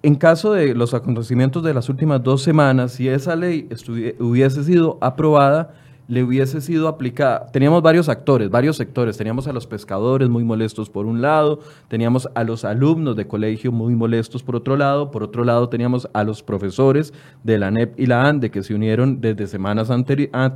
En 0.02 0.16
caso 0.16 0.52
de 0.52 0.74
los 0.74 0.92
acontecimientos 0.92 1.62
de 1.62 1.72
las 1.72 1.88
últimas 1.88 2.22
dos 2.22 2.42
semanas, 2.42 2.92
si 2.92 3.08
esa 3.08 3.36
ley 3.36 3.70
hubiese 4.18 4.64
sido 4.64 4.98
aprobada, 5.00 5.70
le 6.10 6.24
hubiese 6.24 6.60
sido 6.60 6.88
aplicada. 6.88 7.46
Teníamos 7.52 7.82
varios 7.82 8.08
actores, 8.08 8.50
varios 8.50 8.76
sectores. 8.76 9.16
Teníamos 9.16 9.46
a 9.46 9.52
los 9.52 9.68
pescadores 9.68 10.28
muy 10.28 10.42
molestos 10.42 10.90
por 10.90 11.06
un 11.06 11.22
lado, 11.22 11.60
teníamos 11.86 12.28
a 12.34 12.42
los 12.42 12.64
alumnos 12.64 13.14
de 13.14 13.28
colegio 13.28 13.70
muy 13.70 13.94
molestos 13.94 14.42
por 14.42 14.56
otro 14.56 14.76
lado, 14.76 15.12
por 15.12 15.22
otro 15.22 15.44
lado 15.44 15.68
teníamos 15.68 16.08
a 16.12 16.24
los 16.24 16.42
profesores 16.42 17.14
de 17.44 17.58
la 17.58 17.70
NEP 17.70 17.98
y 17.98 18.06
la 18.06 18.26
ANDE 18.28 18.50
que 18.50 18.64
se 18.64 18.74
unieron 18.74 19.20
desde 19.20 19.46
semanas 19.46 19.88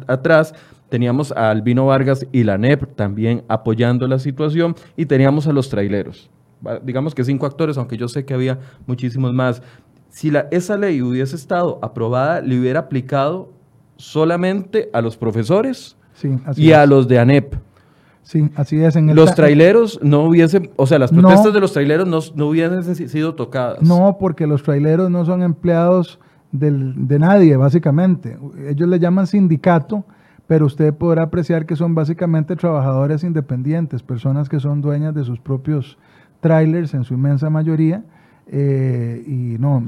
atrás, 0.09 0.55
teníamos 0.89 1.31
a 1.31 1.51
Albino 1.51 1.87
Vargas 1.87 2.27
y 2.33 2.43
la 2.43 2.59
NEP 2.59 2.97
también 2.97 3.45
apoyando 3.47 4.09
la 4.09 4.19
situación 4.19 4.75
y 4.97 5.07
teníamos 5.07 5.47
a 5.47 5.53
los 5.53 5.69
traileros. 5.69 6.31
Digamos 6.83 7.15
que 7.15 7.23
cinco 7.23 7.47
actores, 7.47 7.79
aunque 7.79 7.97
yo 7.97 8.09
sé 8.09 8.25
que 8.25 8.35
había 8.35 8.59
muchísimos 8.89 9.33
más. 9.33 9.63
Si 10.09 10.33
esa 10.51 10.77
ley 10.77 11.01
hubiese 11.01 11.37
estado 11.37 11.79
aprobada, 11.81 12.41
le 12.41 12.59
hubiera 12.59 12.81
aplicado 12.81 13.54
solamente 13.97 14.91
a 14.93 15.01
los 15.01 15.17
profesores 15.17 15.97
y 16.57 16.73
a 16.73 16.87
los 16.87 17.09
de 17.09 17.19
ANEP. 17.19 17.55
Sí, 18.23 18.49
así 18.57 18.83
es. 18.83 18.97
En 18.97 19.15
los 19.15 19.35
traileros 19.35 20.01
no 20.03 20.23
hubiesen, 20.23 20.71
o 20.77 20.87
sea, 20.87 20.99
las 20.99 21.13
protestas 21.13 21.53
de 21.53 21.61
los 21.61 21.73
traileros 21.73 22.09
no, 22.09 22.21
no, 22.35 22.49
hubiesen 22.49 22.95
sido 23.09 23.35
tocadas. 23.35 23.83
No, 23.83 24.17
porque 24.19 24.47
los 24.47 24.63
traileros 24.63 25.11
no 25.11 25.27
son 25.27 25.43
empleados 25.43 26.19
de 26.51 27.19
nadie, 27.19 27.57
básicamente. 27.57 28.39
Ellos 28.67 28.89
le 28.89 28.99
llaman 28.99 29.27
sindicato, 29.27 30.05
pero 30.47 30.67
usted 30.67 30.95
podrá 30.95 31.25
apreciar 31.25 31.67
que 31.67 31.77
son 31.77 31.95
básicamente 31.95 32.57
trabajadores 32.57 33.25
independientes, 33.25 34.03
personas 34.03 34.49
que 34.49 34.61
son 34.61 34.81
dueñas 34.81 35.15
de 35.15 35.25
sus 35.25 35.41
propios 35.41 35.99
trailers 36.41 36.95
en 36.95 37.05
su 37.05 37.15
inmensa 37.15 37.51
mayoría 37.51 38.05
eh, 38.47 39.25
y 39.27 39.59
no, 39.59 39.83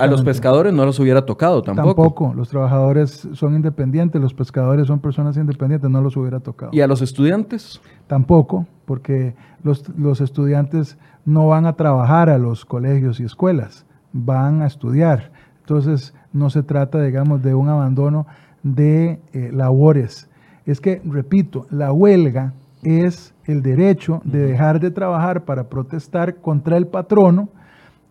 a 0.00 0.06
los 0.06 0.22
pescadores 0.22 0.72
no 0.72 0.84
los 0.84 0.98
hubiera 0.98 1.24
tocado 1.24 1.62
tampoco. 1.62 1.88
Tampoco, 1.94 2.34
los 2.34 2.48
trabajadores 2.48 3.28
son 3.34 3.54
independientes, 3.54 4.20
los 4.20 4.34
pescadores 4.34 4.88
son 4.88 4.98
personas 4.98 5.36
independientes, 5.36 5.88
no 5.88 6.00
los 6.00 6.16
hubiera 6.16 6.40
tocado. 6.40 6.72
¿Y 6.74 6.80
a 6.80 6.86
los 6.86 7.02
estudiantes? 7.02 7.80
Tampoco, 8.08 8.66
porque 8.84 9.34
los, 9.62 9.88
los 9.96 10.20
estudiantes 10.20 10.98
no 11.24 11.46
van 11.46 11.66
a 11.66 11.74
trabajar 11.74 12.30
a 12.30 12.38
los 12.38 12.64
colegios 12.64 13.20
y 13.20 13.24
escuelas, 13.24 13.86
van 14.12 14.62
a 14.62 14.66
estudiar. 14.66 15.30
Entonces, 15.60 16.14
no 16.32 16.50
se 16.50 16.62
trata, 16.62 17.00
digamos, 17.00 17.42
de 17.42 17.54
un 17.54 17.68
abandono 17.68 18.26
de 18.62 19.20
eh, 19.32 19.50
labores. 19.52 20.28
Es 20.66 20.80
que, 20.80 21.00
repito, 21.04 21.66
la 21.70 21.92
huelga 21.92 22.54
es 22.82 23.34
el 23.44 23.62
derecho 23.62 24.20
de 24.24 24.40
dejar 24.40 24.80
de 24.80 24.90
trabajar 24.90 25.44
para 25.44 25.68
protestar 25.68 26.36
contra 26.36 26.76
el 26.76 26.86
patrono 26.86 27.48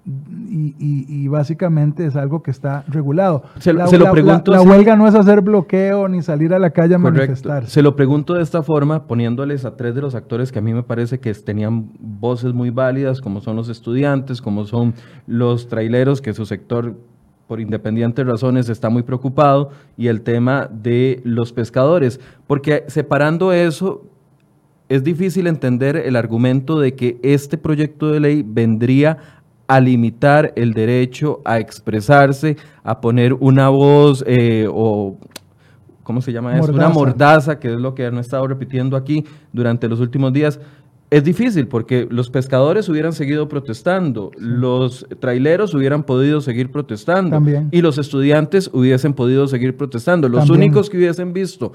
y, 0.06 1.28
básicamente 1.28 2.06
es 2.06 2.16
algo 2.16 2.44
que 2.44 2.52
está 2.52 2.84
regulado. 2.88 3.44
Se, 3.60 3.74
la, 3.74 3.86
lo 3.86 4.12
pregunto. 4.12 4.52
La, 4.52 4.62
huelga 4.62 4.96
no 4.96 5.08
es 5.08 5.16
hacer 5.16 5.42
bloqueo 5.42 6.08
ni 6.08 6.22
salir 6.22 6.54
a 6.54 6.60
la 6.60 6.72
calle 6.72 6.96
a 6.96 6.98
manifestar. 6.98 7.68
Se 7.68 7.82
lo 7.82 7.96
pregunto 7.96 8.34
de 8.34 8.44
esta 8.44 8.64
forma, 8.64 9.08
poniéndoles 9.08 9.66
a 9.66 9.76
tres 9.76 9.96
de 9.96 10.02
los 10.02 10.14
actores 10.14 10.52
que 10.52 10.60
a 10.60 10.62
mí 10.62 10.74
me 10.74 10.84
parece 10.84 11.20
que 11.20 11.34
tenían 11.34 11.90
voces 12.00 12.54
muy 12.54 12.70
válidas, 12.70 13.22
como 13.22 13.40
son 13.40 13.56
los 13.56 13.70
estudiantes, 13.70 14.42
como 14.42 14.66
son 14.66 14.94
los 15.26 15.68
traileros, 15.68 16.22
que 16.22 16.34
su 16.34 16.46
sector 16.46 16.96
por 17.48 17.60
independientes 17.60 18.26
razones 18.26 18.70
está 18.70 18.90
muy 18.90 19.04
preocupado, 19.04 19.70
y 19.98 20.08
el 20.08 20.22
tema 20.22 20.70
de 20.72 21.22
los 21.24 21.54
pescadores. 21.54 22.20
Porque 22.46 22.84
separando 22.88 23.54
eso, 23.54 24.04
es 24.90 25.04
difícil 25.04 25.48
entender 25.48 25.96
el 25.96 26.16
argumento 26.16 26.80
de 26.80 26.94
que 26.94 27.20
este 27.24 27.58
proyecto 27.58 28.12
de 28.12 28.20
ley 28.20 28.44
vendría 28.46 29.18
a 29.74 29.80
limitar 29.80 30.54
el 30.56 30.72
derecho 30.72 31.42
a 31.46 31.58
expresarse, 31.58 32.58
a 32.84 33.02
poner 33.02 33.34
una 33.34 33.70
voz 33.70 34.24
eh, 34.28 34.68
o, 34.72 35.18
¿cómo 36.04 36.22
se 36.22 36.32
llama 36.32 36.60
eso? 36.60 36.72
Una 36.72 36.90
mordaza, 36.90 37.60
que 37.60 37.74
es 37.74 37.80
lo 37.80 37.96
que 37.96 38.06
han 38.06 38.20
estado 38.20 38.46
repitiendo 38.46 38.96
aquí 38.96 39.26
durante 39.52 39.90
los 39.90 40.00
últimos 40.00 40.32
días. 40.32 40.60
Es 41.10 41.24
difícil 41.24 41.68
porque 41.68 42.08
los 42.08 42.30
pescadores 42.30 42.88
hubieran 42.88 43.14
seguido 43.14 43.48
protestando, 43.48 44.30
los 44.38 45.08
traileros 45.20 45.74
hubieran 45.74 46.04
podido 46.04 46.40
seguir 46.42 46.72
protestando 46.72 47.42
y 47.72 47.82
los 47.82 47.98
estudiantes 47.98 48.70
hubiesen 48.74 49.14
podido 49.14 49.48
seguir 49.48 49.76
protestando. 49.76 50.30
Los 50.30 50.52
únicos 50.52 50.88
que 50.88 50.98
hubiesen 50.98 51.34
visto 51.34 51.72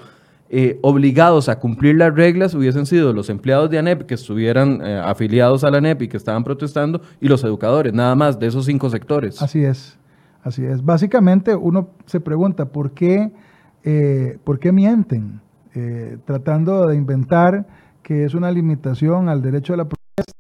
eh, 0.51 0.79
obligados 0.83 1.49
a 1.49 1.59
cumplir 1.59 1.97
las 1.97 2.15
reglas 2.15 2.55
hubiesen 2.55 2.87
sido 2.87 3.13
los 3.13 3.29
empleados 3.29 3.69
de 3.71 3.79
ANEP 3.79 4.07
que 4.07 4.15
estuvieran 4.15 4.81
eh, 4.83 5.01
afiliados 5.05 5.65
a 5.65 5.71
la 5.71 5.79
ANEP 5.79 6.03
y 6.03 6.09
que 6.09 6.17
estaban 6.17 6.45
protestando 6.45 7.03
y 7.21 7.29
los 7.29 7.45
educadores, 7.45 7.93
nada 7.93 8.15
más 8.15 8.39
de 8.39 8.47
esos 8.47 8.65
cinco 8.65 8.89
sectores. 8.89 9.43
Así 9.43 9.63
es, 9.63 9.99
Así 10.43 10.65
es. 10.65 10.85
Básicamente 10.85 11.55
uno 11.55 11.91
se 12.07 12.21
pregunta 12.21 12.67
por 12.67 12.93
qué, 12.93 13.31
eh, 13.85 14.39
¿por 14.45 14.59
qué 14.59 14.73
mienten, 14.73 15.41
eh, 15.75 16.19
tratando 16.25 16.87
de 16.87 16.97
inventar 16.97 17.67
que 18.03 18.25
es 18.25 18.35
una 18.35 18.51
limitación 18.51 19.29
al 19.29 19.43
derecho 19.43 19.75
a 19.75 19.77
la 19.77 19.85
protesta, 19.85 20.33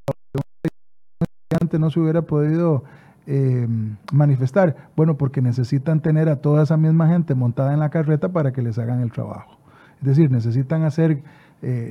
estudiante 1.20 1.78
no 1.78 1.90
se 1.90 2.00
hubiera 2.00 2.22
podido 2.22 2.84
eh, 3.26 3.68
manifestar. 4.10 4.88
Bueno, 4.96 5.18
porque 5.18 5.42
necesitan 5.42 6.00
tener 6.00 6.30
a 6.30 6.36
toda 6.36 6.62
esa 6.62 6.78
misma 6.78 7.08
gente 7.08 7.34
montada 7.34 7.74
en 7.74 7.80
la 7.80 7.90
carreta 7.90 8.30
para 8.30 8.52
que 8.52 8.62
les 8.62 8.78
hagan 8.78 9.02
el 9.02 9.12
trabajo. 9.12 9.57
Es 10.00 10.06
decir, 10.06 10.30
necesitan 10.30 10.82
hacer 10.84 11.22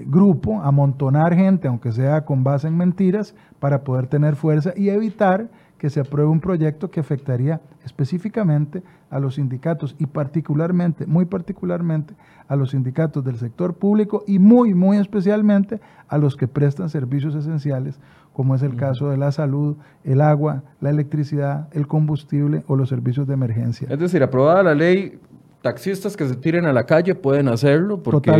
grupo, 0.05 0.61
amontonar 0.61 1.35
gente, 1.35 1.67
aunque 1.67 1.91
sea 1.91 2.23
con 2.23 2.43
base 2.43 2.67
en 2.67 2.77
mentiras, 2.77 3.35
para 3.59 3.83
poder 3.83 4.07
tener 4.07 4.35
fuerza 4.35 4.71
y 4.75 4.89
evitar 4.89 5.49
que 5.77 5.89
se 5.89 5.99
apruebe 5.99 6.29
un 6.29 6.39
proyecto 6.39 6.89
que 6.89 6.99
afectaría 6.99 7.61
específicamente 7.85 8.81
a 9.09 9.19
los 9.19 9.35
sindicatos 9.35 9.95
y 9.99 10.05
particularmente, 10.05 11.05
muy 11.05 11.25
particularmente, 11.25 12.15
a 12.47 12.55
los 12.55 12.71
sindicatos 12.71 13.23
del 13.23 13.37
sector 13.37 13.75
público 13.75 14.23
y 14.25 14.39
muy, 14.39 14.73
muy 14.73 14.97
especialmente 14.97 15.79
a 16.07 16.17
los 16.17 16.35
que 16.35 16.47
prestan 16.47 16.89
servicios 16.89 17.35
esenciales, 17.35 17.99
como 18.33 18.55
es 18.55 18.63
el 18.63 18.75
caso 18.75 19.09
de 19.09 19.17
la 19.17 19.31
salud, 19.31 19.77
el 20.03 20.21
agua, 20.21 20.63
la 20.79 20.89
electricidad, 20.89 21.67
el 21.73 21.87
combustible 21.87 22.63
o 22.67 22.75
los 22.75 22.89
servicios 22.89 23.27
de 23.27 23.33
emergencia. 23.33 23.87
Es 23.89 23.99
decir, 23.99 24.23
aprobada 24.23 24.63
la 24.63 24.75
ley, 24.75 25.19
taxistas 25.67 26.15
que 26.15 26.25
se 26.25 26.35
tiren 26.37 26.65
a 26.65 26.71
la 26.71 26.85
calle 26.85 27.13
pueden 27.13 27.49
hacerlo 27.49 28.01
porque 28.01 28.31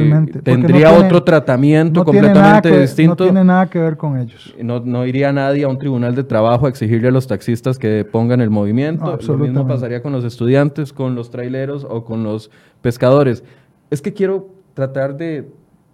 tendría 0.43 0.93
otro 0.93 1.23
tratamiento 1.23 2.05
completamente 2.05 2.79
distinto. 2.79 3.25
No 3.25 3.31
tiene 3.31 3.43
nada 3.43 3.69
que 3.69 3.79
ver 3.79 3.97
con 3.97 4.17
ellos. 4.17 4.55
No, 4.61 4.79
no, 4.79 5.05
iría 5.05 5.33
nadie 5.33 5.65
a 5.65 5.67
un 5.67 5.77
tribunal 5.77 6.15
de 6.15 6.23
trabajo 6.23 6.67
a 6.67 6.69
exigirle 6.69 7.09
a 7.09 7.11
los 7.11 7.27
taxistas 7.27 7.77
que 7.77 8.05
pongan 8.05 8.39
el 8.39 8.49
movimiento. 8.49 9.19
Lo 9.27 9.37
mismo 9.37 9.67
pasaría 9.67 10.01
con 10.01 10.13
los 10.13 10.23
estudiantes, 10.23 10.93
con 10.93 11.15
los 11.15 11.29
traileros 11.29 11.85
o 11.89 12.05
con 12.05 12.23
los 12.23 12.49
pescadores. 12.81 13.43
Es 13.89 14.01
que 14.01 14.13
quiero 14.13 14.47
tratar 14.73 15.17
de, 15.17 15.49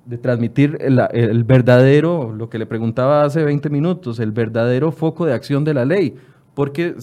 de 0.06 0.18
transmitir 0.20 0.78
el, 0.82 1.02
el 1.14 1.44
verdadero, 1.46 2.32
lo 2.32 2.48
que 2.48 2.60
le 2.60 2.68
preguntaba 2.68 3.24
hace 3.24 3.44
20 3.44 3.72
minutos, 3.72 4.20
el 4.20 4.32
verdadero 4.32 4.92
foco 4.92 5.26
de 5.26 5.34
acción 5.34 5.64
de 5.64 5.74
la 5.74 5.84
ley. 5.84 6.14
Porque 6.54 6.94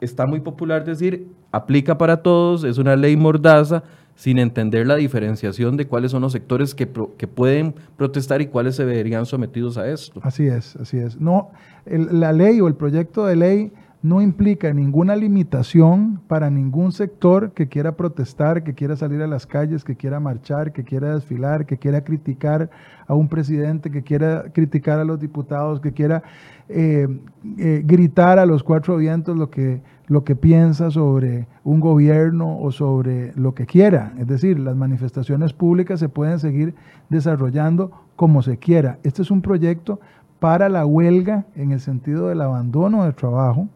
está 0.00 0.24
muy 0.26 0.40
popular 0.40 0.86
decir 0.86 1.26
aplica 1.52 1.98
para 1.98 2.22
todos, 2.22 2.64
es 2.64 2.78
una 2.78 2.96
ley 2.96 3.16
mordaza, 3.16 3.82
sin 4.14 4.38
entender 4.38 4.86
la 4.86 4.96
diferenciación 4.96 5.76
de 5.76 5.86
cuáles 5.86 6.10
son 6.10 6.22
los 6.22 6.32
sectores 6.32 6.74
que, 6.74 6.88
que 7.16 7.28
pueden 7.28 7.76
protestar 7.96 8.42
y 8.42 8.48
cuáles 8.48 8.74
se 8.74 8.84
verían 8.84 9.26
sometidos 9.26 9.78
a 9.78 9.88
esto. 9.88 10.20
Así 10.24 10.46
es, 10.46 10.74
así 10.74 10.98
es. 10.98 11.20
No, 11.20 11.50
la 11.86 12.32
ley 12.32 12.60
o 12.60 12.66
el 12.66 12.74
proyecto 12.74 13.26
de 13.26 13.36
ley 13.36 13.72
no 14.02 14.20
implica 14.20 14.72
ninguna 14.72 15.16
limitación 15.16 16.20
para 16.28 16.50
ningún 16.50 16.92
sector 16.92 17.52
que 17.52 17.68
quiera 17.68 17.96
protestar, 17.96 18.62
que 18.62 18.74
quiera 18.74 18.96
salir 18.96 19.22
a 19.22 19.26
las 19.26 19.46
calles, 19.46 19.84
que 19.84 19.96
quiera 19.96 20.20
marchar, 20.20 20.72
que 20.72 20.84
quiera 20.84 21.14
desfilar, 21.14 21.66
que 21.66 21.78
quiera 21.78 22.02
criticar 22.02 22.70
a 23.06 23.14
un 23.14 23.28
presidente, 23.28 23.90
que 23.90 24.02
quiera 24.02 24.52
criticar 24.52 25.00
a 25.00 25.04
los 25.04 25.18
diputados, 25.18 25.80
que 25.80 25.92
quiera 25.92 26.22
eh, 26.68 27.08
eh, 27.58 27.82
gritar 27.84 28.38
a 28.38 28.46
los 28.46 28.62
cuatro 28.62 28.96
vientos 28.96 29.36
lo 29.36 29.50
que, 29.50 29.80
lo 30.08 30.24
que 30.24 30.34
piensa 30.34 30.90
sobre 30.90 31.46
un 31.64 31.80
gobierno 31.80 32.58
o 32.58 32.72
sobre 32.72 33.32
lo 33.34 33.54
que 33.54 33.66
quiera. 33.66 34.12
Es 34.18 34.26
decir, 34.26 34.58
las 34.58 34.74
manifestaciones 34.74 35.52
públicas 35.52 36.00
se 36.00 36.08
pueden 36.08 36.38
seguir 36.38 36.74
desarrollando 37.08 37.92
como 38.16 38.42
se 38.42 38.56
quiera. 38.58 38.98
Este 39.04 39.22
es 39.22 39.30
un 39.30 39.42
proyecto 39.42 40.00
para 40.40 40.68
la 40.68 40.86
huelga 40.86 41.46
en 41.54 41.72
el 41.72 41.80
sentido 41.80 42.28
del 42.28 42.40
abandono 42.40 43.04
del 43.04 43.14
trabajo 43.14 43.68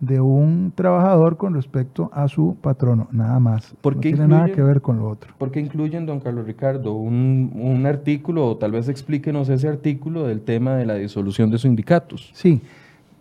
de 0.00 0.20
un 0.20 0.72
trabajador 0.74 1.36
con 1.36 1.54
respecto 1.54 2.10
a 2.12 2.28
su 2.28 2.56
patrono, 2.60 3.08
nada 3.10 3.38
más. 3.38 3.74
no 3.82 4.00
tiene 4.00 4.28
nada 4.28 4.50
que 4.50 4.62
ver 4.62 4.80
con 4.80 4.98
lo 4.98 5.08
otro. 5.08 5.32
¿Por 5.38 5.50
qué 5.50 5.60
incluyen, 5.60 6.04
don 6.04 6.20
Carlos 6.20 6.46
Ricardo, 6.46 6.94
un, 6.94 7.52
un, 7.54 7.86
artículo, 7.86 8.46
o 8.46 8.56
tal 8.56 8.72
vez 8.72 8.88
explíquenos 8.88 9.48
ese 9.48 9.68
artículo 9.68 10.24
del 10.26 10.42
tema 10.42 10.76
de 10.76 10.84
la 10.86 10.94
disolución 10.94 11.50
de 11.50 11.58
sindicatos? 11.58 12.30
Sí, 12.34 12.60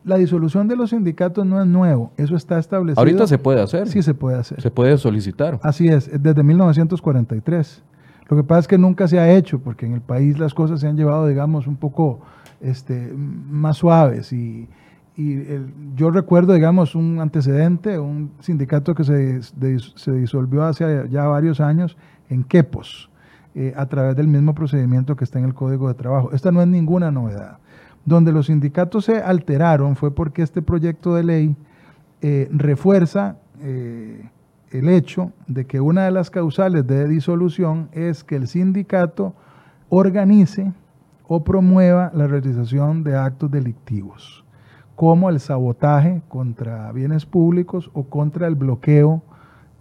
la 0.04 0.18
disolución 0.18 0.68
de 0.68 0.76
los 0.76 0.90
sindicatos 0.90 1.46
no 1.46 1.62
es 1.62 1.68
nuevo, 1.68 2.12
eso 2.18 2.36
está 2.36 2.60
establecido. 2.60 3.00
Ahorita 3.00 3.28
se 3.28 3.38
puede 3.38 3.62
hacer. 3.62 3.88
Sí, 3.88 4.02
se 4.02 4.14
puede 4.14 4.38
hacer. 4.38 4.62
Se 4.62 4.72
puede 4.72 4.98
solicitar. 4.98 5.60
Así 5.64 5.88
es, 5.88 6.10
desde 6.22 6.44
1943. 6.44 7.84
Lo 8.30 8.38
que 8.38 8.44
pasa 8.44 8.60
es 8.62 8.68
que 8.68 8.78
nunca 8.78 9.08
se 9.08 9.20
ha 9.20 9.32
hecho, 9.32 9.60
porque 9.60 9.86
en 9.86 9.94
el 9.94 10.02
país 10.02 10.40
las 10.40 10.54
cosas 10.54 10.80
se 10.80 10.88
han 10.88 10.98
llevado, 10.98 11.28
digamos, 11.28 11.68
un 11.68 11.76
poco 11.76 12.22
este, 12.62 13.14
más 13.16 13.78
suaves 13.78 14.32
y 14.34 14.68
y 15.16 15.44
yo 15.96 16.10
recuerdo, 16.10 16.54
digamos, 16.54 16.96
un 16.96 17.20
antecedente, 17.20 18.00
un 18.00 18.32
sindicato 18.40 18.96
que 18.96 19.04
se, 19.04 19.42
se 19.44 20.12
disolvió 20.12 20.64
hace 20.64 21.08
ya 21.10 21.26
varios 21.26 21.60
años 21.60 21.98
en 22.30 22.44
Quepos, 22.44 23.12
eh, 23.54 23.74
a 23.78 23.86
través 23.86 24.16
del 24.16 24.28
mismo 24.28 24.56
procedimiento 24.56 25.16
que 25.16 25.24
está 25.24 25.38
en 25.38 25.46
el 25.46 25.54
Código 25.54 25.88
de 25.88 25.94
Trabajo. 25.94 26.32
Esta 26.32 26.52
no 26.52 26.62
es 26.62 26.68
ninguna 26.68 27.12
novedad. 27.12 27.60
Donde 28.06 28.32
los 28.32 28.48
sindicatos 28.48 29.06
se 29.06 29.18
alteraron 29.18 29.96
fue 29.96 30.14
porque 30.14 30.42
este 30.42 30.62
proyecto 30.62 31.16
de 31.16 31.24
ley 31.24 31.56
eh, 32.22 32.50
refuerza 32.52 33.38
eh, 33.62 34.30
el 34.72 34.90
hecho 34.90 35.32
de 35.48 35.66
que 35.66 35.80
una 35.80 36.06
de 36.06 36.12
las 36.12 36.30
causales 36.30 36.86
de 36.86 37.08
disolución 37.08 37.90
es 37.92 38.24
que 38.24 38.36
el 38.36 38.48
sindicato 38.48 39.34
organice 39.90 40.74
o 41.28 41.44
promueva 41.44 42.12
la 42.14 42.28
realización 42.28 43.04
de 43.04 43.16
actos 43.16 43.52
delictivos 43.52 44.44
como 44.96 45.30
el 45.30 45.40
sabotaje 45.40 46.22
contra 46.28 46.92
bienes 46.92 47.26
públicos 47.26 47.90
o 47.94 48.04
contra 48.04 48.48
el 48.48 48.56
bloqueo 48.56 49.24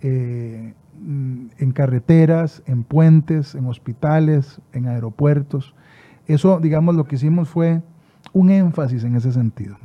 eh, 0.01 0.75
en 1.05 1.73
carreteras, 1.73 2.63
en 2.67 2.85
puentes, 2.85 3.55
en 3.55 3.67
hospitales, 3.67 4.61
en 4.73 4.87
aeropuertos. 4.87 5.75
Eso, 6.27 6.61
digamos, 6.61 6.95
lo 6.95 7.05
que 7.05 7.17
hicimos 7.17 7.49
fue 7.49 7.83
un 8.33 8.51
énfasis 8.51 9.05
en 9.05 9.17
ese 9.17 9.33
sentido. 9.33 9.77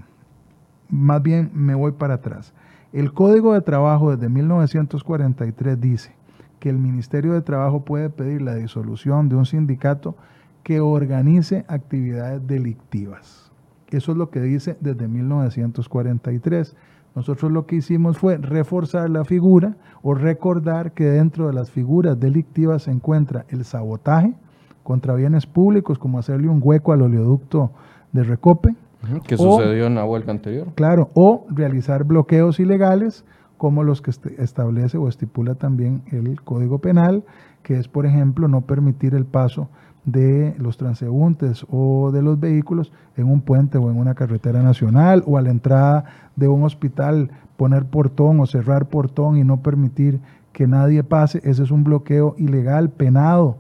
Más 0.90 1.22
bien 1.22 1.52
me 1.54 1.76
voy 1.76 1.92
para 1.92 2.16
atrás. 2.16 2.54
El 2.94 3.14
Código 3.14 3.54
de 3.54 3.62
Trabajo 3.62 4.16
desde 4.16 4.30
1943 4.30 5.80
dice 5.80 6.16
que 6.60 6.70
el 6.70 6.78
Ministerio 6.78 7.34
de 7.34 7.42
Trabajo 7.42 7.84
puede 7.84 8.10
pedir 8.10 8.42
la 8.42 8.56
disolución 8.56 9.30
de 9.30 9.36
un 9.36 9.46
sindicato 9.46 10.16
que 10.64 10.80
organice 10.80 11.66
actividades 11.68 12.46
delictivas. 12.48 13.52
Eso 13.90 14.12
es 14.12 14.18
lo 14.18 14.30
que 14.30 14.42
dice 14.42 14.78
desde 14.80 15.08
1943. 15.08 16.76
Nosotros 17.16 17.52
lo 17.52 17.66
que 17.66 17.78
hicimos 17.78 18.18
fue 18.18 18.38
reforzar 18.38 19.10
la 19.10 19.26
figura 19.26 19.76
o 20.02 20.14
recordar 20.14 20.92
que 20.94 21.06
dentro 21.06 21.48
de 21.48 21.54
las 21.54 21.72
figuras 21.72 22.20
delictivas 22.20 22.84
se 22.84 22.92
encuentra 22.92 23.46
el 23.50 23.66
sabotaje 23.66 24.34
contra 24.84 25.16
bienes 25.16 25.46
públicos, 25.46 26.00
como 26.00 26.20
hacerle 26.20 26.48
un 26.48 26.62
hueco 26.64 26.94
al 26.94 27.02
oleoducto 27.02 27.72
de 28.12 28.24
Recope. 28.24 28.76
Que 29.26 29.38
sucedió 29.38 29.86
en 29.86 29.96
la 29.96 30.06
huelga 30.06 30.32
anterior. 30.32 30.68
Claro, 30.76 31.10
o 31.14 31.46
realizar 31.50 32.04
bloqueos 32.04 32.60
ilegales 32.60 33.24
como 33.58 33.84
los 33.84 34.02
que 34.02 34.12
este, 34.12 34.42
establece 34.42 34.98
o 34.98 35.08
estipula 35.08 35.56
también 35.56 36.02
el 36.12 36.42
Código 36.42 36.80
Penal, 36.80 37.24
que 37.64 37.78
es, 37.78 37.88
por 37.88 38.06
ejemplo, 38.06 38.48
no 38.48 38.62
permitir 38.62 39.16
el 39.16 39.26
paso 39.26 39.70
de 40.06 40.56
los 40.58 40.78
transeúntes 40.78 41.66
o 41.70 42.12
de 42.12 42.22
los 42.22 42.40
vehículos 42.40 42.94
en 43.18 43.30
un 43.30 43.42
puente 43.42 43.78
o 43.78 43.92
en 43.92 43.98
una 43.98 44.16
carretera 44.16 44.64
nacional 44.64 45.22
o 45.26 45.38
a 45.38 45.42
la 45.42 45.50
entrada 45.50 46.06
de 46.36 46.48
un 46.48 46.64
hospital 46.64 47.30
poner 47.58 47.86
portón 47.86 48.40
o 48.40 48.46
cerrar 48.46 48.88
portón 48.88 49.38
y 49.38 49.44
no 49.44 49.62
permitir 49.62 50.22
que 50.54 50.66
nadie 50.66 51.04
pase, 51.04 51.40
ese 51.44 51.64
es 51.64 51.72
un 51.72 51.84
bloqueo 51.84 52.36
ilegal, 52.38 52.90
penado, 52.90 53.58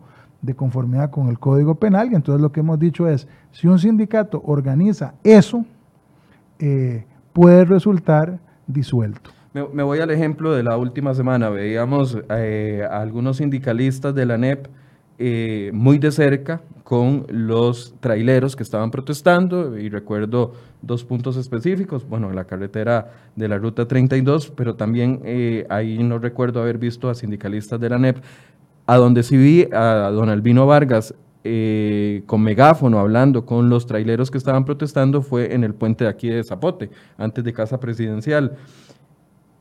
de 0.47 0.55
conformidad 0.55 1.11
con 1.11 1.27
el 1.27 1.37
Código 1.37 1.75
Penal. 1.75 2.11
Y 2.11 2.15
entonces 2.15 2.41
lo 2.41 2.51
que 2.51 2.61
hemos 2.61 2.79
dicho 2.79 3.07
es, 3.07 3.27
si 3.51 3.67
un 3.67 3.77
sindicato 3.77 4.41
organiza 4.45 5.13
eso, 5.23 5.65
eh, 6.57 7.05
puede 7.33 7.65
resultar 7.65 8.39
disuelto. 8.65 9.29
Me, 9.53 9.83
voy 9.83 9.99
al 9.99 10.09
ejemplo 10.09 10.53
de 10.53 10.63
la 10.63 10.77
última 10.77 11.13
semana. 11.13 11.49
Veíamos 11.49 12.17
eh, 12.29 12.87
a 12.89 13.01
algunos 13.01 13.37
sindicalistas 13.37 14.15
de 14.15 14.25
la 14.25 14.37
NEP 14.37 14.67
eh, 15.19 15.71
muy 15.73 15.97
de 15.97 16.11
cerca 16.11 16.61
con 16.83 17.25
los 17.27 17.95
traileros 17.99 18.55
que 18.55 18.63
estaban 18.63 18.91
protestando 18.91 19.77
y 19.77 19.89
recuerdo 19.89 20.53
dos 20.81 21.03
puntos 21.03 21.35
específicos, 21.35 22.07
bueno, 22.07 22.31
la 22.31 22.45
carretera 22.45 23.11
de 23.35 23.47
la 23.49 23.57
Ruta 23.57 23.87
32, 23.87 24.51
pero 24.51 24.75
también 24.75 25.21
ahí 25.69 26.01
no 26.01 26.19
recuerdo 26.19 26.61
haber 26.61 26.77
visto 26.77 27.09
a 27.09 27.15
sindicalistas 27.15 27.79
de 27.79 27.89
la 27.89 27.97
NEP, 27.97 28.19
a 28.87 28.95
donde 28.95 29.21
sí 29.21 29.37
vi 29.37 29.67
a 29.73 30.09
don 30.11 30.29
Albino 30.29 30.65
Vargas 30.65 31.13
eh, 31.43 32.23
con 32.25 32.41
megáfono 32.41 32.99
hablando 32.99 33.45
con 33.45 33.69
los 33.69 33.85
traileros 33.85 34.31
que 34.31 34.37
estaban 34.37 34.65
protestando 34.65 35.21
fue 35.21 35.53
en 35.53 35.63
el 35.63 35.73
puente 35.73 36.05
de 36.05 36.09
aquí 36.09 36.29
de 36.29 36.43
Zapote, 36.43 36.89
antes 37.17 37.43
de 37.43 37.53
Casa 37.53 37.79
Presidencial. 37.79 38.57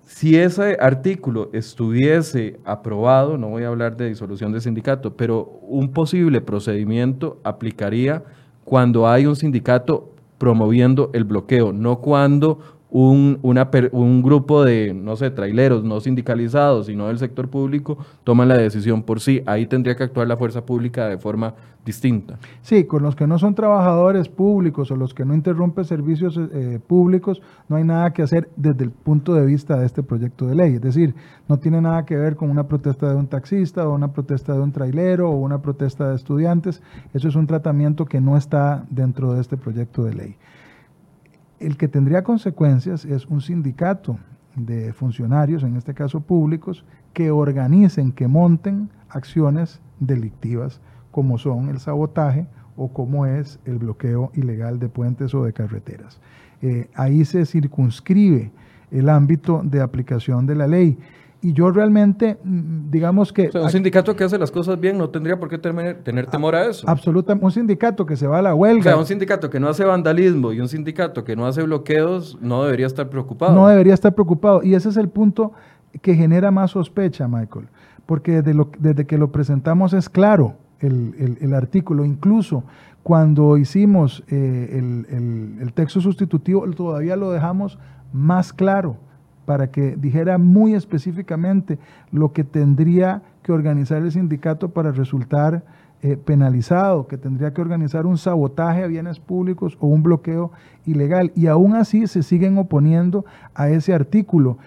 Si 0.04 0.36
ese 0.36 0.78
artículo 0.80 1.50
estuviese 1.52 2.58
aprobado, 2.64 3.36
no 3.36 3.48
voy 3.48 3.64
a 3.64 3.68
hablar 3.68 3.96
de 3.96 4.08
disolución 4.08 4.52
de 4.52 4.60
sindicato, 4.60 5.16
pero 5.16 5.60
un 5.62 5.92
posible 5.92 6.40
procedimiento 6.40 7.38
aplicaría 7.44 8.24
cuando 8.64 9.08
hay 9.08 9.26
un 9.26 9.36
sindicato 9.36 10.12
promoviendo 10.38 11.10
el 11.12 11.24
bloqueo, 11.24 11.72
no 11.72 12.00
cuando 12.00 12.75
un, 12.98 13.38
un 13.42 14.22
grupo 14.22 14.64
de, 14.64 14.94
no 14.94 15.16
sé, 15.16 15.30
traileros 15.30 15.84
no 15.84 16.00
sindicalizados, 16.00 16.86
sino 16.86 17.08
del 17.08 17.18
sector 17.18 17.50
público, 17.50 17.98
toman 18.24 18.48
la 18.48 18.56
decisión 18.56 19.02
por 19.02 19.20
sí. 19.20 19.42
Ahí 19.44 19.66
tendría 19.66 19.96
que 19.96 20.04
actuar 20.04 20.26
la 20.26 20.38
fuerza 20.38 20.64
pública 20.64 21.06
de 21.06 21.18
forma 21.18 21.52
distinta. 21.84 22.38
Sí, 22.62 22.84
con 22.84 23.02
los 23.02 23.14
que 23.14 23.26
no 23.26 23.38
son 23.38 23.54
trabajadores 23.54 24.30
públicos 24.30 24.90
o 24.90 24.96
los 24.96 25.12
que 25.12 25.26
no 25.26 25.34
interrumpen 25.34 25.84
servicios 25.84 26.38
eh, 26.38 26.80
públicos, 26.84 27.42
no 27.68 27.76
hay 27.76 27.84
nada 27.84 28.14
que 28.14 28.22
hacer 28.22 28.48
desde 28.56 28.84
el 28.84 28.90
punto 28.90 29.34
de 29.34 29.44
vista 29.44 29.78
de 29.78 29.84
este 29.84 30.02
proyecto 30.02 30.46
de 30.46 30.54
ley. 30.54 30.74
Es 30.76 30.80
decir, 30.80 31.14
no 31.48 31.58
tiene 31.58 31.82
nada 31.82 32.06
que 32.06 32.16
ver 32.16 32.34
con 32.34 32.48
una 32.48 32.66
protesta 32.66 33.10
de 33.10 33.16
un 33.16 33.26
taxista 33.26 33.86
o 33.86 33.94
una 33.94 34.12
protesta 34.12 34.54
de 34.54 34.60
un 34.60 34.72
trailero 34.72 35.30
o 35.30 35.36
una 35.36 35.60
protesta 35.60 36.08
de 36.08 36.16
estudiantes. 36.16 36.82
Eso 37.12 37.28
es 37.28 37.36
un 37.36 37.46
tratamiento 37.46 38.06
que 38.06 38.22
no 38.22 38.38
está 38.38 38.86
dentro 38.88 39.34
de 39.34 39.42
este 39.42 39.58
proyecto 39.58 40.02
de 40.02 40.14
ley. 40.14 40.36
El 41.58 41.76
que 41.76 41.88
tendría 41.88 42.22
consecuencias 42.22 43.04
es 43.04 43.26
un 43.26 43.40
sindicato 43.40 44.18
de 44.56 44.92
funcionarios, 44.92 45.62
en 45.62 45.76
este 45.76 45.94
caso 45.94 46.20
públicos, 46.20 46.84
que 47.12 47.30
organicen, 47.30 48.12
que 48.12 48.28
monten 48.28 48.90
acciones 49.08 49.80
delictivas 50.00 50.80
como 51.10 51.38
son 51.38 51.70
el 51.70 51.78
sabotaje 51.78 52.46
o 52.76 52.88
como 52.92 53.24
es 53.24 53.58
el 53.64 53.78
bloqueo 53.78 54.30
ilegal 54.34 54.78
de 54.78 54.90
puentes 54.90 55.34
o 55.34 55.44
de 55.44 55.52
carreteras. 55.52 56.20
Eh, 56.60 56.90
ahí 56.94 57.24
se 57.24 57.46
circunscribe 57.46 58.52
el 58.90 59.08
ámbito 59.08 59.62
de 59.64 59.80
aplicación 59.80 60.46
de 60.46 60.54
la 60.54 60.66
ley. 60.66 60.98
Y 61.46 61.52
yo 61.52 61.70
realmente, 61.70 62.38
mm, 62.42 62.90
digamos 62.90 63.32
que... 63.32 63.50
un 63.54 63.70
sindicato 63.70 64.16
que 64.16 64.24
hace 64.24 64.36
las 64.36 64.50
cosas 64.50 64.80
bien 64.80 64.98
no 64.98 65.10
tendría 65.10 65.38
por 65.38 65.48
qué 65.48 65.58
tener, 65.58 66.02
tener 66.02 66.26
temor 66.26 66.56
a 66.56 66.66
eso. 66.66 66.84
Absolutamente. 66.90 67.44
Un 67.44 67.52
sindicato 67.52 68.04
que 68.04 68.16
se 68.16 68.26
va 68.26 68.40
a 68.40 68.42
la 68.42 68.52
huelga. 68.52 68.80
O 68.80 68.82
sea, 68.82 68.96
un 68.96 69.06
sindicato 69.06 69.48
que 69.48 69.60
no 69.60 69.68
hace 69.68 69.84
vandalismo 69.84 70.52
y 70.52 70.58
un 70.58 70.66
sindicato 70.66 71.22
que 71.22 71.36
no 71.36 71.46
hace 71.46 71.62
bloqueos 71.62 72.36
no 72.40 72.64
debería 72.64 72.86
estar 72.86 73.08
preocupado. 73.08 73.54
No 73.54 73.68
debería 73.68 73.94
estar 73.94 74.12
preocupado. 74.12 74.64
Y 74.64 74.74
ese 74.74 74.88
es 74.88 74.96
el 74.96 75.08
punto 75.08 75.52
que 76.02 76.16
genera 76.16 76.50
más 76.50 76.72
sospecha, 76.72 77.28
Michael. 77.28 77.68
Porque 78.06 78.42
desde, 78.42 78.52
lo, 78.52 78.68
desde 78.80 79.06
que 79.06 79.16
lo 79.16 79.30
presentamos 79.30 79.92
es 79.92 80.08
claro 80.08 80.56
el, 80.80 81.54
artículo. 81.54 82.04
Incluso 82.04 82.64
cuando 83.04 83.56
hicimos 83.56 84.24
eh, 84.26 84.82
el, 85.60 85.72
texto 85.74 86.00
sustitutivo, 86.00 86.68
todavía 86.72 87.14
lo 87.14 87.30
dejamos 87.30 87.78
más 88.12 88.52
claro 88.52 88.96
para 89.46 89.70
que 89.70 89.96
dijera 89.96 90.36
muy 90.36 90.74
específicamente 90.74 91.78
lo 92.12 92.32
que 92.32 92.44
tendría 92.44 93.22
que 93.42 93.52
organizar 93.52 94.02
el 94.02 94.12
sindicato 94.12 94.68
para 94.70 94.92
resultar 94.92 95.64
eh, 96.02 96.18
penalizado, 96.18 97.06
que 97.06 97.16
tendría 97.16 97.54
que 97.54 97.62
organizar 97.62 98.04
un 98.04 98.18
sabotaje 98.18 98.82
a 98.82 98.86
bienes 98.86 99.18
públicos 99.18 99.78
o 99.80 99.86
un 99.86 100.02
bloqueo 100.02 100.52
ilegal. 100.84 101.32
Y 101.34 101.46
aún 101.46 101.74
así 101.74 102.06
se 102.06 102.22
siguen 102.22 102.58
oponiendo 102.58 103.24
a 103.54 103.70
ese 103.70 103.94
artículo. 103.94 104.58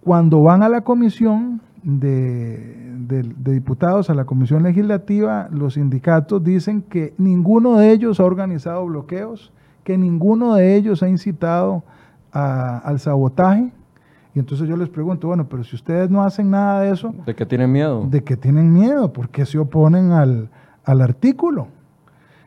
Cuando 0.00 0.42
van 0.42 0.62
a 0.62 0.70
la 0.70 0.80
comisión, 0.80 1.60
de, 1.86 3.22
diputados 3.38 4.10
a 4.10 4.14
la 4.14 4.24
Comisión 4.24 4.64
Legislativa, 4.64 5.48
los 5.52 5.74
sindicatos 5.74 6.42
dicen 6.42 6.82
que 6.82 7.14
ninguno 7.16 7.76
de 7.76 7.92
ellos 7.92 8.18
ha 8.18 8.24
organizado 8.24 8.84
bloqueos, 8.86 9.52
que 9.84 9.96
ninguno 9.96 10.54
de 10.54 10.74
ellos 10.74 11.04
ha 11.04 11.08
incitado 11.08 11.84
al 12.32 12.98
sabotaje. 12.98 13.70
Y 14.36 14.38
entonces 14.38 14.68
yo 14.68 14.76
les 14.76 14.90
pregunto, 14.90 15.28
bueno, 15.28 15.48
pero 15.48 15.64
si 15.64 15.74
ustedes 15.76 16.10
no 16.10 16.22
hacen 16.22 16.50
nada 16.50 16.82
de 16.82 16.90
eso... 16.90 17.14
¿De 17.24 17.34
qué 17.34 17.46
tienen 17.46 17.72
miedo? 17.72 18.06
¿De 18.06 18.22
qué 18.22 18.36
tienen 18.36 18.70
miedo? 18.70 19.10
¿Por 19.10 19.30
qué 19.30 19.46
se 19.46 19.56
oponen 19.56 20.12
al, 20.12 20.50
artículo? 20.84 21.68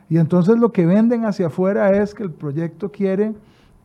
Y 0.08 0.18
entonces 0.18 0.56
lo 0.56 0.70
que 0.70 0.86
venden 0.86 1.24
hacia 1.24 1.48
afuera 1.48 1.90
es 2.00 2.14
que 2.14 2.22
el 2.22 2.30
proyecto 2.30 2.92
quiere 2.92 3.34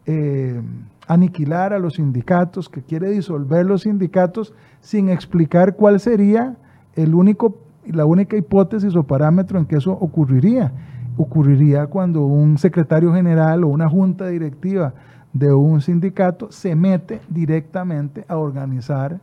eh, 0.05 0.61
aniquilar 1.07 1.73
a 1.73 1.79
los 1.79 1.95
sindicatos, 1.95 2.69
que 2.69 2.83
quiere 2.83 3.09
disolver 3.09 3.65
los 3.65 3.81
sindicatos 3.81 4.53
sin 4.81 5.09
explicar 5.09 5.75
cuál 5.75 5.99
sería 5.99 6.57
el 6.93 7.15
único, 7.15 7.57
la 7.87 8.05
única 8.05 8.37
hipótesis 8.37 8.95
o 8.95 9.01
parámetro 9.01 9.57
en 9.57 9.65
que 9.65 9.77
eso 9.77 9.93
ocurriría. 9.93 10.73
Ocurriría 11.17 11.87
cuando 11.87 12.23
un 12.23 12.59
secretario 12.59 13.11
general 13.15 13.63
o 13.63 13.67
una 13.69 13.89
junta 13.89 14.27
directiva 14.27 14.93
de 15.35 15.53
un 15.53 15.81
sindicato 15.81 16.49
se 16.49 16.75
mete 16.75 17.19
directamente 17.27 18.23
a 18.29 18.37
organizar 18.37 19.19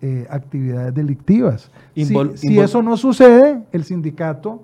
eh, 0.00 0.26
actividades 0.30 0.94
delictivas. 0.94 1.70
si, 1.94 2.58
eso 2.58 2.82
no 2.82 2.96
sucede, 2.96 3.62
el 3.70 3.84
sindicato 3.84 4.62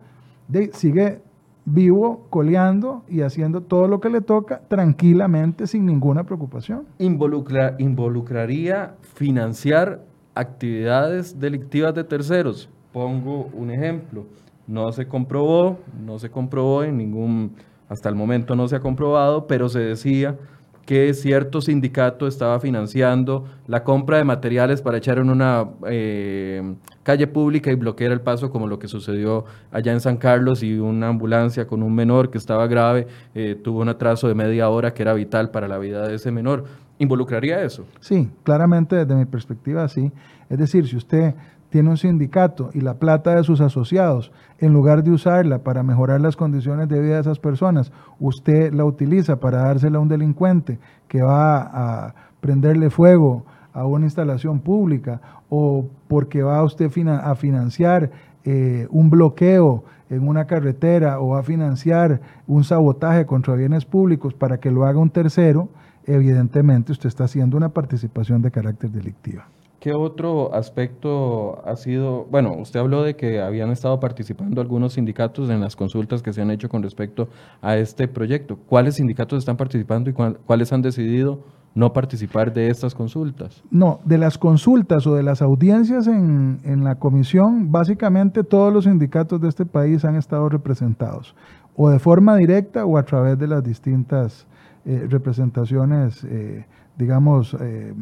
sigue 0.72 1.20
vivo, 1.66 2.26
coleando 2.30 3.04
y 3.10 3.20
haciendo 3.20 3.60
todo 3.60 3.88
lo 3.88 4.00
que 4.00 4.08
le 4.08 4.22
toca 4.22 4.62
tranquilamente, 4.68 5.66
sin 5.66 5.84
ninguna 5.84 6.24
preocupación. 6.24 6.86
Involucra, 6.98 7.76
involucraría 7.78 8.94
financiar 9.02 10.02
actividades 10.34 11.38
delictivas 11.38 11.94
de 11.94 12.04
terceros. 12.04 12.70
Pongo 12.90 13.50
un 13.52 13.70
ejemplo. 13.70 14.24
No 14.66 14.90
se 14.92 15.06
comprobó, 15.06 15.78
no 16.06 16.18
se 16.18 16.30
comprobó 16.30 16.84
en 16.84 16.96
ningún, 16.96 17.52
hasta 17.86 18.08
el 18.08 18.14
momento 18.14 18.56
no 18.56 18.66
se 18.66 18.76
ha 18.76 18.80
comprobado, 18.80 19.46
pero 19.46 19.68
se 19.68 19.80
decía 19.80 20.38
que 20.86 21.14
cierto 21.14 21.60
sindicato 21.60 22.26
estaba 22.26 22.58
financiando 22.60 23.44
la 23.66 23.84
compra 23.84 24.18
de 24.18 24.24
materiales 24.24 24.82
para 24.82 24.98
echar 24.98 25.18
en 25.18 25.30
una 25.30 25.68
eh, 25.88 26.74
calle 27.02 27.26
pública 27.26 27.70
y 27.70 27.76
bloquear 27.76 28.12
el 28.12 28.20
paso, 28.20 28.50
como 28.50 28.66
lo 28.66 28.78
que 28.78 28.88
sucedió 28.88 29.44
allá 29.70 29.92
en 29.92 30.00
San 30.00 30.16
Carlos 30.16 30.62
y 30.62 30.78
una 30.78 31.08
ambulancia 31.08 31.66
con 31.66 31.82
un 31.82 31.94
menor 31.94 32.30
que 32.30 32.38
estaba 32.38 32.66
grave 32.66 33.06
eh, 33.34 33.58
tuvo 33.62 33.80
un 33.80 33.88
atraso 33.88 34.28
de 34.28 34.34
media 34.34 34.68
hora 34.68 34.92
que 34.92 35.02
era 35.02 35.14
vital 35.14 35.50
para 35.50 35.68
la 35.68 35.78
vida 35.78 36.06
de 36.06 36.16
ese 36.16 36.30
menor. 36.30 36.64
¿Involucraría 36.98 37.62
eso? 37.62 37.86
Sí, 38.00 38.28
claramente 38.42 38.96
desde 38.96 39.14
mi 39.14 39.24
perspectiva 39.24 39.88
sí. 39.88 40.12
Es 40.48 40.58
decir, 40.58 40.86
si 40.86 40.96
usted 40.96 41.34
tiene 41.70 41.90
un 41.90 41.96
sindicato 41.96 42.70
y 42.74 42.80
la 42.80 42.94
plata 42.94 43.34
de 43.36 43.44
sus 43.44 43.60
asociados, 43.60 44.32
en 44.58 44.72
lugar 44.72 45.02
de 45.02 45.12
usarla 45.12 45.60
para 45.60 45.82
mejorar 45.82 46.20
las 46.20 46.36
condiciones 46.36 46.88
de 46.88 47.00
vida 47.00 47.14
de 47.14 47.20
esas 47.20 47.38
personas, 47.38 47.92
usted 48.18 48.72
la 48.72 48.84
utiliza 48.84 49.40
para 49.40 49.62
dársela 49.62 49.98
a 49.98 50.00
un 50.00 50.08
delincuente 50.08 50.78
que 51.08 51.22
va 51.22 51.60
a 51.60 52.14
prenderle 52.40 52.90
fuego 52.90 53.44
a 53.72 53.86
una 53.86 54.06
instalación 54.06 54.60
pública 54.60 55.20
o 55.48 55.86
porque 56.08 56.42
va 56.42 56.62
usted 56.64 56.90
a 57.08 57.34
financiar 57.36 58.10
eh, 58.44 58.86
un 58.90 59.10
bloqueo 59.10 59.84
en 60.08 60.26
una 60.26 60.46
carretera 60.46 61.20
o 61.20 61.36
a 61.36 61.42
financiar 61.44 62.20
un 62.48 62.64
sabotaje 62.64 63.26
contra 63.26 63.54
bienes 63.54 63.84
públicos 63.84 64.34
para 64.34 64.58
que 64.58 64.72
lo 64.72 64.84
haga 64.84 64.98
un 64.98 65.10
tercero, 65.10 65.68
evidentemente 66.04 66.90
usted 66.90 67.08
está 67.08 67.24
haciendo 67.24 67.56
una 67.56 67.68
participación 67.68 68.42
de 68.42 68.50
carácter 68.50 68.90
delictiva. 68.90 69.46
¿Qué 69.80 69.94
otro 69.94 70.54
aspecto 70.54 71.66
ha 71.66 71.74
sido, 71.74 72.26
bueno, 72.30 72.52
usted 72.52 72.80
habló 72.80 73.02
de 73.02 73.16
que 73.16 73.40
habían 73.40 73.70
estado 73.70 73.98
participando 73.98 74.60
algunos 74.60 74.92
sindicatos 74.92 75.48
en 75.48 75.62
las 75.62 75.74
consultas 75.74 76.22
que 76.22 76.34
se 76.34 76.42
han 76.42 76.50
hecho 76.50 76.68
con 76.68 76.82
respecto 76.82 77.30
a 77.62 77.78
este 77.78 78.06
proyecto. 78.06 78.58
¿Cuáles 78.68 78.96
sindicatos 78.96 79.38
están 79.38 79.56
participando 79.56 80.10
y 80.10 80.12
cuáles 80.12 80.74
han 80.74 80.82
decidido 80.82 81.40
no 81.74 81.94
participar 81.94 82.52
de 82.52 82.68
estas 82.68 82.94
consultas? 82.94 83.62
No, 83.70 84.00
de 84.04 84.18
las 84.18 84.36
consultas 84.36 85.06
o 85.06 85.14
de 85.14 85.22
las 85.22 85.40
audiencias 85.40 86.06
en, 86.06 86.84
la 86.84 86.96
comisión, 86.96 87.72
básicamente 87.72 88.44
todos 88.44 88.70
los 88.70 88.84
sindicatos 88.84 89.40
de 89.40 89.48
este 89.48 89.64
país 89.64 90.04
han 90.04 90.16
estado 90.16 90.50
representados, 90.50 91.34
o 91.74 91.88
de 91.88 91.98
forma 91.98 92.36
directa 92.36 92.84
o 92.84 92.98
a 92.98 93.04
través 93.04 93.38
de 93.38 93.46
las 93.46 93.64
distintas 93.64 94.46
eh, 94.84 95.06
representaciones, 95.08 96.22
eh, 96.24 96.66
digamos, 96.98 97.56
eh, 97.58 97.94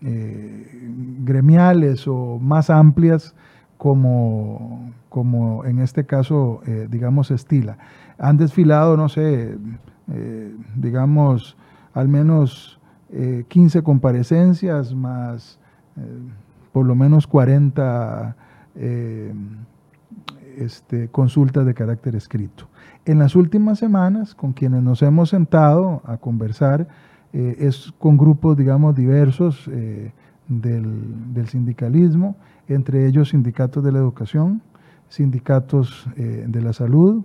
eh, 0.00 0.90
gremiales 1.24 2.06
o 2.06 2.38
más 2.40 2.70
amplias 2.70 3.34
como, 3.76 4.92
como 5.08 5.64
en 5.64 5.80
este 5.80 6.06
caso, 6.06 6.60
eh, 6.66 6.86
digamos, 6.90 7.30
Estila. 7.30 7.78
Han 8.18 8.36
desfilado, 8.36 8.96
no 8.96 9.08
sé, 9.08 9.56
eh, 10.12 10.56
digamos, 10.76 11.56
al 11.94 12.08
menos 12.08 12.78
15 13.48 13.82
comparecencias 13.82 14.94
más 14.94 15.58
por 16.72 16.84
lo 16.84 16.94
menos 16.94 17.26
40 17.26 18.36
este, 20.58 21.08
consultas 21.08 21.64
de 21.64 21.72
carácter 21.72 22.14
escrito. 22.14 22.68
En 23.06 23.18
las 23.18 23.34
últimas 23.34 23.78
semanas, 23.78 24.34
con 24.34 24.52
quienes 24.52 24.82
nos 24.82 25.00
hemos 25.02 25.30
sentado 25.30 26.02
a 26.04 26.18
conversar, 26.18 26.86
eh, 27.32 27.56
es 27.60 27.92
con 27.98 28.16
grupos, 28.16 28.56
digamos, 28.56 28.94
diversos 28.94 29.68
eh, 29.70 30.12
del, 30.48 31.46
sindicalismo, 31.46 32.36
entre 32.68 33.06
ellos 33.06 33.30
sindicatos 33.30 33.84
de 33.84 33.92
la 33.92 33.98
educación, 33.98 34.62
sindicatos 35.08 36.06
eh, 36.16 36.44
de 36.48 36.62
la 36.62 36.72
salud 36.72 37.24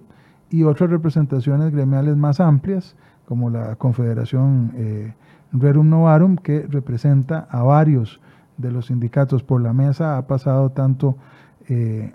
y 0.49 0.63
otras 0.63 0.89
representaciones 0.89 1.71
gremiales 1.71 2.17
más 2.17 2.39
amplias, 2.39 2.95
como 3.25 3.49
la 3.49 3.77
Confederación 3.77 5.15
Rerum 5.53 5.89
Novarum, 5.89 6.35
que 6.35 6.67
representa 6.67 7.47
a 7.49 7.63
varios 7.63 8.19
de 8.57 8.69
los 8.69 8.87
sindicatos. 8.87 9.41
Por 9.41 9.61
la 9.61 9.71
mesa 9.71 10.17
ha 10.17 10.27
pasado 10.27 10.71
tanto 10.71 11.17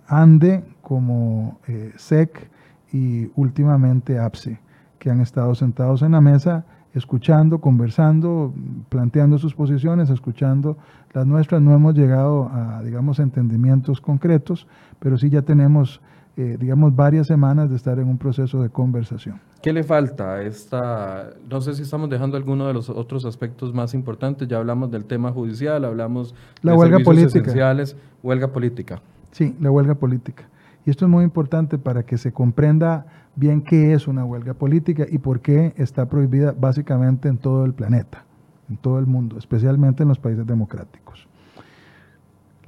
ANDE 0.07 0.63
como 0.83 1.59
SEC 1.97 2.51
y 2.93 3.31
últimamente 3.35 4.19
APSE, 4.19 4.61
que 4.99 5.11
han 5.11 5.21
estado 5.21 5.55
sentados 5.55 6.03
en 6.03 6.13
la 6.13 6.21
mesa 6.21 6.67
escuchando, 6.95 7.59
conversando, 7.61 8.53
planteando 8.89 9.39
sus 9.39 9.55
posiciones, 9.55 10.11
escuchando 10.11 10.77
las 11.13 11.27
nuestras. 11.27 11.61
No 11.61 11.75
hemos 11.75 11.95
llegado 11.95 12.49
a, 12.53 12.83
digamos, 12.83 13.19
entendimientos 13.19 14.01
concretos, 14.01 14.67
pero 14.99 15.19
sí 15.19 15.31
ya 15.31 15.43
tenemos, 15.43 16.01
eh, 16.37 16.57
digamos, 16.59 16.95
varias 16.95 17.27
semanas 17.27 17.71
de 17.71 17.77
estar 17.77 17.99
en 17.99 18.09
un 18.09 18.19
proceso 18.19 18.63
de 18.63 18.71
conversación. 18.71 19.41
¿Qué 19.63 19.73
le 19.73 19.83
falta 19.83 20.35
a 20.35 20.43
esta? 20.43 21.31
No 21.51 21.61
sé 21.61 21.75
si 21.75 21.83
estamos 21.83 22.09
dejando 22.09 22.37
alguno 22.37 22.67
de 22.67 22.75
los 22.75 22.89
otros 22.89 23.25
aspectos 23.25 23.75
más 23.75 23.93
importantes. 23.93 24.47
Ya 24.47 24.59
hablamos 24.59 24.91
del 24.91 25.05
tema 25.05 25.33
judicial, 25.33 25.85
hablamos 25.85 26.35
la 26.63 26.73
de 26.73 26.79
huelga 26.79 26.99
política. 27.01 27.39
esenciales, 27.41 27.97
huelga 28.23 28.49
política. 28.49 29.01
Sí, 29.33 29.57
la 29.61 29.71
huelga 29.71 29.95
política. 29.95 30.45
Y 30.87 30.91
esto 30.91 31.05
es 31.05 31.11
muy 31.11 31.25
importante 31.25 31.77
para 31.77 32.05
que 32.05 32.17
se 32.17 32.33
comprenda 32.33 33.28
bien 33.39 33.63
qué 33.63 33.95
es 33.95 34.09
una 34.09 34.25
huelga 34.25 34.55
política 34.55 35.07
y 35.09 35.19
por 35.19 35.41
qué 35.41 35.73
está 35.77 36.07
prohibida 36.07 36.53
básicamente 36.59 37.29
en 37.29 37.39
todo 37.39 37.65
el 37.65 37.73
planeta, 37.73 38.25
en 38.69 38.77
todo 38.77 38.99
el 38.99 39.07
mundo, 39.07 39.39
especialmente 39.39 40.03
en 40.03 40.09
los 40.09 40.19
países 40.19 40.45
democráticos. 40.45 41.29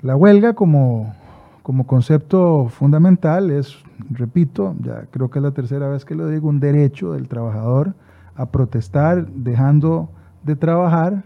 La 0.01 0.15
huelga 0.15 0.55
como, 0.55 1.13
como 1.65 1.87
concepto 1.89 2.69
fundamental 2.69 3.51
es, 3.51 3.83
repito, 4.11 4.77
ya 4.81 5.07
creo 5.11 5.29
que 5.29 5.41
es 5.41 5.43
la 5.43 5.51
tercera 5.51 5.89
vez 5.89 6.05
que 6.05 6.15
lo 6.15 6.29
digo, 6.29 6.49
un 6.49 6.61
derecho 6.61 7.13
del 7.13 7.27
trabajador 7.27 7.95
a 8.37 8.47
protestar 8.47 9.27
dejando 9.27 10.09
de 10.45 10.55
trabajar 10.55 11.25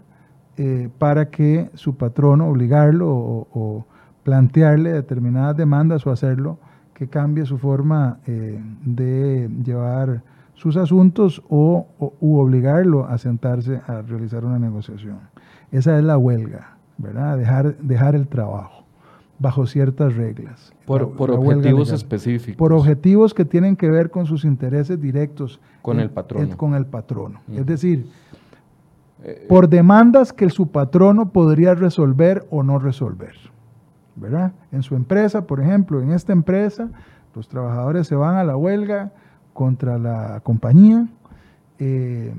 eh, 0.57 0.89
para 0.99 1.29
que 1.29 1.71
su 1.75 1.97
patrono, 1.97 2.49
obligarlo 2.49 3.11
o 3.11 3.87
plantearle 4.23 4.91
determinadas 4.91 5.55
demandas 5.55 6.07
o 6.07 6.11
hacerlo 6.11 6.59
que 6.95 7.09
cambie 7.09 7.45
su 7.45 7.59
forma 7.59 8.19
eh, 8.27 8.61
de 8.85 9.51
llevar 9.65 10.23
sus 10.55 10.77
asuntos 10.77 11.43
o, 11.49 11.87
u 12.21 12.39
obligarlo 12.39 13.07
a 13.07 13.19
sentarse 13.19 13.81
a 13.87 14.03
realizar 14.03 14.45
una 14.45 14.59
negociación. 14.59 15.19
Esa 15.73 15.99
es 15.99 16.05
la 16.05 16.17
huelga, 16.17 16.77
¿verdad? 16.97 17.37
Dejar, 17.37 17.77
dejar 17.79 18.15
el 18.15 18.29
trabajo 18.29 18.85
bajo 19.39 19.67
ciertas 19.67 20.15
reglas. 20.15 20.73
Por, 20.87 21.03
objetivos 21.03 21.91
específicos. 21.91 22.57
Por 22.57 22.73
objetivos 22.73 23.35
que 23.35 23.45
tienen 23.45 23.75
que 23.77 23.91
ver 23.91 24.11
con 24.11 24.27
sus 24.27 24.45
intereses 24.45 25.01
directos. 25.01 25.61
Con 25.83 25.99
el 25.99 26.11
patrono. 26.11 26.57
con 26.57 26.75
el 26.75 26.87
patrono. 26.87 27.41
Es 27.53 27.67
decir, 27.67 28.07
eh, 29.23 29.45
por 29.49 29.69
demandas 29.69 30.33
que 30.33 30.49
su 30.51 30.69
patrono 30.69 31.31
podría 31.31 31.75
resolver 31.75 32.47
o 32.51 32.63
no 32.63 32.79
resolver. 32.79 33.35
¿Verdad? 34.17 34.53
En 34.73 34.83
su 34.83 34.95
empresa, 34.95 35.47
por 35.47 35.61
ejemplo, 35.61 36.01
en 36.01 36.13
esta 36.13 36.33
empresa, 36.33 36.89
los 37.35 37.49
trabajadores 37.49 38.07
se 38.07 38.15
van 38.15 38.37
a 38.37 38.45
la 38.45 38.57
huelga 38.57 39.13
contra 39.53 39.99
la 39.99 40.41
compañía 40.41 41.07
eh, 41.79 42.35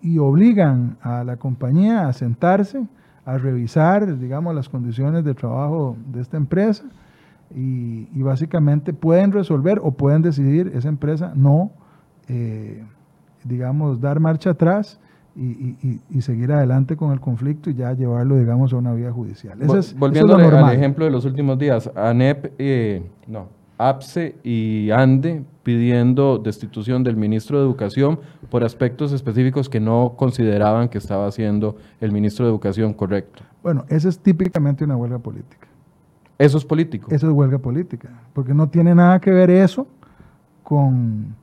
y 0.00 0.18
obligan 0.18 0.96
a 1.02 1.24
la 1.24 1.36
compañía 1.36 2.08
a 2.08 2.12
sentarse, 2.12 2.86
a 3.24 3.38
revisar, 3.38 4.18
digamos, 4.18 4.54
las 4.54 4.68
condiciones 4.68 5.24
de 5.24 5.34
trabajo 5.34 5.96
de 6.06 6.20
esta 6.20 6.36
empresa 6.36 6.84
y, 7.54 8.22
básicamente 8.22 8.92
pueden 8.92 9.32
resolver 9.32 9.80
o 9.82 9.92
pueden 9.92 10.22
decidir 10.22 10.72
esa 10.74 10.88
empresa 10.88 11.32
no, 11.34 11.70
eh, 12.28 12.84
digamos, 13.44 14.00
dar 14.00 14.20
marcha 14.20 14.50
atrás 14.50 15.00
y, 15.34 16.20
seguir 16.20 16.52
adelante 16.52 16.96
con 16.96 17.12
el 17.12 17.20
conflicto 17.20 17.70
y 17.70 17.74
ya 17.74 17.92
llevarlo, 17.94 18.36
digamos, 18.36 18.72
a 18.72 18.76
una 18.76 18.92
vía 18.92 19.12
judicial. 19.12 19.58
Volviendo 19.96 20.36
al 20.36 20.74
ejemplo 20.74 21.04
de 21.04 21.10
los 21.10 21.24
últimos 21.24 21.58
días, 21.58 21.90
ANEP, 21.94 22.52
eh, 22.58 23.02
no, 23.26 23.48
APSE 23.78 24.36
y 24.44 24.90
ANDE 24.90 25.44
pidiendo 25.62 26.38
destitución 26.38 27.02
del 27.02 27.16
ministro 27.16 27.58
de 27.58 27.64
Educación 27.64 28.20
por 28.50 28.64
aspectos 28.64 29.12
específicos 29.12 29.68
que 29.68 29.80
no 29.80 30.14
consideraban 30.16 30.88
que 30.88 30.98
estaba 30.98 31.26
haciendo 31.26 31.76
el 32.00 32.12
ministro 32.12 32.44
de 32.44 32.50
Educación 32.50 32.92
correcto. 32.92 33.42
Bueno, 33.62 33.84
esa 33.88 34.08
es 34.08 34.18
típicamente 34.18 34.84
una 34.84 34.96
huelga 34.96 35.18
política. 35.18 35.66
¿Eso 36.38 36.58
es 36.58 36.64
político? 36.64 37.08
Eso 37.10 37.28
es 37.28 37.32
huelga 37.32 37.58
política, 37.58 38.08
porque 38.32 38.54
no 38.54 38.68
tiene 38.68 38.94
nada 38.94 39.20
que 39.20 39.30
ver 39.30 39.50
eso 39.50 39.86
con, 40.62 41.34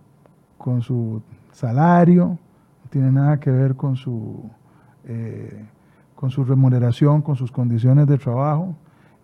con 0.58 0.82
su 0.82 1.22
salario, 1.52 2.38
tiene 2.90 3.12
nada 3.12 3.40
que 3.40 3.52
ver 3.52 3.76
con 3.76 3.96
su, 3.96 4.50
eh, 5.06 5.66
con 6.16 6.30
su 6.30 6.44
remuneración, 6.44 7.22
con 7.22 7.36
sus 7.36 7.52
condiciones 7.52 8.08
de 8.08 8.18
trabajo. 8.18 8.76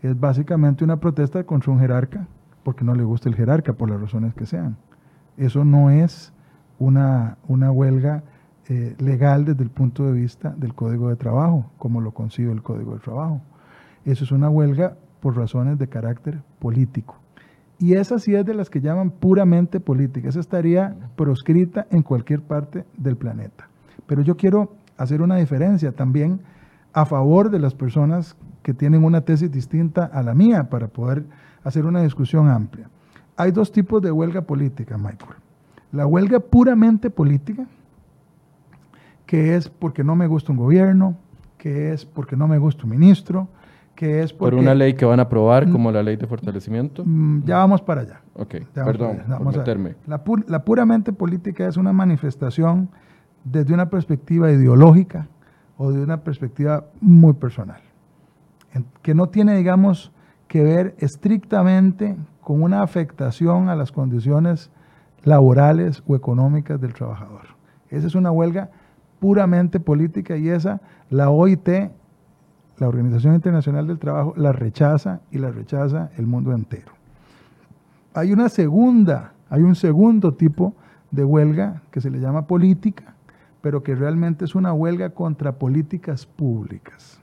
Es 0.02 0.20
básicamente 0.20 0.84
una 0.84 1.00
protesta 1.00 1.44
contra 1.44 1.72
un 1.72 1.80
jerarca, 1.80 2.28
porque 2.64 2.84
no 2.84 2.96
le 2.96 3.04
gusta 3.04 3.30
el 3.30 3.36
jerarca, 3.36 3.74
por 3.74 3.90
las 3.90 4.00
razones 4.00 4.34
que 4.34 4.46
sean. 4.46 4.78
Eso 5.38 5.66
no 5.66 5.90
es 5.90 6.34
una, 6.80 7.38
una 7.48 7.72
huelga 7.72 8.24
eh, 8.68 8.96
legal 9.00 9.46
desde 9.46 9.64
el 9.64 9.70
punto 9.70 10.06
de 10.06 10.14
vista 10.14 10.56
del 10.58 10.74
Código 10.74 11.10
de 11.10 11.16
Trabajo, 11.16 11.72
como 11.78 12.02
lo 12.02 12.12
concibe 12.12 12.52
el 12.52 12.64
Código 12.64 12.94
de 12.94 13.00
Trabajo. 13.00 13.42
Eso 14.06 14.24
es 14.24 14.32
una 14.32 14.50
huelga 14.50 14.98
por 15.20 15.36
razones 15.36 15.78
de 15.78 15.88
carácter 15.88 16.42
político. 16.60 17.16
Y 17.80 17.94
esa 17.94 18.20
sí 18.20 18.34
es 18.34 18.46
de 18.46 18.54
las 18.54 18.70
que 18.70 18.82
llaman 18.82 19.10
puramente 19.10 19.80
política. 19.80 20.30
Esa 20.30 20.40
estaría 20.40 20.96
proscrita 21.16 21.88
en 21.92 22.04
cualquier 22.04 22.42
parte 22.42 22.86
del 22.98 23.18
planeta. 23.18 23.68
Pero 24.08 24.22
yo 24.22 24.38
quiero 24.38 24.74
hacer 24.98 25.22
una 25.22 25.36
diferencia 25.36 25.92
también 25.92 26.40
a 26.94 27.06
favor 27.06 27.50
de 27.50 27.60
las 27.60 27.74
personas 27.74 28.38
que 28.64 28.74
tienen 28.74 29.04
una 29.04 29.22
tesis 29.22 29.52
distinta 29.52 30.06
a 30.06 30.24
la 30.24 30.34
mía 30.34 30.70
para 30.70 30.88
poder 30.88 31.26
hacer 31.64 31.86
una 31.86 32.02
discusión 32.02 32.48
amplia. 32.48 32.90
Hay 33.36 33.52
dos 33.52 33.72
tipos 33.72 34.02
de 34.02 34.12
huelga 34.12 34.42
política, 34.42 34.98
Michael. 34.98 35.36
La 35.92 36.08
huelga 36.08 36.40
puramente 36.40 37.10
política, 37.10 37.66
que 39.26 39.56
es 39.56 39.68
porque 39.68 40.04
no 40.04 40.16
me 40.16 40.28
gusta 40.28 40.54
un 40.54 40.58
gobierno, 40.58 41.18
que 41.58 41.92
es 41.92 42.06
porque 42.06 42.38
no 42.38 42.48
me 42.48 42.58
gusta 42.58 42.84
un 42.84 42.92
ministro, 42.92 43.50
que 43.96 44.22
es 44.22 44.34
por 44.34 44.54
una 44.54 44.76
ley 44.76 44.94
que 44.94 45.06
van 45.06 45.20
a 45.20 45.24
aprobar 45.24 45.70
como 45.70 45.92
la 45.92 46.04
ley 46.04 46.18
de 46.18 46.28
fortalecimiento. 46.28 47.04
Mm, 47.06 47.44
ya 47.46 47.58
vamos 47.58 47.82
para 47.82 48.02
allá. 48.02 48.22
Ok, 48.34 48.56
perdón, 48.74 49.24
por 49.28 49.58
meterme. 49.58 49.96
La, 50.06 50.22
la, 50.48 50.66
puramente 50.66 51.14
política 51.14 51.68
es 51.68 51.78
una 51.78 51.94
manifestación 51.94 52.90
desde 53.44 53.74
una 53.74 53.90
perspectiva 53.90 54.52
ideológica 54.52 55.28
o 55.78 55.92
de 55.92 56.04
una 56.04 56.24
perspectiva 56.24 56.86
muy 57.00 57.34
personal, 57.34 57.82
que 59.02 59.14
no 59.14 59.30
tiene, 59.30 59.56
digamos, 59.56 60.12
que 60.48 60.64
ver 60.64 60.96
estrictamente 61.00 62.18
con 62.42 62.62
una 62.62 62.82
afectación 62.82 63.70
a 63.70 63.76
las 63.76 63.92
condiciones 63.92 64.72
laborales 65.24 66.04
o 66.08 66.16
económicas 66.16 66.80
del 66.80 66.94
trabajador. 66.94 67.56
Esa 67.90 68.08
es 68.08 68.16
una 68.16 68.32
huelga 68.32 68.70
puramente 69.20 69.80
política 69.80 70.38
y 70.38 70.50
esa 70.50 70.82
la 71.10 71.30
OIT 71.30 71.70
la 72.78 72.88
Organización 72.88 73.36
Internacional 73.36 73.88
del 73.88 74.00
Trabajo 74.00 74.34
la 74.38 74.52
rechaza 74.52 75.22
y 75.32 75.38
la 75.38 75.52
rechaza 75.52 76.12
el 76.18 76.28
mundo 76.28 76.52
entero. 76.52 76.92
Hay 78.14 78.32
una 78.32 78.50
segunda, 78.50 79.34
hay 79.50 79.62
un 79.62 79.76
segundo 79.76 80.34
tipo 80.34 80.74
de 81.12 81.24
huelga 81.24 81.82
que 81.92 82.02
se 82.02 82.10
le 82.10 82.20
llama 82.20 82.48
política, 82.48 83.16
pero 83.62 83.84
que 83.84 83.96
realmente 83.96 84.46
es 84.46 84.56
una 84.56 84.74
huelga 84.74 85.10
contra 85.10 85.54
políticas 85.54 86.26
públicas. 86.26 87.20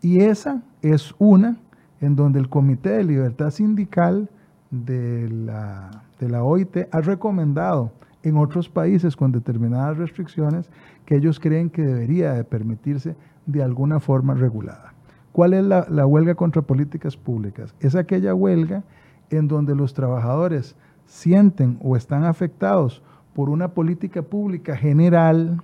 Y 0.00 0.20
esa 0.20 0.62
es 0.82 1.14
una 1.18 1.56
en 2.00 2.14
donde 2.14 2.38
el 2.38 2.48
Comité 2.48 2.90
de 2.90 3.04
Libertad 3.04 3.50
Sindical 3.50 4.28
de 4.70 5.28
la, 5.30 6.42
OIT 6.42 6.88
ha 6.90 7.00
recomendado 7.00 7.92
en 8.22 8.36
otros 8.36 8.68
países 8.68 9.16
con 9.16 9.32
determinadas 9.32 9.96
restricciones 9.96 10.68
que 11.06 11.16
ellos 11.16 11.38
creen 11.38 11.70
que 11.70 11.82
debería 11.82 12.32
de 12.32 12.44
permitirse 12.44 13.16
de 13.46 13.62
alguna 13.62 14.00
forma 14.00 14.34
regulada. 14.34 14.94
¿Cuál 15.32 15.54
es 15.54 15.64
la, 15.64 16.06
huelga 16.06 16.36
contra 16.36 16.62
políticas 16.62 17.16
públicas? 17.16 17.74
Es 17.80 17.96
aquella 17.96 18.34
huelga 18.34 18.84
en 19.30 19.48
donde 19.48 19.74
los 19.74 19.92
trabajadores 19.92 20.76
sienten 21.06 21.78
o 21.82 21.96
están 21.96 22.24
afectados 22.24 23.02
por 23.34 23.50
una 23.50 23.68
política 23.68 24.22
pública 24.22 24.76
general 24.76 25.60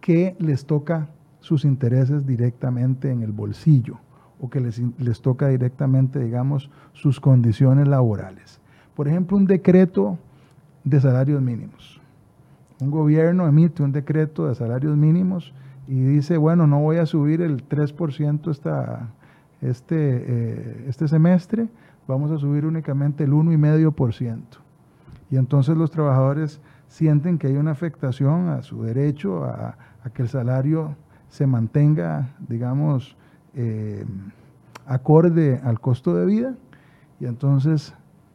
que 0.00 0.36
les 0.38 0.66
toca 0.66 1.08
sus 1.40 1.64
intereses 1.64 2.26
directamente 2.26 3.10
en 3.10 3.22
el 3.22 3.32
bolsillo 3.32 3.98
o 4.40 4.50
que 4.50 4.60
les, 4.60 4.82
les, 4.98 5.22
toca 5.22 5.48
directamente, 5.48 6.20
digamos, 6.20 6.70
sus 6.92 7.18
condiciones 7.18 7.88
laborales. 7.88 8.60
Por 8.94 9.08
ejemplo, 9.08 9.38
un 9.38 9.46
decreto 9.46 10.18
de 10.84 11.00
salarios 11.00 11.40
mínimos. 11.40 12.00
Un 12.78 12.90
gobierno 12.90 13.48
emite 13.48 13.82
un 13.82 13.92
decreto 13.92 14.48
de 14.48 14.54
salarios 14.54 14.96
mínimos 14.98 15.54
y 15.88 16.00
dice, 16.00 16.36
bueno, 16.36 16.66
no 16.66 16.80
voy 16.80 16.96
a 16.96 17.06
subir 17.06 17.40
el 17.42 17.68
3% 17.68 18.50
esta, 18.50 19.08
este, 19.60 19.96
eh, 19.96 20.84
este 20.88 21.08
semestre, 21.08 21.68
vamos 22.06 22.30
a 22.30 22.38
subir 22.38 22.66
únicamente 22.66 23.24
el 23.24 23.32
1,5%. 23.32 24.40
Y 25.30 25.36
entonces 25.36 25.76
los 25.76 25.90
trabajadores 25.90 26.60
sienten 26.88 27.38
que 27.38 27.48
hay 27.48 27.56
una 27.56 27.72
afectación 27.72 28.48
a 28.48 28.62
su 28.62 28.82
derecho 28.82 29.44
a, 29.44 29.76
que 30.14 30.22
el 30.22 30.28
salario 30.28 30.94
se 31.28 31.46
mantenga, 31.46 32.28
digamos, 32.48 33.16
eh, 33.54 34.04
acorde 34.86 35.60
al 35.64 35.80
costo 35.80 36.14
de 36.14 36.26
vida, 36.26 36.54
y 37.18 37.26
entonces 37.26 37.92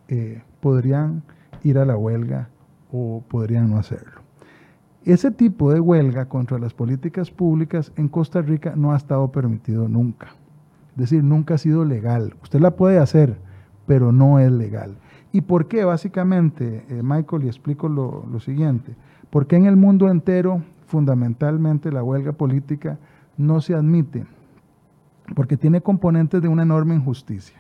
eh, 0.09 0.43
podrían 0.59 1.23
ir 1.63 1.77
a 1.77 1.85
la 1.85 1.95
huelga 1.95 2.49
o 2.91 3.23
podrían 3.29 3.69
no 3.69 3.77
hacerlo. 3.77 4.20
Ese 5.03 5.31
tipo 5.31 5.73
de 5.73 5.79
huelga 5.79 6.27
contra 6.27 6.59
las 6.59 6.73
políticas 6.75 7.31
públicas 7.31 7.91
en 7.95 8.07
Costa 8.07 8.41
Rica 8.41 8.73
no 8.75 8.93
ha 8.93 8.97
estado 8.97 9.31
permitido 9.31 9.87
nunca. 9.87 10.27
Es 10.91 10.97
decir, 10.97 11.23
nunca 11.23 11.55
ha 11.55 11.57
sido 11.57 11.85
legal. 11.85 12.35
Usted 12.43 12.59
la 12.59 12.75
puede 12.75 12.99
hacer, 12.99 13.37
pero 13.87 14.11
no 14.11 14.37
es 14.37 14.51
legal. 14.51 14.97
¿Y 15.31 15.41
por 15.41 15.67
qué? 15.67 15.85
Básicamente, 15.85 16.85
eh, 16.89 17.01
Michael, 17.03 17.45
y 17.45 17.47
explico 17.47 17.89
lo, 17.89 18.25
lo 18.31 18.39
siguiente. 18.39 18.95
Porque 19.31 19.55
en 19.55 19.65
el 19.65 19.75
mundo 19.75 20.07
entero, 20.09 20.61
fundamentalmente, 20.85 21.91
la 21.91 22.03
huelga 22.03 22.33
política 22.33 22.99
no 23.37 23.59
se 23.61 23.73
admite? 23.73 24.25
Porque 25.35 25.57
tiene 25.57 25.81
componentes 25.81 26.41
de 26.43 26.47
una 26.47 26.63
enorme 26.63 26.93
injusticia. 26.93 27.57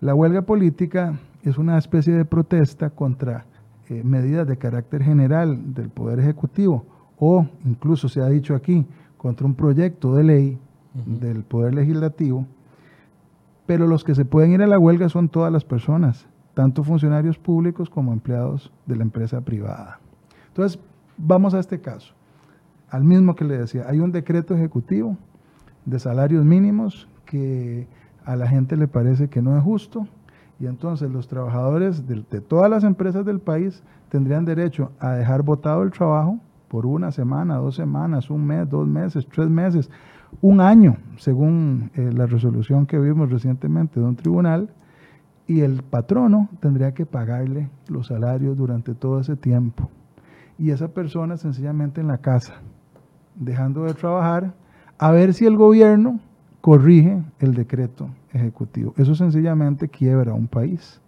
La 0.00 0.14
huelga 0.14 0.42
política 0.42 1.20
es 1.42 1.58
una 1.58 1.78
especie 1.78 2.14
de 2.14 2.24
protesta 2.24 2.90
contra 2.90 3.44
eh, 3.88 4.02
medidas 4.04 4.46
de 4.46 4.58
carácter 4.58 5.02
general 5.02 5.74
del 5.74 5.88
Poder 5.88 6.20
Ejecutivo 6.20 6.84
o 7.18 7.46
incluso 7.64 8.08
se 8.08 8.20
ha 8.20 8.28
dicho 8.28 8.54
aquí 8.54 8.86
contra 9.16 9.46
un 9.46 9.54
proyecto 9.54 10.14
de 10.14 10.24
ley 10.24 10.58
del 11.06 11.44
Poder 11.44 11.74
Legislativo, 11.74 12.46
pero 13.66 13.86
los 13.86 14.04
que 14.04 14.14
se 14.14 14.24
pueden 14.24 14.52
ir 14.52 14.62
a 14.62 14.66
la 14.66 14.78
huelga 14.78 15.08
son 15.08 15.28
todas 15.28 15.52
las 15.52 15.64
personas, 15.64 16.26
tanto 16.54 16.84
funcionarios 16.84 17.38
públicos 17.38 17.88
como 17.88 18.12
empleados 18.12 18.72
de 18.86 18.96
la 18.96 19.02
empresa 19.02 19.40
privada. 19.40 20.00
Entonces, 20.48 20.78
vamos 21.16 21.54
a 21.54 21.60
este 21.60 21.80
caso, 21.80 22.14
al 22.90 23.04
mismo 23.04 23.36
que 23.36 23.44
le 23.44 23.56
decía, 23.56 23.84
hay 23.88 24.00
un 24.00 24.12
decreto 24.12 24.54
ejecutivo 24.54 25.16
de 25.84 25.98
salarios 25.98 26.44
mínimos 26.44 27.08
que 27.24 27.86
a 28.24 28.36
la 28.36 28.48
gente 28.48 28.76
le 28.76 28.88
parece 28.88 29.28
que 29.28 29.42
no 29.42 29.56
es 29.56 29.62
justo, 29.62 30.06
y 30.62 30.66
entonces 30.66 31.10
los 31.10 31.26
trabajadores 31.26 32.06
de, 32.06 32.40
todas 32.40 32.70
las 32.70 32.84
empresas 32.84 33.24
del 33.26 33.40
país 33.40 33.82
tendrían 34.10 34.44
derecho 34.44 34.92
a 35.00 35.10
dejar 35.10 35.42
votado 35.42 35.82
el 35.82 35.90
trabajo 35.90 36.38
por 36.68 36.86
una 36.86 37.10
semana, 37.10 37.56
dos 37.56 37.74
semanas, 37.74 38.30
un 38.30 38.46
mes, 38.46 38.70
dos 38.70 38.86
meses, 38.86 39.26
tres 39.26 39.50
meses, 39.50 39.90
un 40.40 40.60
año, 40.60 40.98
según 41.16 41.90
eh, 41.96 42.12
la 42.12 42.26
resolución 42.26 42.86
que 42.86 42.96
vimos 43.00 43.28
recientemente 43.28 43.98
de 43.98 44.06
un 44.06 44.14
tribunal, 44.14 44.70
y 45.48 45.62
el 45.62 45.82
patrono 45.82 46.48
tendría 46.60 46.94
que 46.94 47.06
pagarle 47.06 47.68
los 47.88 48.06
salarios 48.06 48.56
durante 48.56 48.94
todo 48.94 49.18
ese 49.18 49.34
tiempo. 49.34 49.90
Y 50.58 50.70
esa 50.70 50.86
persona 50.86 51.38
sencillamente 51.38 52.00
en 52.00 52.06
la 52.06 52.18
casa, 52.18 52.54
dejando 53.34 53.82
de 53.82 53.94
trabajar, 53.94 54.54
a 54.96 55.10
ver 55.10 55.34
si 55.34 55.44
el 55.44 55.56
gobierno 55.56 56.20
corrige 56.60 57.20
el 57.40 57.54
decreto 57.54 58.10
ejecutivo. 58.32 58.94
Eso 58.96 59.14
sencillamente 59.14 59.88
quiebra 59.88 60.34
un 60.34 60.48
país, 60.48 61.00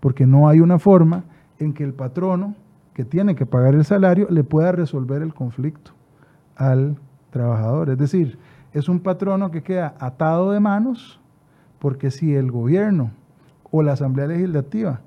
porque 0.00 0.26
no 0.26 0.48
hay 0.48 0.60
una 0.60 0.78
forma 0.78 1.24
en 1.58 1.72
que 1.72 1.84
el 1.84 1.92
patrono 1.92 2.54
que 2.94 3.04
tiene 3.04 3.34
que 3.34 3.46
pagar 3.46 3.74
el 3.74 3.84
salario 3.84 4.26
le 4.30 4.44
pueda 4.44 4.72
resolver 4.72 5.22
el 5.22 5.34
conflicto 5.34 5.92
al 6.56 6.96
trabajador. 7.30 7.90
Es 7.90 7.98
decir, 7.98 8.38
es 8.72 8.88
un 8.88 9.00
patrono 9.00 9.50
que 9.50 9.62
queda 9.62 9.94
atado 9.98 10.52
de 10.52 10.60
manos 10.60 11.20
porque 11.78 12.10
si 12.10 12.34
el 12.34 12.50
gobierno 12.50 13.10
o 13.70 13.82
la 13.82 13.92
Asamblea 13.92 14.26
Legislativa 14.26 15.00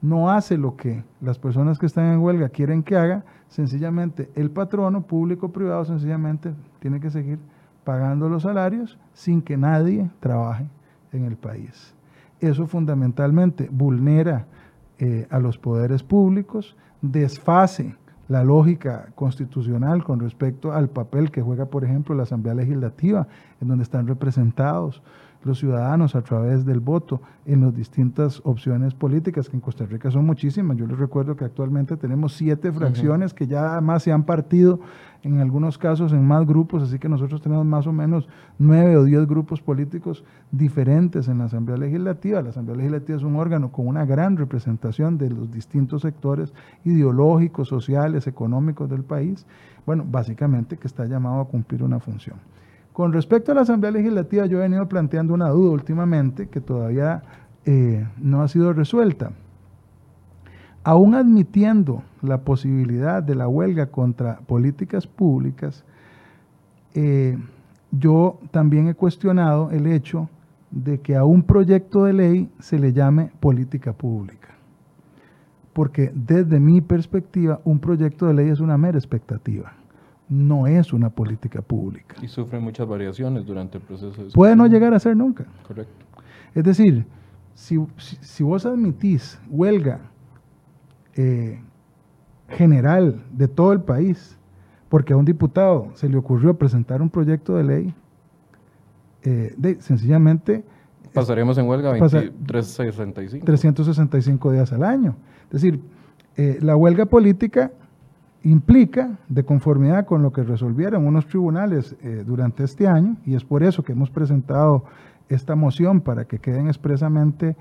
no 0.00 0.30
hace 0.30 0.58
lo 0.58 0.76
que 0.76 1.04
las 1.20 1.38
personas 1.38 1.78
que 1.78 1.86
están 1.86 2.12
en 2.12 2.20
huelga 2.20 2.48
quieren 2.48 2.82
que 2.82 2.96
haga, 2.96 3.24
sencillamente 3.48 4.30
el 4.34 4.50
patrono, 4.50 5.02
público 5.02 5.46
o 5.46 5.52
privado, 5.52 5.84
sencillamente 5.84 6.54
tiene 6.80 7.00
que 7.00 7.10
seguir 7.10 7.38
pagando 7.84 8.28
los 8.28 8.42
salarios 8.42 8.98
sin 9.12 9.42
que 9.42 9.56
nadie 9.56 10.10
trabaje 10.20 10.66
en 11.14 11.24
el 11.24 11.36
país. 11.36 11.94
Eso 12.40 12.66
fundamentalmente 12.66 13.68
vulnera 13.70 14.46
eh, 14.98 15.26
a 15.30 15.38
los 15.38 15.58
poderes 15.58 16.02
públicos, 16.02 16.76
desfase 17.00 17.96
la 18.28 18.42
lógica 18.42 19.08
constitucional 19.14 20.02
con 20.02 20.20
respecto 20.20 20.72
al 20.72 20.88
papel 20.88 21.30
que 21.30 21.42
juega, 21.42 21.66
por 21.66 21.84
ejemplo, 21.84 22.14
la 22.14 22.22
Asamblea 22.22 22.54
Legislativa, 22.54 23.26
en 23.60 23.68
donde 23.68 23.84
están 23.84 24.06
representados 24.06 25.02
los 25.44 25.58
ciudadanos 25.58 26.14
a 26.14 26.22
través 26.22 26.64
del 26.64 26.80
voto 26.80 27.20
en 27.46 27.60
las 27.60 27.74
distintas 27.74 28.40
opciones 28.44 28.94
políticas, 28.94 29.48
que 29.48 29.56
en 29.56 29.60
Costa 29.60 29.84
Rica 29.86 30.10
son 30.10 30.24
muchísimas. 30.26 30.76
Yo 30.76 30.86
les 30.86 30.98
recuerdo 30.98 31.36
que 31.36 31.44
actualmente 31.44 31.96
tenemos 31.96 32.34
siete 32.34 32.72
fracciones 32.72 33.34
que 33.34 33.46
ya 33.46 33.72
además 33.72 34.02
se 34.02 34.12
han 34.12 34.24
partido 34.24 34.80
en 35.22 35.40
algunos 35.40 35.78
casos 35.78 36.12
en 36.12 36.26
más 36.26 36.46
grupos, 36.46 36.82
así 36.82 36.98
que 36.98 37.08
nosotros 37.08 37.40
tenemos 37.40 37.64
más 37.64 37.86
o 37.86 37.92
menos 37.92 38.28
nueve 38.58 38.96
o 38.96 39.04
diez 39.04 39.26
grupos 39.26 39.62
políticos 39.62 40.22
diferentes 40.50 41.28
en 41.28 41.38
la 41.38 41.44
Asamblea 41.44 41.78
Legislativa. 41.78 42.42
La 42.42 42.50
Asamblea 42.50 42.76
Legislativa 42.76 43.16
es 43.16 43.24
un 43.24 43.36
órgano 43.36 43.72
con 43.72 43.86
una 43.86 44.04
gran 44.04 44.36
representación 44.36 45.16
de 45.16 45.30
los 45.30 45.50
distintos 45.50 46.02
sectores 46.02 46.52
ideológicos, 46.84 47.68
sociales, 47.68 48.26
económicos 48.26 48.90
del 48.90 49.02
país. 49.02 49.46
Bueno, 49.86 50.04
básicamente 50.06 50.76
que 50.76 50.86
está 50.86 51.06
llamado 51.06 51.40
a 51.40 51.48
cumplir 51.48 51.82
una 51.82 52.00
función. 52.00 52.36
Con 52.94 53.12
respecto 53.12 53.50
a 53.50 53.56
la 53.56 53.62
Asamblea 53.62 53.90
Legislativa, 53.90 54.46
yo 54.46 54.58
he 54.58 54.60
venido 54.60 54.88
planteando 54.88 55.34
una 55.34 55.48
duda 55.48 55.72
últimamente 55.72 56.46
que 56.46 56.60
todavía 56.60 57.24
eh, 57.64 58.06
no 58.18 58.40
ha 58.40 58.46
sido 58.46 58.72
resuelta. 58.72 59.32
Aún 60.84 61.16
admitiendo 61.16 62.04
la 62.22 62.42
posibilidad 62.42 63.20
de 63.20 63.34
la 63.34 63.48
huelga 63.48 63.86
contra 63.86 64.38
políticas 64.46 65.08
públicas, 65.08 65.82
eh, 66.94 67.36
yo 67.90 68.38
también 68.52 68.86
he 68.86 68.94
cuestionado 68.94 69.72
el 69.72 69.88
hecho 69.88 70.28
de 70.70 71.00
que 71.00 71.16
a 71.16 71.24
un 71.24 71.42
proyecto 71.42 72.04
de 72.04 72.12
ley 72.12 72.48
se 72.60 72.78
le 72.78 72.92
llame 72.92 73.32
política 73.40 73.92
pública. 73.92 74.50
Porque 75.72 76.12
desde 76.14 76.60
mi 76.60 76.80
perspectiva, 76.80 77.60
un 77.64 77.80
proyecto 77.80 78.26
de 78.26 78.34
ley 78.34 78.50
es 78.50 78.60
una 78.60 78.78
mera 78.78 78.98
expectativa 78.98 79.72
no 80.28 80.66
es 80.66 80.92
una 80.92 81.10
política 81.10 81.62
pública. 81.62 82.16
Y 82.22 82.28
sufre 82.28 82.58
muchas 82.58 82.88
variaciones 82.88 83.44
durante 83.44 83.78
el 83.78 83.84
proceso. 83.84 84.24
De 84.24 84.30
Puede 84.30 84.56
no 84.56 84.66
llegar 84.66 84.94
a 84.94 84.98
ser 84.98 85.16
nunca. 85.16 85.44
Correcto. 85.66 86.04
Es 86.54 86.64
decir, 86.64 87.06
si, 87.54 88.42
vos 88.42 88.66
admitís 88.66 89.40
huelga 89.48 90.00
eh, 91.14 91.60
general 92.48 93.22
de 93.32 93.48
todo 93.48 93.72
el 93.72 93.80
país, 93.80 94.38
porque 94.88 95.12
a 95.12 95.16
un 95.16 95.24
diputado 95.24 95.90
se 95.94 96.08
le 96.08 96.16
ocurrió 96.16 96.54
presentar 96.54 97.02
un 97.02 97.10
proyecto 97.10 97.56
de 97.56 97.64
ley, 97.64 97.94
eh, 99.22 99.54
de, 99.56 99.80
sencillamente... 99.80 100.64
Pasaremos 101.12 101.56
en 101.58 101.68
huelga 101.68 101.92
365. 101.92 103.44
365 103.44 104.52
días 104.52 104.72
al 104.72 104.82
año. 104.82 105.16
Es 105.46 105.62
decir, 105.62 105.80
eh, 106.36 106.58
la 106.60 106.74
huelga 106.74 107.06
política 107.06 107.70
implica, 108.44 109.18
de 109.28 109.44
conformidad 109.44 110.04
con 110.04 110.22
lo 110.22 110.32
que 110.32 110.42
resolvieron 110.42 111.06
unos 111.06 111.26
tribunales 111.26 111.96
eh, 112.02 112.22
durante 112.26 112.64
este 112.64 112.86
año, 112.86 113.16
y 113.24 113.34
es 113.34 113.44
por 113.44 113.62
eso 113.62 113.82
que 113.82 113.92
hemos 113.92 114.10
presentado 114.10 114.84
esta 115.28 115.56
moción 115.56 116.02
para 116.02 116.26
que 116.26 116.38
queden 116.38 116.68
expresamente 116.68 117.56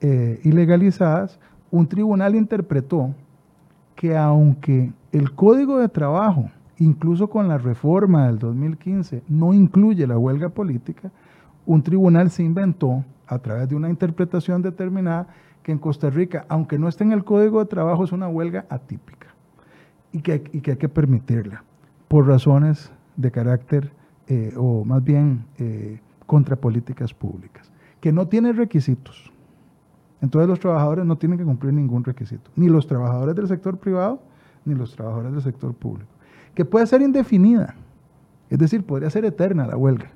eh, 0.00 0.40
ilegalizadas, 0.44 1.40
un 1.70 1.88
tribunal 1.88 2.36
interpretó 2.36 3.14
que 3.96 4.16
aunque 4.16 4.92
el 5.10 5.34
Código 5.34 5.80
de 5.80 5.88
Trabajo, 5.88 6.50
incluso 6.78 7.28
con 7.28 7.48
la 7.48 7.58
reforma 7.58 8.28
del 8.28 8.38
2015, 8.38 9.24
no 9.28 9.52
incluye 9.52 10.06
la 10.06 10.16
huelga 10.16 10.50
política, 10.50 11.10
un 11.66 11.82
tribunal 11.82 12.30
se 12.30 12.44
inventó, 12.44 13.04
a 13.26 13.40
través 13.40 13.68
de 13.68 13.74
una 13.74 13.90
interpretación 13.90 14.62
determinada, 14.62 15.26
que 15.62 15.72
en 15.72 15.78
Costa 15.78 16.08
Rica, 16.08 16.46
aunque 16.48 16.78
no 16.78 16.88
esté 16.88 17.04
en 17.04 17.12
el 17.12 17.24
Código 17.24 17.58
de 17.58 17.66
Trabajo, 17.66 18.04
es 18.04 18.12
una 18.12 18.28
huelga 18.28 18.64
atípica 18.70 19.17
y 20.12 20.20
que, 20.20 20.32
hay 20.32 20.76
que 20.76 20.88
permitirla 20.88 21.62
por 22.08 22.26
razones 22.26 22.90
de 23.16 23.30
carácter 23.30 23.90
eh, 24.26 24.52
o 24.56 24.84
más 24.84 25.02
bien 25.02 25.44
eh, 25.58 26.00
contra 26.26 26.56
políticas 26.56 27.14
públicas, 27.14 27.70
que 28.00 28.12
no 28.12 28.28
tiene 28.28 28.52
requisitos. 28.52 29.32
Entonces 30.20 30.48
los 30.48 30.60
trabajadores 30.60 31.04
no 31.06 31.16
tienen 31.16 31.38
que 31.38 31.44
cumplir 31.44 31.72
ningún 31.72 32.04
requisito, 32.04 32.50
ni 32.56 32.68
los 32.68 32.86
trabajadores 32.86 33.34
del 33.34 33.48
sector 33.48 33.78
privado, 33.78 34.20
ni 34.64 34.74
los 34.74 34.94
trabajadores 34.94 35.32
del 35.32 35.42
sector 35.42 35.74
público, 35.74 36.10
que 36.54 36.64
puede 36.64 36.86
ser 36.86 37.02
indefinida, 37.02 37.74
es 38.50 38.58
decir, 38.58 38.84
podría 38.84 39.10
ser 39.10 39.24
eterna 39.24 39.66
la 39.66 39.76
huelga, 39.76 40.10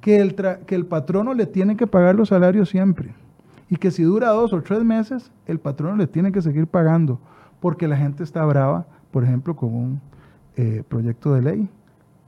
que 0.00 0.20
el, 0.20 0.34
que 0.34 0.74
el 0.74 0.86
patrono 0.86 1.34
le 1.34 1.46
tiene 1.46 1.76
que 1.76 1.86
pagar 1.86 2.14
los 2.14 2.28
salarios 2.28 2.68
siempre, 2.68 3.14
y 3.68 3.76
que 3.76 3.90
si 3.90 4.02
dura 4.02 4.30
dos 4.30 4.52
o 4.52 4.62
tres 4.62 4.84
meses, 4.84 5.32
el 5.46 5.58
patrono 5.58 5.96
le 5.96 6.06
tiene 6.06 6.32
que 6.32 6.42
seguir 6.42 6.66
pagando, 6.66 7.20
porque 7.60 7.88
la 7.88 7.96
gente 7.96 8.22
está 8.22 8.44
brava 8.44 8.86
por 9.10 9.24
ejemplo, 9.24 9.56
con 9.56 9.74
un 9.74 10.00
eh, 10.56 10.82
proyecto 10.88 11.34
de 11.34 11.42
ley 11.42 11.68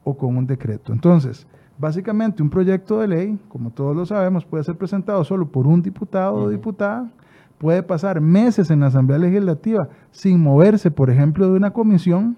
o 0.04 0.16
con 0.16 0.36
un 0.36 0.46
decreto. 0.46 0.92
Entonces, 0.92 1.46
básicamente 1.78 2.42
un 2.42 2.50
proyecto 2.50 3.00
de 3.00 3.08
ley, 3.08 3.38
como 3.48 3.70
todos 3.70 3.96
lo 3.96 4.06
sabemos, 4.06 4.44
puede 4.44 4.64
ser 4.64 4.76
presentado 4.76 5.24
solo 5.24 5.46
por 5.46 5.66
un 5.66 5.82
diputado 5.82 6.34
o 6.34 6.48
diputada, 6.48 7.10
puede 7.58 7.82
pasar 7.82 8.20
meses 8.20 8.70
en 8.70 8.80
la 8.80 8.86
Asamblea 8.86 9.18
Legislativa 9.18 9.88
sin 10.10 10.40
moverse, 10.40 10.90
por 10.90 11.10
ejemplo, 11.10 11.48
de 11.48 11.56
una 11.56 11.72
comisión, 11.72 12.36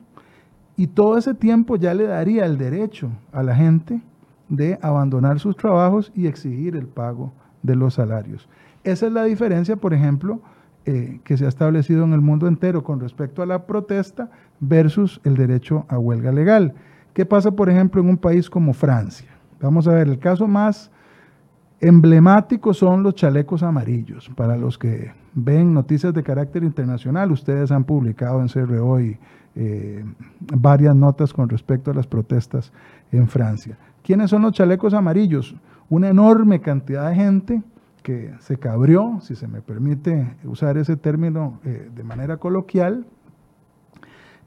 y 0.76 0.88
todo 0.88 1.16
ese 1.16 1.34
tiempo 1.34 1.76
ya 1.76 1.94
le 1.94 2.04
daría 2.04 2.44
el 2.44 2.58
derecho 2.58 3.10
a 3.32 3.42
la 3.42 3.54
gente 3.54 4.02
de 4.48 4.78
abandonar 4.82 5.38
sus 5.38 5.56
trabajos 5.56 6.12
y 6.14 6.26
exigir 6.26 6.76
el 6.76 6.86
pago 6.86 7.32
de 7.62 7.76
los 7.76 7.94
salarios. 7.94 8.48
Esa 8.82 9.06
es 9.06 9.12
la 9.12 9.24
diferencia, 9.24 9.76
por 9.76 9.94
ejemplo, 9.94 10.40
eh, 10.86 11.20
que 11.24 11.36
se 11.36 11.46
ha 11.46 11.48
establecido 11.48 12.04
en 12.04 12.12
el 12.12 12.20
mundo 12.20 12.46
entero 12.46 12.84
con 12.84 13.00
respecto 13.00 13.42
a 13.42 13.46
la 13.46 13.66
protesta 13.66 14.30
versus 14.60 15.20
el 15.24 15.36
derecho 15.36 15.86
a 15.88 15.98
huelga 15.98 16.30
legal. 16.30 16.74
¿Qué 17.14 17.24
pasa, 17.24 17.52
por 17.52 17.70
ejemplo, 17.70 18.02
en 18.02 18.08
un 18.08 18.18
país 18.18 18.50
como 18.50 18.74
Francia? 18.74 19.28
Vamos 19.60 19.88
a 19.88 19.94
ver, 19.94 20.08
el 20.08 20.18
caso 20.18 20.46
más 20.46 20.90
emblemático 21.80 22.74
son 22.74 23.02
los 23.02 23.14
chalecos 23.14 23.62
amarillos. 23.62 24.30
Para 24.36 24.56
los 24.56 24.76
que 24.76 25.12
ven 25.34 25.72
noticias 25.72 26.12
de 26.12 26.22
carácter 26.22 26.64
internacional, 26.64 27.30
ustedes 27.32 27.70
han 27.70 27.84
publicado 27.84 28.40
en 28.40 28.48
CRO 28.48 28.86
hoy 28.86 29.18
eh, 29.54 30.04
varias 30.54 30.96
notas 30.96 31.32
con 31.32 31.48
respecto 31.48 31.90
a 31.90 31.94
las 31.94 32.06
protestas 32.06 32.72
en 33.12 33.28
Francia. 33.28 33.78
¿Quiénes 34.02 34.30
son 34.30 34.42
los 34.42 34.52
chalecos 34.52 34.92
amarillos? 34.94 35.54
Una 35.88 36.08
enorme 36.08 36.60
cantidad 36.60 37.08
de 37.08 37.14
gente 37.14 37.62
que 38.04 38.32
se 38.38 38.58
cabrió, 38.58 39.18
si 39.20 39.34
se 39.34 39.48
me 39.48 39.60
permite 39.60 40.36
usar 40.44 40.78
ese 40.78 40.96
término 40.96 41.58
eh, 41.64 41.90
de 41.92 42.04
manera 42.04 42.36
coloquial, 42.36 43.06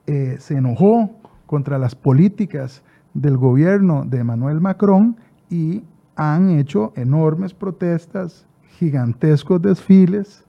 eh, 0.06 0.38
se 0.40 0.56
enojó 0.56 1.10
contra 1.46 1.78
las 1.78 1.96
políticas 1.96 2.84
del 3.14 3.36
gobierno 3.36 4.06
de 4.06 4.20
Emmanuel 4.20 4.62
Macron 4.62 5.18
y 5.50 5.84
han 6.16 6.52
hecho 6.52 6.94
enormes 6.96 7.54
protestas, 7.54 8.46
gigantescos 8.78 9.62
desfiles 9.62 10.46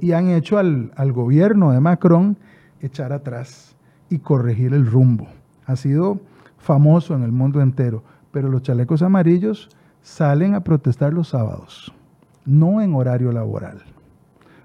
y 0.00 0.10
han 0.10 0.28
hecho 0.28 0.58
al, 0.58 0.90
al 0.96 1.12
gobierno 1.12 1.70
de 1.70 1.78
Macron 1.78 2.36
echar 2.80 3.12
atrás 3.12 3.76
y 4.10 4.18
corregir 4.18 4.74
el 4.74 4.86
rumbo. 4.86 5.28
Ha 5.66 5.76
sido 5.76 6.20
famoso 6.58 7.14
en 7.14 7.22
el 7.22 7.32
mundo 7.32 7.60
entero, 7.60 8.02
pero 8.30 8.48
los 8.48 8.62
chalecos 8.62 9.02
amarillos 9.02 9.68
salen 10.02 10.54
a 10.54 10.64
protestar 10.64 11.12
los 11.12 11.28
sábados, 11.28 11.92
no 12.48 12.80
en 12.80 12.94
horario 12.94 13.30
laboral. 13.30 13.82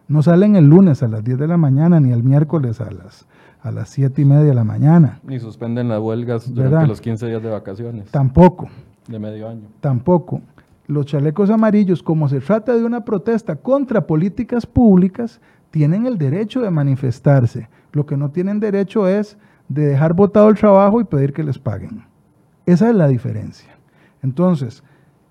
No 0.08 0.24
salen 0.24 0.56
el 0.56 0.68
lunes 0.68 1.04
a 1.04 1.08
las 1.08 1.24
10 1.24 1.38
de 1.38 1.48
la 1.48 1.58
mañana 1.58 2.00
ni 2.00 2.12
el 2.12 2.24
miércoles 2.24 2.80
a 2.82 2.90
las, 2.90 3.28
a 3.62 3.72
las 3.72 3.90
7 3.90 4.22
y 4.22 4.26
media 4.26 4.44
de 4.44 4.54
la 4.54 4.64
mañana. 4.64 5.20
Ni 5.24 5.40
suspenden 5.40 5.90
las 5.90 6.00
huelgas 6.00 6.54
durante 6.54 6.88
los 6.88 7.02
15 7.02 7.28
días 7.28 7.44
de 7.44 7.50
vacaciones. 7.50 8.10
Tampoco. 8.10 8.70
De 9.08 9.20
medio 9.20 9.50
año. 9.50 9.68
Tampoco. 9.82 10.42
Los 10.88 11.06
chalecos 11.06 11.50
amarillos, 11.50 12.02
como 12.02 12.30
se 12.30 12.40
trata 12.40 12.76
de 12.76 12.86
una 12.86 13.04
protesta 13.04 13.56
contra 13.56 14.08
políticas 14.08 14.66
públicas, 14.66 15.42
tienen 15.72 16.06
el 16.06 16.18
derecho 16.18 16.62
de 16.62 16.72
manifestarse. 16.72 17.70
Lo 17.92 18.06
que 18.06 18.16
no 18.16 18.32
tienen 18.32 18.60
derecho 18.60 19.08
es 19.08 19.38
de 19.68 19.88
dejar 19.88 20.14
votado 20.14 20.50
el 20.50 20.56
trabajo 20.56 21.02
y 21.02 21.06
pedir 21.06 21.34
que 21.34 21.44
les 21.44 21.60
paguen. 21.60 22.06
Esa 22.66 22.90
es 22.90 22.96
la 22.96 23.08
diferencia. 23.08 23.76
Entonces, 24.22 24.84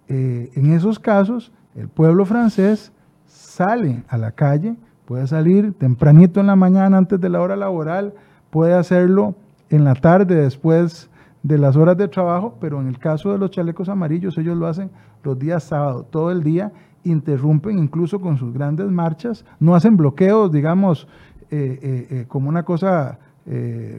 eh, 0.09 0.51
en 0.55 0.73
esos 0.73 0.99
casos, 0.99 1.53
el 1.75 1.89
pueblo 1.89 2.25
francés 2.25 2.93
sale 3.27 4.03
a 4.09 4.19
la 4.19 4.33
calle, 4.33 4.77
puede 5.05 5.27
salir 5.27 5.73
tempranito 5.75 6.41
en 6.41 6.47
la 6.47 6.57
mañana 6.57 6.99
antes 6.99 7.21
de 7.21 7.29
la 7.29 7.41
hora 7.41 7.57
laboral, 7.57 8.15
puede 8.51 8.75
hacerlo 8.75 9.35
en 9.71 9.85
la 9.85 9.95
tarde 9.95 10.35
después 10.35 11.09
de 11.43 11.59
las 11.59 11.77
horas 11.77 11.97
de 11.97 12.09
trabajo, 12.09 12.57
pero 12.61 12.81
en 12.81 12.89
el 12.89 12.99
caso 12.99 13.33
de 13.33 13.39
los 13.39 13.51
chalecos 13.51 13.89
amarillos 13.89 14.39
ellos 14.39 14.57
lo 14.57 14.67
hacen 14.67 14.91
los 15.25 15.39
días 15.39 15.65
sábados, 15.65 16.07
todo 16.11 16.31
el 16.31 16.43
día, 16.43 16.73
interrumpen 17.05 17.79
incluso 17.79 18.21
con 18.21 18.37
sus 18.37 18.53
grandes 18.53 18.89
marchas, 18.89 19.45
no 19.59 19.75
hacen 19.75 19.97
bloqueos, 19.97 20.53
digamos, 20.53 21.09
eh, 21.51 21.79
eh, 21.83 22.07
eh, 22.11 22.25
como 22.29 22.49
una 22.49 22.63
cosa 22.63 23.19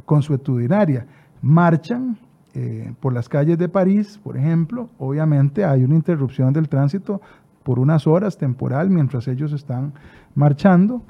consuetudinaria. 0.06 1.06
Marchan 1.42 2.18
por 3.02 3.12
las 3.12 3.28
calles 3.28 3.58
de 3.58 3.68
París, 3.68 4.20
por 4.24 4.38
ejemplo, 4.38 4.88
obviamente 4.98 5.66
hay 5.66 5.84
una 5.84 5.96
interrupción 5.96 6.54
del 6.54 6.70
tránsito 6.70 7.20
por 7.64 7.80
unas 7.80 8.08
horas 8.08 8.38
temporal 8.38 8.90
mientras 8.90 9.28
ellos 9.28 9.54
están 9.54 9.94
marchando, 10.36 11.02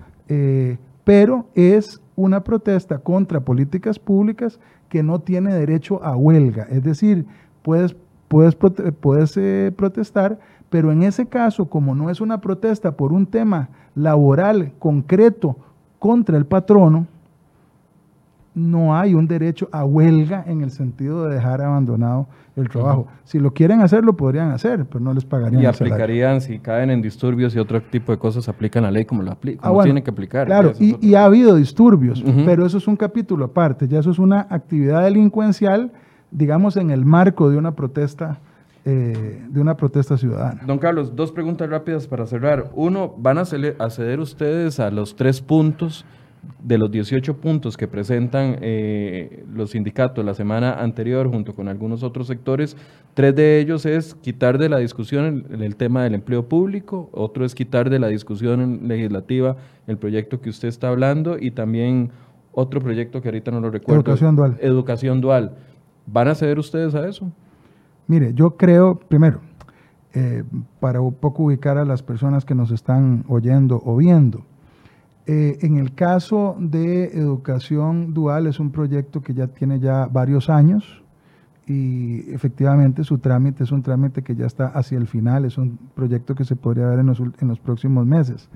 pero 1.03 1.47
es 1.55 2.01
una 2.15 2.43
protesta 2.43 2.99
contra 2.99 3.41
políticas 3.41 3.99
públicas 3.99 4.59
que 4.89 5.03
no 5.03 5.19
tiene 5.19 5.53
derecho 5.53 6.03
a 6.03 6.15
huelga. 6.15 6.67
Es 6.69 6.83
decir, 6.83 7.25
puedes, 7.61 7.95
puedes, 8.27 8.55
puedes 8.55 9.39
protestar, 9.75 10.39
pero 10.69 10.91
en 10.91 11.03
ese 11.03 11.25
caso, 11.25 11.65
como 11.65 11.95
no 11.95 12.09
es 12.09 12.21
una 12.21 12.41
protesta 12.41 12.95
por 12.95 13.11
un 13.13 13.25
tema 13.25 13.69
laboral 13.95 14.73
concreto 14.79 15.57
contra 15.99 16.37
el 16.37 16.45
patrono, 16.45 17.07
no 18.55 18.95
hay 18.95 19.15
un 19.15 19.27
derecho 19.27 19.67
a 19.71 19.83
huelga 19.83 20.43
en 20.47 20.61
el 20.61 20.71
sentido 20.71 21.27
de 21.27 21.35
dejar 21.35 21.61
abandonado 21.61 22.27
el 22.55 22.69
trabajo. 22.69 23.07
Si 23.23 23.39
lo 23.39 23.53
quieren 23.53 23.81
hacer, 23.81 24.03
lo 24.03 24.15
podrían 24.15 24.51
hacer, 24.51 24.85
pero 24.85 24.99
no 24.99 25.13
les 25.13 25.25
pagarían. 25.25 25.61
Y 25.61 25.65
aplicarían, 25.65 26.39
si 26.39 26.59
caen 26.59 26.91
en 26.91 27.01
disturbios 27.01 27.55
y 27.55 27.59
otro 27.59 27.81
tipo 27.81 28.11
de 28.11 28.19
cosas, 28.19 28.47
aplican 28.47 28.83
la 28.83 28.91
ley 28.91 29.05
como 29.05 29.23
lo 29.23 29.31
aplica, 29.31 29.67
ah, 29.67 29.83
tiene 29.83 30.03
que 30.03 30.11
aplicar. 30.11 30.45
Claro, 30.45 30.73
y, 30.79 31.15
ha 31.15 31.25
habido 31.25 31.55
disturbios, 31.55 32.23
pero 32.45 32.65
eso 32.65 32.77
es 32.77 32.87
un 32.87 32.95
capítulo 32.95 33.45
aparte, 33.45 33.87
ya 33.87 33.99
eso 33.99 34.11
es 34.11 34.19
una 34.19 34.47
actividad 34.49 35.03
delincuencial, 35.03 35.91
digamos, 36.31 36.77
en 36.77 36.91
el 36.91 37.05
marco 37.05 37.49
de 37.49 37.57
una 37.57 37.71
protesta 37.71 38.39
eh, 38.85 39.41
de 39.47 39.61
una 39.61 39.77
protesta 39.77 40.17
ciudadana. 40.17 40.61
Don 40.67 40.77
Carlos, 40.77 41.15
dos 41.15 41.31
preguntas 41.31 41.69
rápidas 41.69 42.05
para 42.05 42.25
cerrar. 42.25 42.69
Uno, 42.75 43.13
¿van 43.17 43.37
a 43.37 43.41
acceder 43.43 44.19
ustedes 44.19 44.77
a 44.81 44.91
los 44.91 45.15
tres 45.15 45.39
puntos 45.39 46.05
de 46.61 46.77
los 46.77 46.91
18 46.91 47.37
puntos 47.37 47.77
que 47.77 47.87
presentan 47.87 48.57
eh, 48.61 49.45
los 49.53 49.71
sindicatos 49.71 50.23
la 50.23 50.33
semana 50.33 50.73
anterior 50.81 51.29
junto 51.29 51.53
con 51.53 51.67
algunos 51.67 52.03
otros 52.03 52.27
sectores? 52.27 52.77
Tres 53.13 53.35
de 53.35 53.59
ellos 53.59 53.85
es 53.85 54.15
quitar 54.15 54.57
de 54.57 54.69
la 54.69 54.77
discusión 54.77 55.45
el, 55.49 55.61
el 55.61 55.75
tema 55.75 56.03
del 56.03 56.15
empleo 56.15 56.47
público, 56.47 57.09
otro 57.11 57.45
es 57.45 57.55
quitar 57.55 57.89
de 57.89 57.99
la 57.99 58.07
discusión 58.07 58.87
legislativa 58.87 59.57
el 59.87 59.97
proyecto 59.97 60.41
que 60.41 60.49
usted 60.49 60.67
está 60.67 60.89
hablando 60.89 61.37
y 61.39 61.51
también 61.51 62.11
otro 62.53 62.79
proyecto 62.79 63.21
que 63.21 63.29
ahorita 63.29 63.51
no 63.51 63.59
lo 63.59 63.69
recuerdo. 63.69 64.01
Educación 64.01 64.35
dual. 64.35 64.57
Educación 64.61 65.21
dual. 65.21 65.55
¿Van 66.05 66.27
a 66.27 66.35
ceder 66.35 66.59
ustedes 66.59 66.95
a 66.95 67.07
eso? 67.07 67.31
Mire, 68.07 68.33
yo 68.33 68.57
creo, 68.57 68.99
primero, 68.99 69.41
eh, 70.13 70.43
para 70.79 71.01
un 71.01 71.13
poco 71.13 71.43
ubicar 71.43 71.77
a 71.77 71.85
las 71.85 72.03
personas 72.03 72.45
que 72.45 72.53
nos 72.53 72.71
están 72.71 73.23
oyendo 73.27 73.81
o 73.83 73.97
viendo, 73.97 74.45
eh, 75.25 75.57
en 75.61 75.77
el 75.77 75.95
caso 75.95 76.57
de 76.59 77.05
educación 77.05 78.13
dual 78.13 78.47
es 78.47 78.59
un 78.59 78.71
proyecto 78.71 79.21
que 79.21 79.33
ya 79.33 79.47
tiene 79.47 79.79
ya 79.79 80.07
varios 80.07 80.49
años 80.49 81.01
y 81.65 82.29
efectivamente 82.33 83.05
su 83.05 83.19
trámite 83.19 83.63
es 83.63 83.71
un 83.71 83.83
trámite 83.83 84.21
que 84.21 84.35
ya 84.35 84.45
está 84.45 84.67
hacia 84.67 84.97
el 84.97 85.07
final, 85.07 85.45
es 85.45 85.57
un 85.57 85.79
proyecto 85.95 86.35
que 86.35 86.43
se 86.43 86.57
podría 86.57 86.87
ver 86.87 86.99
en 86.99 87.05
los, 87.05 87.21
en 87.21 87.47
los 87.47 87.59
próximos 87.59 88.05
meses. 88.05 88.49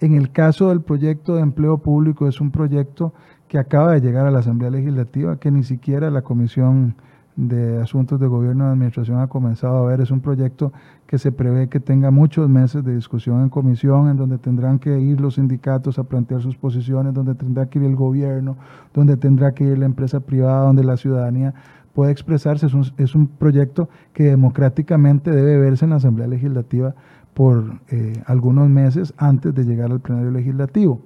En 0.00 0.14
el 0.14 0.30
caso 0.30 0.68
del 0.68 0.82
proyecto 0.82 1.34
de 1.34 1.42
empleo 1.42 1.78
público 1.78 2.28
es 2.28 2.40
un 2.40 2.50
proyecto 2.52 3.12
que 3.48 3.58
acaba 3.58 3.92
de 3.92 4.00
llegar 4.00 4.26
a 4.26 4.30
la 4.30 4.40
Asamblea 4.40 4.70
Legislativa, 4.70 5.38
que 5.38 5.50
ni 5.50 5.64
siquiera 5.64 6.10
la 6.10 6.22
Comisión 6.22 6.94
de 7.36 7.82
Asuntos 7.82 8.20
de 8.20 8.26
Gobierno 8.26 8.64
y 8.64 8.72
Administración 8.72 9.18
ha 9.20 9.26
comenzado 9.26 9.76
a 9.78 9.86
ver. 9.86 10.00
Es 10.00 10.10
un 10.10 10.20
proyecto 10.20 10.72
que 11.06 11.18
se 11.18 11.32
prevé 11.32 11.68
que 11.68 11.80
tenga 11.80 12.10
muchos 12.10 12.48
meses 12.48 12.84
de 12.84 12.94
discusión 12.94 13.42
en 13.42 13.48
comisión, 13.48 14.08
en 14.08 14.16
donde 14.16 14.38
tendrán 14.38 14.78
que 14.78 15.00
ir 15.00 15.20
los 15.20 15.34
sindicatos 15.34 15.98
a 15.98 16.04
plantear 16.04 16.42
sus 16.42 16.56
posiciones, 16.56 17.14
donde 17.14 17.34
tendrá 17.34 17.66
que 17.66 17.78
ir 17.78 17.84
el 17.84 17.96
gobierno, 17.96 18.56
donde 18.92 19.16
tendrá 19.16 19.52
que 19.52 19.64
ir 19.64 19.78
la 19.78 19.86
empresa 19.86 20.20
privada, 20.20 20.66
donde 20.66 20.84
la 20.84 20.96
ciudadanía 20.96 21.54
puede 21.92 22.12
expresarse. 22.12 22.66
Es 22.66 22.74
un, 22.74 22.84
es 22.98 23.14
un 23.14 23.26
proyecto 23.26 23.88
que 24.12 24.24
democráticamente 24.24 25.30
debe 25.30 25.58
verse 25.58 25.84
en 25.84 25.90
la 25.90 25.96
Asamblea 25.96 26.26
Legislativa 26.26 26.94
por 27.34 27.80
eh, 27.90 28.22
algunos 28.26 28.68
meses 28.68 29.12
antes 29.16 29.54
de 29.54 29.64
llegar 29.64 29.90
al 29.90 30.00
plenario 30.00 30.30
legislativo. 30.30 31.02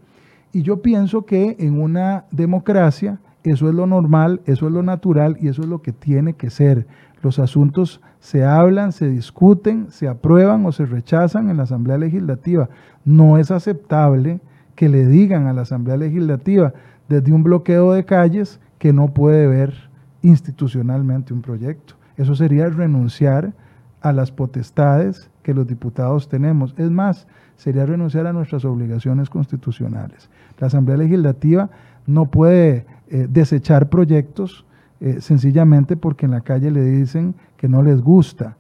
Y 0.53 0.63
yo 0.63 0.81
pienso 0.83 1.25
que 1.27 1.57
en 1.59 1.81
una 1.81 2.25
democracia, 2.31 3.21
eso 3.45 3.69
es 3.69 3.75
lo 3.75 3.87
normal, 3.87 4.41
eso 4.47 4.67
es 4.67 4.73
lo 4.73 4.83
natural 4.83 5.37
y 5.41 5.49
eso 5.49 5.63
es 5.63 5.69
lo 5.69 5.83
que 5.83 5.93
tiene 5.93 6.35
que 6.35 6.51
ser. 6.51 6.87
Los 7.23 7.39
asuntos 7.39 8.01
se 8.21 8.45
hablan, 8.45 8.93
se 8.93 9.09
discuten, 9.09 9.91
se 9.91 10.09
aprueban 10.09 10.67
o 10.67 10.73
se 10.73 10.87
rechazan 10.87 11.51
en 11.51 11.57
la 11.57 11.65
Asamblea 11.65 11.99
Legislativa. 11.99 12.69
No 13.05 13.39
es 13.39 13.51
aceptable 13.51 14.41
que 14.75 14.89
le 14.89 15.07
digan 15.07 15.47
a 15.47 15.53
la 15.53 15.63
Asamblea 15.63 15.97
Legislativa 15.97 16.73
desde 17.09 17.33
un 17.33 17.43
bloqueo 17.43 17.93
de 17.93 18.05
calles 18.05 18.61
que 18.79 18.93
no 18.93 19.13
puede 19.15 19.47
ver 19.47 19.75
institucionalmente 20.23 21.33
un 21.33 21.43
proyecto. 21.43 21.95
Eso 22.17 22.35
sería 22.35 22.69
renunciar 22.69 23.53
a 24.01 24.13
las 24.13 24.31
potestades 24.31 25.31
que 25.43 25.55
los 25.55 25.67
diputados 25.67 26.29
tenemos. 26.29 26.75
Es 26.77 26.91
más, 26.91 27.27
sería 27.57 27.87
renunciar 27.87 28.27
a 28.27 28.33
nuestras 28.33 28.65
obligaciones 28.65 29.31
constitucionales. 29.31 30.29
La 30.59 30.69
Asamblea 30.69 30.97
Legislativa 30.97 31.71
no 32.07 32.27
puede 32.27 32.87
eh, 33.11 33.27
desechar 33.29 33.89
proyectos 33.89 34.65
eh, 35.01 35.21
sencillamente 35.21 35.97
porque 35.97 36.27
en 36.27 36.33
la 36.33 36.41
calle 36.41 36.71
le 36.71 36.85
dicen 36.85 37.35
que 37.57 37.69
no 37.69 37.83
les 37.83 38.01
gusta. 38.01 38.57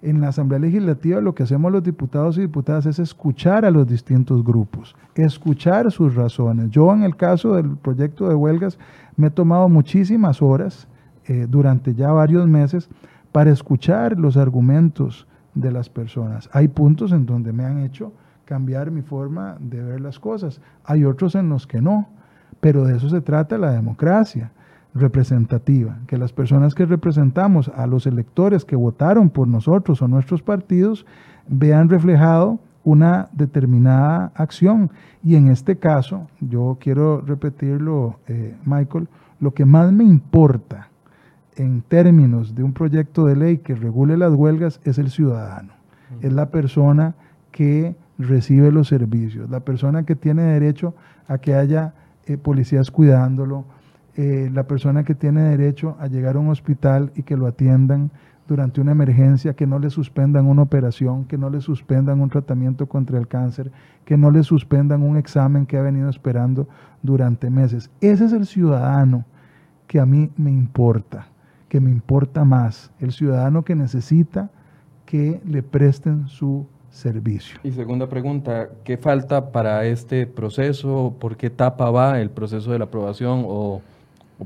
En 0.00 0.20
la 0.20 0.28
Asamblea 0.28 0.58
Legislativa 0.58 1.20
lo 1.20 1.34
que 1.34 1.44
hacemos 1.44 1.70
los 1.70 1.84
diputados 1.84 2.36
y 2.36 2.40
diputadas 2.40 2.86
es 2.86 2.98
escuchar 2.98 3.64
a 3.64 3.70
los 3.70 3.86
distintos 3.86 4.42
grupos, 4.42 4.96
escuchar 5.14 5.92
sus 5.92 6.14
razones. 6.14 6.70
Yo 6.70 6.92
en 6.92 7.04
el 7.04 7.14
caso 7.14 7.54
del 7.54 7.76
proyecto 7.76 8.28
de 8.28 8.34
huelgas 8.34 8.78
me 9.16 9.28
he 9.28 9.30
tomado 9.30 9.68
muchísimas 9.68 10.42
horas 10.42 10.88
eh, 11.26 11.46
durante 11.48 11.94
ya 11.94 12.10
varios 12.10 12.48
meses 12.48 12.88
para 13.30 13.50
escuchar 13.50 14.18
los 14.18 14.36
argumentos 14.36 15.28
de 15.54 15.70
las 15.70 15.88
personas. 15.88 16.50
Hay 16.52 16.68
puntos 16.68 17.12
en 17.12 17.26
donde 17.26 17.52
me 17.52 17.64
han 17.64 17.78
hecho 17.78 18.12
cambiar 18.44 18.90
mi 18.90 19.02
forma 19.02 19.56
de 19.60 19.82
ver 19.82 20.00
las 20.00 20.18
cosas. 20.18 20.60
Hay 20.84 21.04
otros 21.04 21.34
en 21.34 21.48
los 21.48 21.66
que 21.66 21.80
no, 21.80 22.08
pero 22.62 22.84
de 22.84 22.96
eso 22.96 23.08
se 23.08 23.20
trata 23.20 23.58
la 23.58 23.72
democracia 23.72 24.52
representativa, 24.94 25.98
que 26.06 26.16
las 26.16 26.32
personas 26.32 26.76
que 26.76 26.86
representamos 26.86 27.68
a 27.74 27.88
los 27.88 28.06
electores 28.06 28.64
que 28.64 28.76
votaron 28.76 29.30
por 29.30 29.48
nosotros 29.48 30.00
o 30.00 30.06
nuestros 30.06 30.42
partidos 30.42 31.04
vean 31.48 31.88
reflejado 31.88 32.60
una 32.84 33.28
determinada 33.32 34.30
acción. 34.36 34.92
Y 35.24 35.34
en 35.34 35.48
este 35.48 35.76
caso, 35.76 36.28
yo 36.38 36.78
quiero 36.80 37.20
repetirlo, 37.20 38.20
eh, 38.28 38.54
Michael, 38.64 39.08
lo 39.40 39.52
que 39.54 39.64
más 39.64 39.90
me 39.92 40.04
importa 40.04 40.88
en 41.56 41.82
términos 41.82 42.54
de 42.54 42.62
un 42.62 42.74
proyecto 42.74 43.26
de 43.26 43.34
ley 43.34 43.58
que 43.58 43.74
regule 43.74 44.16
las 44.16 44.34
huelgas 44.34 44.80
es 44.84 44.98
el 44.98 45.10
ciudadano, 45.10 45.72
es 46.20 46.32
la 46.32 46.50
persona 46.50 47.16
que 47.50 47.96
recibe 48.18 48.70
los 48.70 48.86
servicios, 48.86 49.50
la 49.50 49.60
persona 49.60 50.04
que 50.04 50.14
tiene 50.14 50.42
derecho 50.42 50.94
a 51.26 51.38
que 51.38 51.56
haya 51.56 51.94
eh, 52.26 52.36
policías 52.36 52.90
cuidándolo, 52.90 53.64
eh, 54.14 54.50
la 54.52 54.66
persona 54.66 55.04
que 55.04 55.14
tiene 55.14 55.42
derecho 55.42 55.96
a 55.98 56.06
llegar 56.06 56.36
a 56.36 56.38
un 56.38 56.48
hospital 56.48 57.12
y 57.14 57.22
que 57.22 57.36
lo 57.36 57.46
atiendan 57.46 58.10
durante 58.46 58.80
una 58.80 58.92
emergencia, 58.92 59.54
que 59.54 59.66
no 59.66 59.78
le 59.78 59.88
suspendan 59.88 60.46
una 60.46 60.62
operación, 60.62 61.24
que 61.24 61.38
no 61.38 61.48
le 61.48 61.60
suspendan 61.60 62.20
un 62.20 62.28
tratamiento 62.28 62.86
contra 62.86 63.18
el 63.18 63.28
cáncer, 63.28 63.72
que 64.04 64.16
no 64.16 64.30
le 64.30 64.42
suspendan 64.42 65.02
un 65.02 65.16
examen 65.16 65.64
que 65.64 65.78
ha 65.78 65.82
venido 65.82 66.10
esperando 66.10 66.68
durante 67.02 67.48
meses. 67.50 67.90
Ese 68.00 68.26
es 68.26 68.32
el 68.32 68.46
ciudadano 68.46 69.24
que 69.86 70.00
a 70.00 70.06
mí 70.06 70.30
me 70.36 70.50
importa, 70.50 71.28
que 71.68 71.80
me 71.80 71.90
importa 71.90 72.44
más, 72.44 72.90
el 72.98 73.12
ciudadano 73.12 73.64
que 73.64 73.74
necesita 73.74 74.50
que 75.06 75.40
le 75.46 75.62
presten 75.62 76.28
su 76.28 76.66
servicio. 76.92 77.58
Y 77.64 77.72
segunda 77.72 78.06
pregunta, 78.08 78.68
¿qué 78.84 78.96
falta 78.96 79.50
para 79.50 79.84
este 79.86 80.26
proceso? 80.26 81.16
¿Por 81.18 81.36
qué 81.36 81.46
etapa 81.46 81.90
va 81.90 82.20
el 82.20 82.30
proceso 82.30 82.70
de 82.70 82.78
la 82.78 82.84
aprobación? 82.84 83.44
O, 83.46 83.80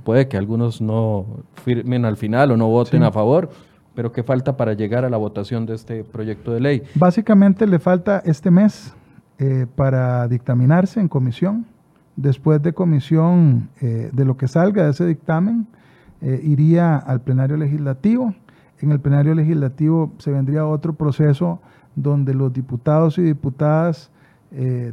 puede 0.05 0.29
que 0.29 0.37
algunos 0.37 0.81
no 0.81 1.27
firmen 1.65 2.05
al 2.05 2.17
final 2.17 2.53
o 2.53 2.57
no 2.57 2.69
voten 2.69 3.03
a 3.03 3.11
favor, 3.11 3.51
pero 3.95 4.13
¿qué 4.13 4.23
falta 4.23 4.57
para 4.57 4.75
llegar 4.75 5.05
a 5.05 5.11
la 5.11 5.17
votación 5.17 5.67
de 5.67 5.75
este 5.75 6.05
proyecto 6.05 6.53
de 6.53 6.61
ley? 6.61 6.83
Básicamente 6.95 7.67
le 7.67 7.79
falta 7.79 8.23
este 8.25 8.51
mes 8.51 8.95
eh, 9.39 9.67
para 9.75 10.29
dictaminarse 10.29 11.01
en 11.01 11.09
comisión. 11.09 11.67
Después 12.15 12.63
de 12.63 12.73
comisión, 12.73 13.71
eh, 13.81 14.11
de 14.13 14.25
lo 14.25 14.37
que 14.37 14.49
salga 14.49 14.85
de 14.85 14.91
ese 14.91 15.07
dictamen, 15.07 15.67
eh, 16.21 16.41
iría 16.43 16.97
al 16.97 17.23
plenario 17.23 17.57
legislativo. 17.57 18.35
En 18.81 18.93
el 18.93 19.01
plenario 19.01 19.35
legislativo 19.35 20.13
se 20.19 20.31
vendría 20.31 20.67
otro 20.67 20.95
proceso 20.95 21.61
donde 21.97 22.35
los 22.35 22.53
diputados 22.53 23.19
y 23.19 23.23
diputadas 23.23 24.11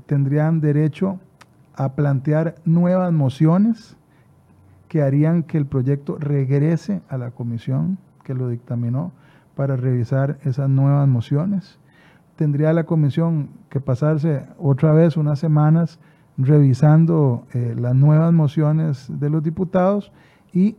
tendrían 0.08 0.60
derecho 0.60 1.20
a 1.76 1.94
plantear 1.94 2.56
nuevas 2.66 3.14
mociones 3.14 3.96
que 4.88 5.02
harían 5.02 5.44
que 5.44 5.58
el 5.58 5.66
proyecto 5.66 6.18
regrese 6.20 7.02
a 7.10 7.18
la 7.18 7.32
comisión 7.32 7.98
que 8.24 8.34
lo 8.34 8.48
dictaminó 8.48 9.12
para 9.56 9.76
revisar 9.76 10.38
esas 10.44 10.70
nuevas 10.70 11.08
mociones. 11.08 11.80
Tendría 12.36 12.74
la 12.74 12.86
comisión 12.86 13.50
que 13.70 13.80
pasarse 13.80 14.46
otra 14.58 14.92
vez 14.94 15.18
unas 15.18 15.40
semanas 15.40 16.00
revisando 16.38 17.46
eh, 17.54 17.76
las 17.78 17.96
nuevas 17.96 18.34
mociones 18.34 19.08
de 19.20 19.30
los 19.30 19.44
diputados 19.44 20.12
y 20.52 20.76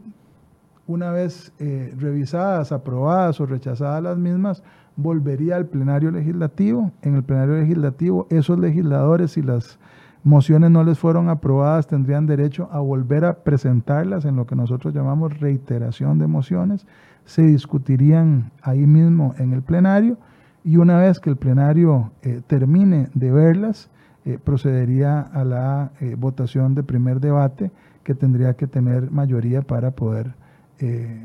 una 0.87 1.11
vez 1.11 1.53
eh, 1.59 1.95
revisadas, 1.97 2.73
aprobadas 2.73 3.41
o 3.41 3.47
rechazadas 3.47 4.03
las 4.03 4.19
mismas, 4.19 4.63
volvería 4.97 5.57
al 5.57 5.67
plenario 5.67 6.11
legislativo. 6.11 6.93
En 7.03 7.15
el 7.15 7.23
plenario 7.23 7.57
legislativo, 7.57 8.27
esos 8.31 8.59
legisladores, 8.59 9.33
si 9.33 9.43
las 9.43 9.79
mociones 10.23 10.71
no 10.71 10.85
les 10.85 10.99
fueron 10.99 11.29
aprobadas, 11.29 11.87
tendrían 11.87 12.27
derecho 12.27 12.69
a 12.73 12.81
volver 12.81 13.25
a 13.25 13.45
presentarlas 13.45 14.25
en 14.25 14.37
lo 14.37 14.47
que 14.47 14.57
nosotros 14.57 14.95
llamamos 14.95 15.39
reiteración 15.39 16.19
de 16.19 16.27
mociones 16.27 16.87
se 17.25 17.43
discutirían 17.43 18.51
ahí 18.63 18.87
mismo 18.87 19.35
en 19.39 19.53
el 19.53 19.63
plenario 19.63 20.17
y 20.65 20.77
una 20.77 20.99
vez 20.99 21.21
que 21.21 21.31
el 21.31 21.37
plenario 21.37 22.13
eh, 22.23 22.41
termine 22.47 23.09
de 23.15 23.31
verlas, 23.31 23.91
eh, 24.25 24.39
procedería 24.43 25.21
a 25.21 25.45
la 25.45 25.93
eh, 26.01 26.17
votación 26.19 26.75
de 26.75 26.83
primer 26.83 27.21
debate 27.21 27.71
que 28.03 28.15
tendría 28.15 28.55
que 28.55 28.67
tener 28.67 29.11
mayoría 29.11 29.63
para 29.63 29.91
poder 29.91 30.35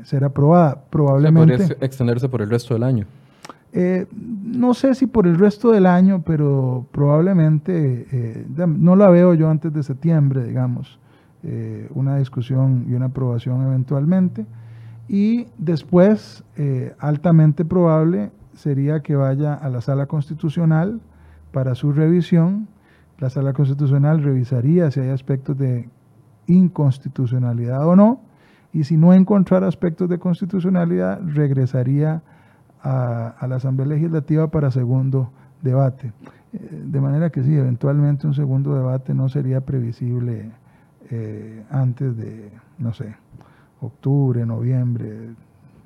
ser 0.04 0.24
aprobada. 0.24 0.84
Probablemente. 0.88 1.58
podría 1.58 1.76
extenderse 1.82 2.30
por 2.30 2.40
el 2.40 2.48
resto 2.48 2.72
del 2.72 2.82
año. 2.82 3.04
No 3.72 4.74
sé 4.74 4.94
si 4.94 5.06
por 5.06 5.26
el 5.26 5.38
resto 5.38 5.70
del 5.70 5.86
año, 5.86 6.22
pero 6.24 6.86
probablemente 6.90 8.46
no 8.66 8.96
la 8.96 9.10
veo 9.10 9.34
yo 9.34 9.48
antes 9.48 9.72
de 9.72 9.82
septiembre, 9.82 10.44
digamos, 10.44 10.98
una 11.94 12.16
discusión 12.16 12.86
y 12.88 12.94
una 12.94 13.06
aprobación 13.06 13.64
eventualmente. 13.66 14.46
Y 15.12 15.48
después, 15.58 16.44
eh, 16.56 16.94
altamente 17.00 17.64
probable 17.64 18.30
sería 18.54 19.00
que 19.00 19.16
vaya 19.16 19.54
a 19.54 19.68
la 19.68 19.80
sala 19.80 20.06
constitucional 20.06 21.00
para 21.50 21.74
su 21.74 21.92
revisión. 21.92 22.68
La 23.18 23.28
sala 23.28 23.52
constitucional 23.52 24.22
revisaría 24.22 24.88
si 24.92 25.00
hay 25.00 25.08
aspectos 25.08 25.58
de 25.58 25.88
inconstitucionalidad 26.46 27.84
o 27.88 27.96
no. 27.96 28.20
Y 28.72 28.84
si 28.84 28.96
no 28.96 29.12
encontrara 29.12 29.66
aspectos 29.66 30.08
de 30.08 30.20
constitucionalidad, 30.20 31.20
regresaría 31.24 32.22
a, 32.82 33.46
la 33.48 33.56
Asamblea 33.56 33.86
Legislativa 33.86 34.48
para 34.50 34.70
segundo 34.70 35.30
debate. 35.62 36.12
Eh, 36.52 36.82
de 36.84 37.00
manera 37.00 37.30
que 37.30 37.42
sí, 37.42 37.56
eventualmente 37.56 38.26
un 38.26 38.34
segundo 38.34 38.74
debate 38.74 39.14
no 39.14 39.28
sería 39.28 39.60
previsible 39.60 40.50
eh, 41.10 41.64
antes 41.70 42.16
de, 42.16 42.50
no 42.78 42.92
sé, 42.92 43.14
octubre, 43.80 44.44
noviembre 44.46 45.34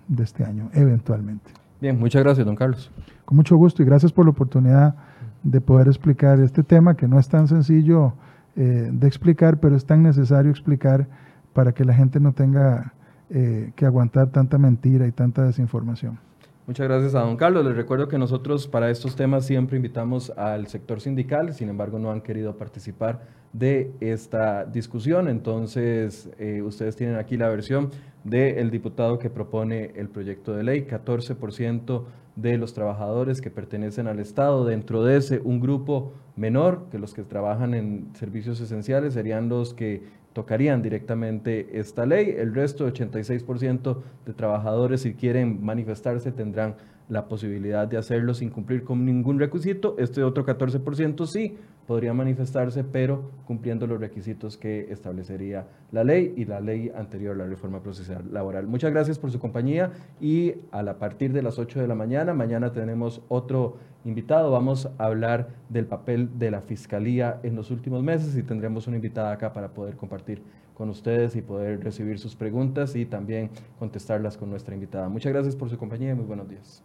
de 0.09 0.23
este 0.23 0.45
año, 0.45 0.71
eventualmente. 0.73 1.51
Bien, 1.81 1.99
muchas 1.99 2.23
gracias, 2.23 2.47
don 2.47 2.57
Carlos. 2.57 2.91
Con 3.25 3.37
mucho 3.37 3.57
gusto 3.57 3.83
y 3.83 3.87
gracias 3.87 4.13
por 4.13 4.25
la 4.25 4.31
oportunidad 4.31 4.95
de 5.43 5.61
poder 5.61 5.89
explicar 5.89 6.41
este 6.41 6.63
tema 6.63 6.97
que 6.97 7.07
no 7.07 7.19
es 7.19 7.29
tan 7.29 7.49
sencillo 7.49 8.15
eh, 8.57 8.91
de 8.93 9.07
explicar, 9.07 9.59
pero 9.59 9.77
es 9.77 9.85
tan 9.85 10.03
necesario 10.03 10.51
explicar 10.51 11.07
para 11.53 11.73
que 11.73 11.85
la 11.85 11.95
gente 11.95 12.21
no 12.21 12.33
tenga 12.33 12.93
eh, 13.31 13.73
que 13.77 13.87
aguantar 13.87 14.29
tanta 14.29 14.59
mentira 14.59 15.07
y 15.07 15.13
tanta 15.13 15.43
desinformación. 15.43 16.19
Muchas 16.67 16.89
gracias 16.89 17.15
a 17.15 17.21
don 17.21 17.37
Carlos. 17.37 17.63
Les 17.67 17.77
recuerdo 17.77 18.09
que 18.09 18.17
nosotros 18.17 18.67
para 18.67 18.89
estos 18.89 19.17
temas 19.17 19.45
siempre 19.45 19.77
invitamos 19.77 20.31
al 20.31 20.67
sector 20.67 20.99
sindical, 20.99 21.53
sin 21.53 21.69
embargo 21.69 21.99
no 21.99 22.11
han 22.11 22.23
querido 22.23 22.57
participar 22.57 23.21
de 23.53 23.93
esta 24.01 24.65
discusión. 24.65 25.29
Entonces, 25.29 26.31
eh, 26.39 26.63
ustedes 26.63 26.97
tienen 26.97 27.17
aquí 27.17 27.37
la 27.37 27.51
versión 27.51 27.91
del 28.25 28.71
diputado 28.71 29.19
que 29.19 29.29
propone 29.29 29.93
el 29.97 30.09
proyecto 30.09 30.55
de 30.55 30.63
ley, 30.63 30.87
14% 30.87 32.05
de 32.37 32.57
los 32.57 32.73
trabajadores 32.73 33.43
que 33.43 33.51
pertenecen 33.51 34.07
al 34.07 34.19
Estado. 34.19 34.65
Dentro 34.65 35.05
de 35.05 35.19
ese, 35.19 35.43
un 35.45 35.61
grupo 35.61 36.15
menor, 36.35 36.87
que 36.91 36.99
los 36.99 37.13
que 37.13 37.25
trabajan 37.25 37.75
en 37.75 38.09
servicios 38.15 38.59
esenciales, 38.61 39.13
serían 39.13 39.51
los 39.51 39.75
que 39.75 40.03
tocarían 40.35 40.83
directamente 40.83 41.79
esta 41.79 42.05
ley. 42.05 42.35
El 42.37 42.55
resto, 42.55 42.87
86% 42.87 43.97
de 44.27 44.33
trabajadores, 44.35 45.01
si 45.01 45.15
quieren 45.15 45.65
manifestarse, 45.65 46.33
tendrán 46.33 46.75
la 47.09 47.29
posibilidad 47.29 47.87
de 47.87 47.97
hacerlo 47.97 48.35
sin 48.35 48.51
cumplir 48.51 48.85
con 48.85 49.05
ningún 49.05 49.39
requisito. 49.39 49.95
Este 49.99 50.23
otro 50.23 50.45
14% 50.45 51.27
sí 51.27 51.57
podría 51.87 52.15
manifestarse, 52.15 52.85
pero 52.85 53.31
cumpliendo 53.47 53.87
los 53.87 54.01
requisitos 54.01 54.57
que 54.57 54.91
establecería 54.91 55.67
la 55.93 56.05
ley 56.05 56.33
y 56.37 56.45
la 56.45 56.61
ley 56.61 56.91
anterior, 56.95 57.37
la 57.37 57.47
reforma 57.47 57.81
procesal 57.81 58.33
laboral. 58.33 58.67
Muchas 58.67 58.93
gracias 58.93 59.19
por 59.19 59.31
su 59.31 59.39
compañía 59.39 59.93
y 60.21 60.55
a, 60.71 60.83
la 60.83 60.99
partir 60.99 61.33
de 61.33 61.43
las 61.43 61.59
8 61.59 61.81
de 61.81 61.89
la 61.89 61.95
mañana, 61.95 62.35
mañana 62.35 62.73
tenemos 62.73 63.23
otro 63.29 63.77
invitado. 64.05 64.51
Vamos 64.51 64.89
a 64.99 65.05
hablar 65.05 65.49
del 65.69 65.87
papel 65.87 66.39
de 66.39 66.51
la 66.51 66.61
Fiscalía 66.61 67.41
en 67.43 67.55
los 67.57 67.71
últimos 67.71 68.03
meses 68.03 68.37
y 68.37 68.43
tendremos 68.43 68.87
una 68.87 68.97
invitada 68.97 69.33
acá 69.33 69.53
para 69.53 69.69
poder 69.69 69.97
compartir 69.97 70.43
con 70.75 70.89
ustedes 70.91 71.37
y 71.37 71.43
poder 71.43 71.83
recibir 71.83 72.19
sus 72.19 72.35
preguntas 72.35 72.97
y 72.97 73.07
también 73.07 73.51
contestarlas 73.79 74.37
con 74.37 74.51
nuestra 74.51 74.75
invitada. 74.75 75.09
Muchas 75.09 75.33
gracias 75.33 75.55
por 75.55 75.71
su 75.71 75.79
compañía 75.79 76.11
y 76.11 76.15
muy 76.15 76.27
buenos 76.27 76.49
días. 76.49 76.83